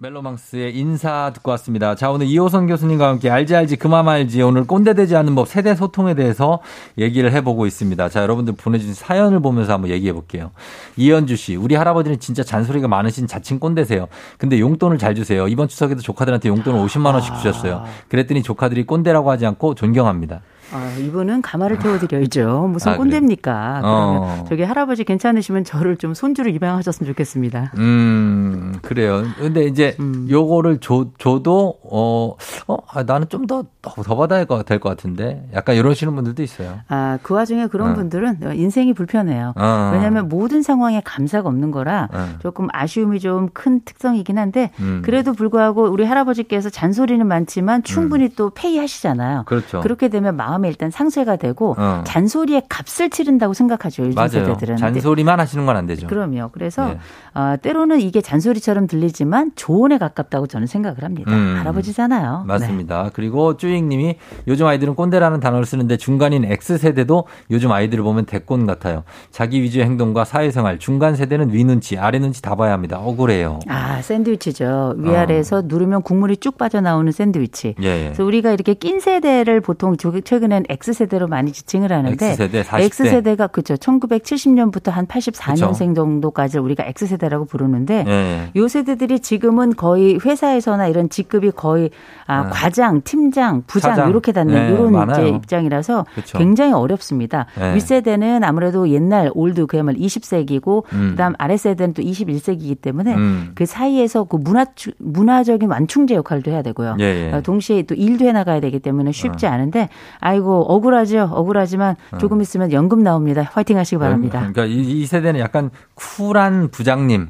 [0.00, 1.96] 멜로망스의 인사 듣고 왔습니다.
[1.96, 5.74] 자, 오늘 이호선 교수님과 함께 알지 알지 그만 알지 오늘 꼰대 되지 않는 법 세대
[5.74, 6.60] 소통에 대해서
[6.98, 8.08] 얘기를 해보고 있습니다.
[8.08, 10.52] 자, 여러분들 보내주신 사연을 보면서 한번 얘기해 볼게요.
[10.96, 14.06] 이현주 씨, 우리 할아버지는 진짜 잔소리가 많으신 자칭 꼰대세요.
[14.38, 15.48] 근데 용돈을 잘 주세요.
[15.48, 17.82] 이번 추석에도 조카들한테 용돈을 50만 원씩 주셨어요.
[18.08, 20.42] 그랬더니 조카들이 꼰대라고 하지 않고 존경합니다.
[20.72, 22.68] 아, 이분은 가마를 태워드려야죠.
[22.70, 22.96] 무슨 아?
[22.96, 23.80] 꼰대입니까?
[23.84, 24.44] 어.
[24.48, 27.72] 저기 할아버지 괜찮으시면 저를 좀 손주로 입양하셨으면 좋겠습니다.
[27.78, 29.22] 음, 그래요.
[29.38, 29.96] 근데 이제
[30.28, 32.34] 요거를 줘, 줘도, 어,
[32.66, 35.48] 어, 아, 나는 좀 더, 더, 더 받아야 될 것 같은데.
[35.54, 36.80] 약간 이러시는 분들도 있어요.
[36.88, 37.94] 아, 그 와중에 그런 어.
[37.94, 39.54] 분들은 인생이 불편해요.
[39.56, 39.90] 어.
[39.94, 42.28] 왜냐하면 모든 상황에 감사가 없는 거라 어.
[42.40, 45.00] 조금 아쉬움이 좀 큰 특성이긴 한데 음.
[45.04, 49.40] 그래도 불구하고 우리 할아버지께서 잔소리는 많지만 충분히 또 페이하시잖아요.
[49.40, 49.44] 음.
[49.46, 49.80] 그렇죠.
[49.80, 52.02] 그렇게 되면 마음 에 일단 상쇄가 되고 어.
[52.04, 54.04] 잔소리의 값을 치른다고 생각하죠.
[54.04, 54.28] 요즘 맞아요.
[54.30, 54.76] 세대들은.
[54.76, 56.06] 잔소리만 하시는 건 안 되죠.
[56.06, 56.48] 그럼요.
[56.52, 56.98] 그래서 네.
[57.34, 61.30] 어, 때로는 이게 잔소리처럼 들리지만 조언에 가깝다고 저는 생각을 합니다.
[61.32, 61.56] 음.
[61.60, 62.44] 할아버지잖아요.
[62.46, 62.52] 네.
[62.52, 63.10] 맞습니다.
[63.12, 64.16] 그리고 쭈익님이
[64.48, 69.04] 요즘 아이들은 꼰대라는 단어를 쓰는데 중간인 X세대도 요즘 아이들을 보면 대꼰 같아요.
[69.30, 72.98] 자기 위주의 행동과 사회생활, 중간 세대는 위 눈치, 아래 눈치 다 봐야 합니다.
[72.98, 73.60] 억울해요.
[73.68, 74.94] 아, 샌드위치죠.
[74.98, 77.74] 위아래에서 누르면 국물이 쭉 빠져나오는 샌드위치.
[77.82, 78.04] 예, 예.
[78.06, 82.80] 그래서 우리가 이렇게 낀 세대를 보통 저- 최근에 최근엔 X세대로 많이 지칭을 하는데 X세대, 40대.
[82.80, 83.74] X세대가 그죠.
[83.74, 88.50] 1970년부터 한 84년생 정도까지 우리가 X세대라고 부르는데 예.
[88.56, 91.90] 요 세대들이 지금은 거의 회사에서나 이런 직급이 거의
[92.26, 92.50] 아, 네.
[92.50, 94.10] 과장, 팀장, 부장 차장.
[94.10, 95.26] 이렇게 닿는 네, 이런 많아요.
[95.26, 96.38] 이제 입장이라서 그쵸.
[96.38, 97.46] 굉장히 어렵습니다.
[97.58, 97.74] 네.
[97.74, 101.08] 윗세대는 아무래도 옛날 old 그야말로 20세기고 음.
[101.10, 103.52] 그다음 아랫세대는 또 21세기이기 때문에 음.
[103.54, 104.66] 그 사이에서 그 문화
[104.98, 106.96] 문화적인 완충제 역할도 해야 되고요.
[107.00, 107.32] 예, 예.
[107.32, 109.88] 어, 동시에 또 일도 해 나가야 되기 때문에 쉽지 않은데
[110.20, 111.30] 아이 고 억울하죠.
[111.32, 113.50] 억울하지만 조금 있으면 연금 나옵니다.
[113.52, 114.38] 화이팅 하시기 바랍니다.
[114.52, 117.28] 그러니까 이, 이 세대는 약간 쿨한 부장님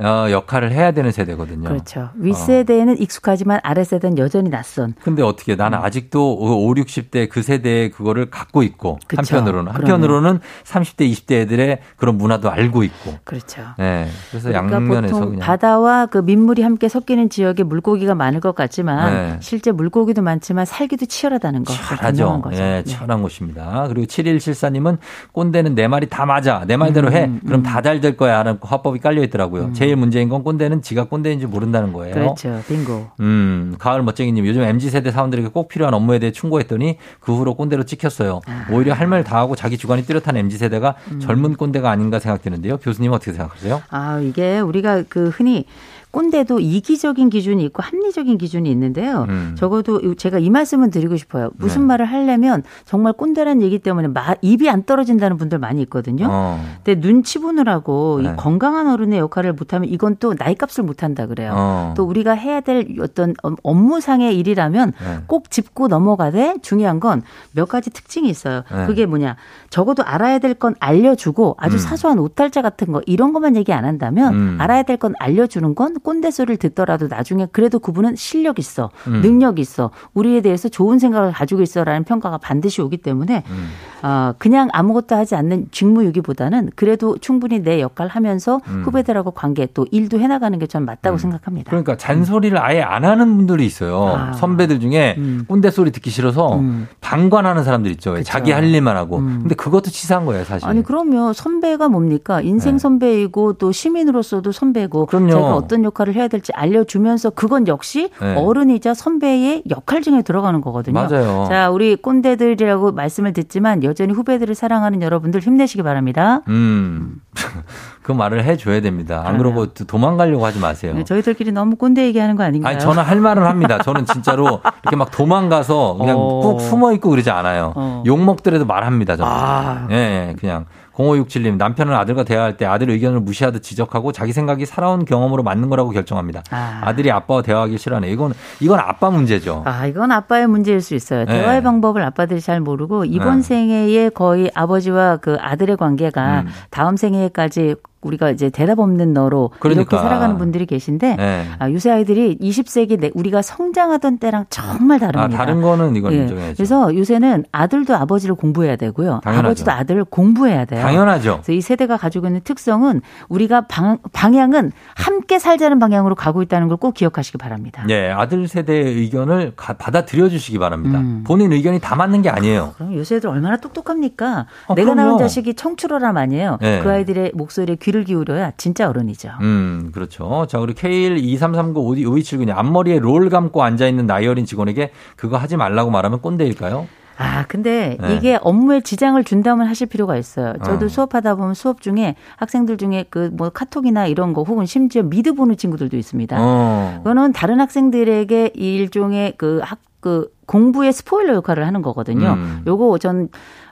[0.00, 1.68] 어, 역할을 해야 되는 세대거든요.
[1.68, 2.10] 그렇죠.
[2.16, 4.94] 윗세대는 익숙하지만 아랫세대는 여전히 낯선.
[5.02, 9.18] 근데 어떻게 나는 아직도 5, 60대 그 세대의 그거를 갖고 있고 그쵸.
[9.18, 9.74] 한편으로는 그러면.
[9.74, 13.14] 한편으로는 30대 20대 애들의 그런 문화도 알고 있고.
[13.24, 13.62] 그렇죠.
[13.78, 14.06] 네.
[14.30, 19.12] 그래서 그러니까 양면에서 보통 그냥 바다와 그 민물이 함께 섞이는 지역에 물고기가 많을 것 같지만
[19.12, 19.36] 네.
[19.40, 21.72] 실제 물고기도 많지만 살기도 치열하다는 거.
[21.72, 22.42] 치열하죠.
[22.42, 22.56] 거죠.
[22.56, 22.84] 예, 네.
[22.84, 23.86] 치열한 곳입니다.
[23.88, 24.98] 그리고 7174님은
[25.32, 26.64] 꼰대는 내 말이 다 맞아.
[26.66, 27.24] 내 말대로 해.
[27.24, 28.38] 음, 그럼 다잘 될 거야.
[28.38, 29.72] 하는 화법이 깔려 있더라고요.
[29.88, 32.14] 제일 문제인 건 꼰대는 지가 꼰대인지 모른다는 거예요.
[32.14, 32.60] 그렇죠.
[32.68, 33.06] 빙고.
[33.20, 38.40] 음, 가을 멋쟁이님, 요즘 MZ세대 사원들에게 꼭 필요한 업무에 대해 충고했더니 그 후로 꼰대로 찍혔어요.
[38.46, 38.66] 아.
[38.70, 41.20] 오히려 할 말 다 하고 자기 주관이 뚜렷한 MZ세대가 음.
[41.20, 42.76] 젊은 꼰대가 아닌가 생각되는데요.
[42.76, 43.80] 교수님 어떻게 생각하세요?
[43.88, 45.64] 아, 이게 우리가 그 흔히
[46.10, 49.26] 꼰대도 이기적인 기준이 있고 합리적인 기준이 있는데요.
[49.28, 49.54] 음.
[49.58, 51.50] 적어도 제가 이 말씀은 드리고 싶어요.
[51.56, 51.86] 무슨 네.
[51.88, 56.26] 말을 하려면 정말 꼰대라는 얘기 때문에 마- 입이 안 떨어진다는 분들 많이 있거든요.
[56.30, 56.60] 어.
[56.84, 58.30] 근데 눈치 보느라고 네.
[58.30, 61.52] 이 건강한 어른의 역할을 못하면 이건 또 나이값을 못한다 그래요.
[61.54, 61.94] 어.
[61.96, 65.18] 또 우리가 해야 될 어떤 업무상의 일이라면 네.
[65.26, 68.62] 꼭 짚고 넘어가되 중요한 건 몇 가지 특징이 있어요.
[68.72, 68.86] 네.
[68.86, 69.36] 그게 뭐냐.
[69.70, 71.78] 적어도 알아야 될 건 알려주고 아주 음.
[71.78, 74.56] 사소한 오탈자 같은 거 이런 것만 얘기 안 한다면 음.
[74.60, 78.90] 알아야 될 건 알려주는 건 꼰대 소리를 듣더라도 나중에 그래도 그분은 실력 있어.
[79.08, 79.20] 음.
[79.22, 79.90] 능력 있어.
[80.14, 83.68] 우리에 대해서 좋은 생각을 가지고 있어라는 평가가 반드시 오기 때문에 음.
[84.02, 88.82] 어, 그냥 아무것도 하지 않는 직무유기보다는 그래도 충분히 내 역할 하면서 음.
[88.84, 91.70] 후배들하고 관계 또 일도 해나가는 게 전 맞다고 생각합니다.
[91.70, 94.04] 그러니까 잔소리를 아예 안 하는 분들이 있어요.
[94.14, 94.32] 아.
[94.34, 95.46] 선배들 중에 음.
[95.48, 96.88] 꼰대 소리 듣기 싫어서 음.
[97.00, 98.10] 방관하는 사람들 있죠.
[98.10, 98.30] 왜 그쵸.
[98.30, 99.16] 자기 할 일만 하고.
[99.16, 99.38] 음.
[99.40, 100.68] 근데 그것도 치사한 거예요, 사실.
[100.68, 102.78] 아니 그러면 선배가 뭡니까 인생 네.
[102.78, 105.30] 선배이고 또 시민으로서도 선배고 그럼요.
[105.30, 108.34] 제가 어떤 역할을 해야 될지 알려주면서 그건 역시 네.
[108.36, 110.94] 어른이자 선배의 역할 중에 들어가는 거거든요.
[110.94, 111.46] 맞아요.
[111.48, 116.42] 자 우리 꼰대들이라고 말씀을 듣지만 여전히 후배들을 사랑하는 여러분들 힘내시기 바랍니다.
[116.48, 117.20] 음.
[118.02, 119.22] 그 말을 해줘야 됩니다.
[119.26, 120.94] 안 그러고 또 도망가려고 하지 마세요.
[120.94, 122.72] 네, 저희들끼리 너무 꼰대 얘기하는 거 아닌가요?
[122.72, 123.78] 아니, 저는 할 말은 합니다.
[123.82, 126.40] 저는 진짜로 이렇게 막 도망가서 그냥 어.
[126.40, 127.72] 꾹 숨어 있고 그러지 않아요.
[127.76, 128.02] 어.
[128.06, 129.16] 욕 먹더라도 말합니다.
[129.16, 129.30] 저는.
[129.30, 129.88] 아.
[129.90, 129.94] 예,
[130.30, 130.64] 예, 그냥.
[130.98, 135.90] 0567님, 남편은 아들과 대화할 때 아들 의견을 무시하듯 지적하고 자기 생각이 살아온 경험으로 맞는 거라고
[135.90, 136.42] 결정합니다.
[136.50, 136.80] 아.
[136.82, 136.94] 아.
[136.94, 138.10] 들이 아빠와 대화하기 싫어하네.
[138.10, 139.62] 이건, 이건 아빠 문제죠.
[139.64, 141.24] 아, 이건 아빠의 문제일 수 있어요.
[141.24, 141.38] 네.
[141.38, 143.42] 대화의 방법을 아빠들이 잘 모르고 이번 네.
[143.42, 146.48] 생애에 거의 아버지와 그 아들의 관계가 음.
[146.70, 149.80] 다음 생애까지 우리가 이제 대답 없는 너로 그러니까.
[149.82, 151.46] 이렇게 살아가는 분들이 계신데 네.
[151.58, 155.36] 아, 요새 아이들이 20세기 내- 우리가 성장하던 때랑 정말 아, 다릅니다.
[155.36, 156.18] 다른 거는 이건 예.
[156.18, 156.54] 인정해야죠.
[156.56, 159.20] 그래서 요새는 아들도 아버지를 공부해야 되고요.
[159.24, 159.46] 당연하죠.
[159.48, 160.80] 아버지도 아들을 공부해야 돼요.
[160.82, 161.32] 당연하죠.
[161.42, 166.78] 그래서 이 세대가 가지고 있는 특성은 우리가 방, 방향은 함께 살자는 방향으로 가고 있다는 걸
[166.78, 167.84] 꼭 기억하시기 바랍니다.
[167.88, 171.00] 예, 아들 세대의 의견을 가- 받아들여 주시기 바랍니다.
[171.00, 171.24] 음.
[171.26, 172.74] 본인 의견이 다 맞는 게 아니에요.
[172.76, 174.46] 그럼 요새 애들 얼마나 똑똑합니까?
[174.68, 175.08] 어, 내가 그럼요.
[175.10, 176.58] 낳은 자식이 청출어람 아니에요.
[176.60, 176.78] 네.
[176.80, 179.30] 그 아이들의 목소리에 귀를 기울여야 진짜 어른이죠.
[179.40, 180.46] 음, 그렇죠.
[180.48, 186.20] 자, 우리 K123395279님, 앞머리에 롤 감고 앉아 있는 나이 어린 직원에게 그거 하지 말라고 말하면
[186.20, 186.86] 꼰대일까요?
[187.20, 188.14] 아, 근데 네.
[188.14, 190.54] 이게 업무에 지장을 준다면 하실 필요가 있어요.
[190.64, 190.88] 저도 어.
[190.88, 195.56] 수업하다 보면 수업 중에 학생들 중에 그 뭐 카톡이나 이런 거 혹은 심지어 미드 보는
[195.56, 196.36] 친구들도 있습니다.
[196.38, 196.94] 어.
[196.98, 202.34] 그거는 다른 학생들에게 이 일종의 그 학, 그 공부의 스포일러 역할을 하는 거거든요.
[202.34, 202.62] 음.
[202.66, 203.28] 요거 전,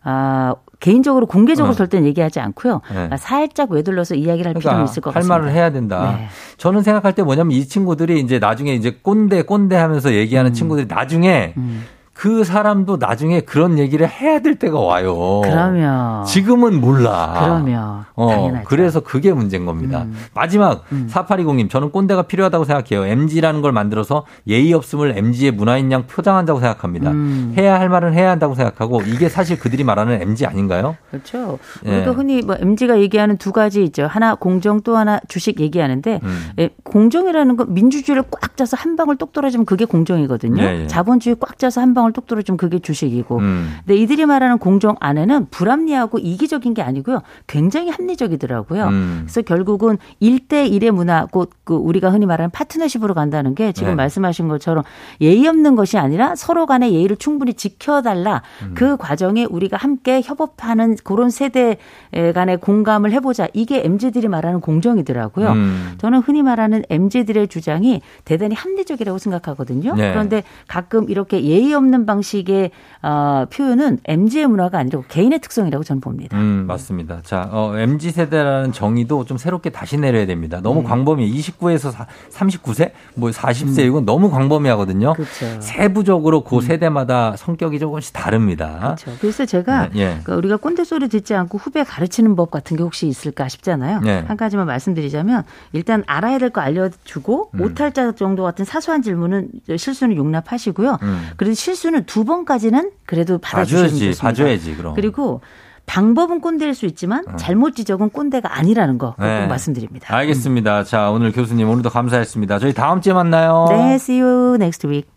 [0.08, 1.76] 아, 개인적으로 공개적으로 어.
[1.76, 2.80] 절대 얘기하지 않고요.
[2.94, 3.08] 네.
[3.10, 5.38] 아, 살짝 외둘러서 이야기를 할 필요는 있을 것할 같습니다.
[5.38, 6.16] 말을 해야 된다.
[6.16, 6.28] 네.
[6.58, 11.54] 저는 생각할 때 뭐냐면 이 친구들이 이제 나중에 이제 꼰대 꼰대 하면서 얘기하는 친구들이 나중에
[11.56, 11.84] 음.
[12.16, 15.42] 그 사람도 나중에 그런 얘기를 해야 될 때가 와요.
[15.44, 16.24] 그러면.
[16.24, 17.36] 지금은 몰라.
[17.38, 18.06] 그러면.
[18.14, 18.64] 어, 당연하죠.
[18.66, 20.04] 그래서 그게 문제인 겁니다.
[20.04, 20.16] 음.
[20.32, 23.06] 마지막 4820님 저는 꼰대가 필요하다고 생각해요.
[23.06, 27.10] MG라는 걸 만들어서 예의 없음을 MG의 문화인 양 표장한다고 생각합니다.
[27.10, 27.52] 음.
[27.58, 30.96] 해야 할 말은 해야 한다고 생각하고 이게 사실 그들이 말하는 MG 아닌가요?
[31.10, 31.58] 그렇죠.
[31.84, 31.96] 예.
[31.96, 34.06] 우리도 흔히 뭐 MG가 얘기하는 두 가지 있죠.
[34.06, 36.50] 하나 공정 또 하나 주식 얘기하는데 음.
[36.60, 40.62] 예, 공정이라는 건 민주주의를 꽉 짜서 한 방울 똑 떨어지면 그게 공정이거든요.
[40.62, 40.86] 예, 예.
[40.86, 43.38] 자본주의 꽉 짜서 한 방울 공정을 똑똑히 좀 그게 주식이고.
[43.38, 43.76] 음.
[43.84, 47.22] 근데 이들이 말하는 공정 안에는 불합리하고 이기적인 게 아니고요.
[47.46, 48.86] 굉장히 합리적이더라고요.
[48.86, 49.22] 음.
[49.24, 53.94] 그래서 결국은 1대1의 문화, 곧 그 우리가 흔히 말하는 파트너십으로 간다는 게 지금 네.
[53.96, 54.84] 말씀하신 것처럼
[55.20, 58.42] 예의 없는 것이 아니라 서로 간의 예의를 충분히 지켜달라.
[58.62, 58.74] 음.
[58.76, 61.76] 그 과정에 우리가 함께 협업하는 그런 세대
[62.12, 63.48] 간의 공감을 해보자.
[63.52, 65.50] 이게 MZ들이 말하는 공정이더라고요.
[65.50, 65.94] 음.
[65.98, 69.96] 저는 흔히 말하는 MZ들의 주장이 대단히 합리적이라고 생각하거든요.
[69.96, 70.12] 네.
[70.12, 72.70] 그런데 가끔 이렇게 예의 없는 방식의
[73.02, 76.36] 어, 표현은 MZ의 문화가 아니라 개인의 특성이라고 저는 봅니다.
[76.36, 77.20] 음, 맞습니다.
[77.22, 80.60] 자, 어, MZ 세대라는 정의도 좀 새롭게 다시 내려야 됩니다.
[80.62, 80.84] 너무 음.
[80.84, 81.32] 광범위.
[81.32, 81.94] 29에서
[82.30, 85.10] 39세, 뭐 40세 이건 너무 광범위하거든요.
[85.10, 85.14] 음.
[85.14, 85.60] 그렇죠.
[85.60, 88.96] 세부적으로 그 세대마다 성격이 조금씩 다릅니다.
[88.96, 89.18] 그렇죠.
[89.20, 90.04] 그래서 제가 네, 예.
[90.08, 94.00] 그러니까 우리가 꼰대 소리 듣지 않고 후배 가르치는 법 같은 게 혹시 있을까 싶잖아요.
[94.00, 94.24] 네.
[94.26, 97.58] 한 가지만 말씀드리자면 일단 알아야 될 거 알려주고 음.
[97.58, 100.98] 못할 자 정도 같은 사소한 질문은 실수는 용납하시고요.
[101.02, 101.28] 음.
[101.36, 104.22] 그래도 실수 는 두 번까지는 그래도 받아주시면 봐줘야지, 좋습니다.
[104.22, 104.94] 봐줘야지, 그럼.
[104.94, 105.40] 그리고
[105.86, 109.24] 방법은 꼰대일 수 있지만 잘못 지적은 꼰대가 아니라는 거꼭 어.
[109.24, 109.46] 네.
[109.46, 110.14] 말씀드립니다.
[110.14, 110.84] 알겠습니다.
[110.84, 112.58] 자, 오늘 교수님 오늘도 감사했습니다.
[112.58, 113.66] 저희 다음 주에 만나요.
[113.70, 115.08] 네, see you next week.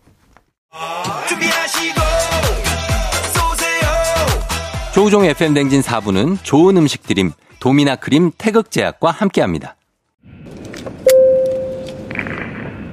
[4.93, 9.75] 조우종의 FM 댕진 4부는 좋은 음식 드림, 도미나 크림 태극제약과 함께합니다.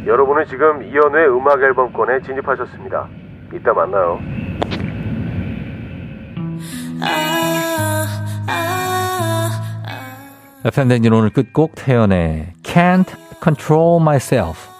[0.06, 3.08] 여러분은 지금 이연우의 음악 앨범권에 진입하셨습니다.
[3.56, 4.20] 이따 만나요.
[10.64, 13.06] FM 댕진 오늘 끝곡 태연의 Can't
[13.42, 14.76] Control Myself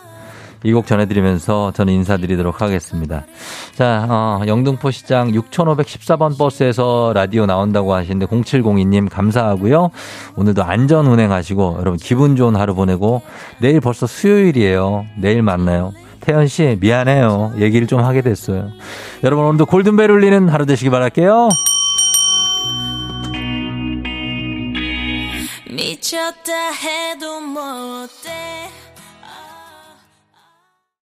[0.65, 3.25] 이곡 전해드리면서 저는 인사드리도록 하겠습니다.
[3.73, 9.91] 자, 어, 영등포 시장 6514번 버스에서 라디오 나온다고 하시는데 0702님 감사하고요.
[10.35, 13.23] 오늘도 안전 운행하시고 여러분 기분 좋은 하루 보내고
[13.61, 15.07] 내일 벌써 수요일이에요.
[15.19, 15.93] 내일 만나요.
[16.27, 17.55] 태연 씨 미안해요.
[17.59, 18.73] 얘기를 좀 하게 됐어요.
[19.23, 21.51] 여러분 오늘도 골든벨 울리는 하루 되시기 바랄게요.
[25.71, 28.33] 미쳤다 해도 뭐 어때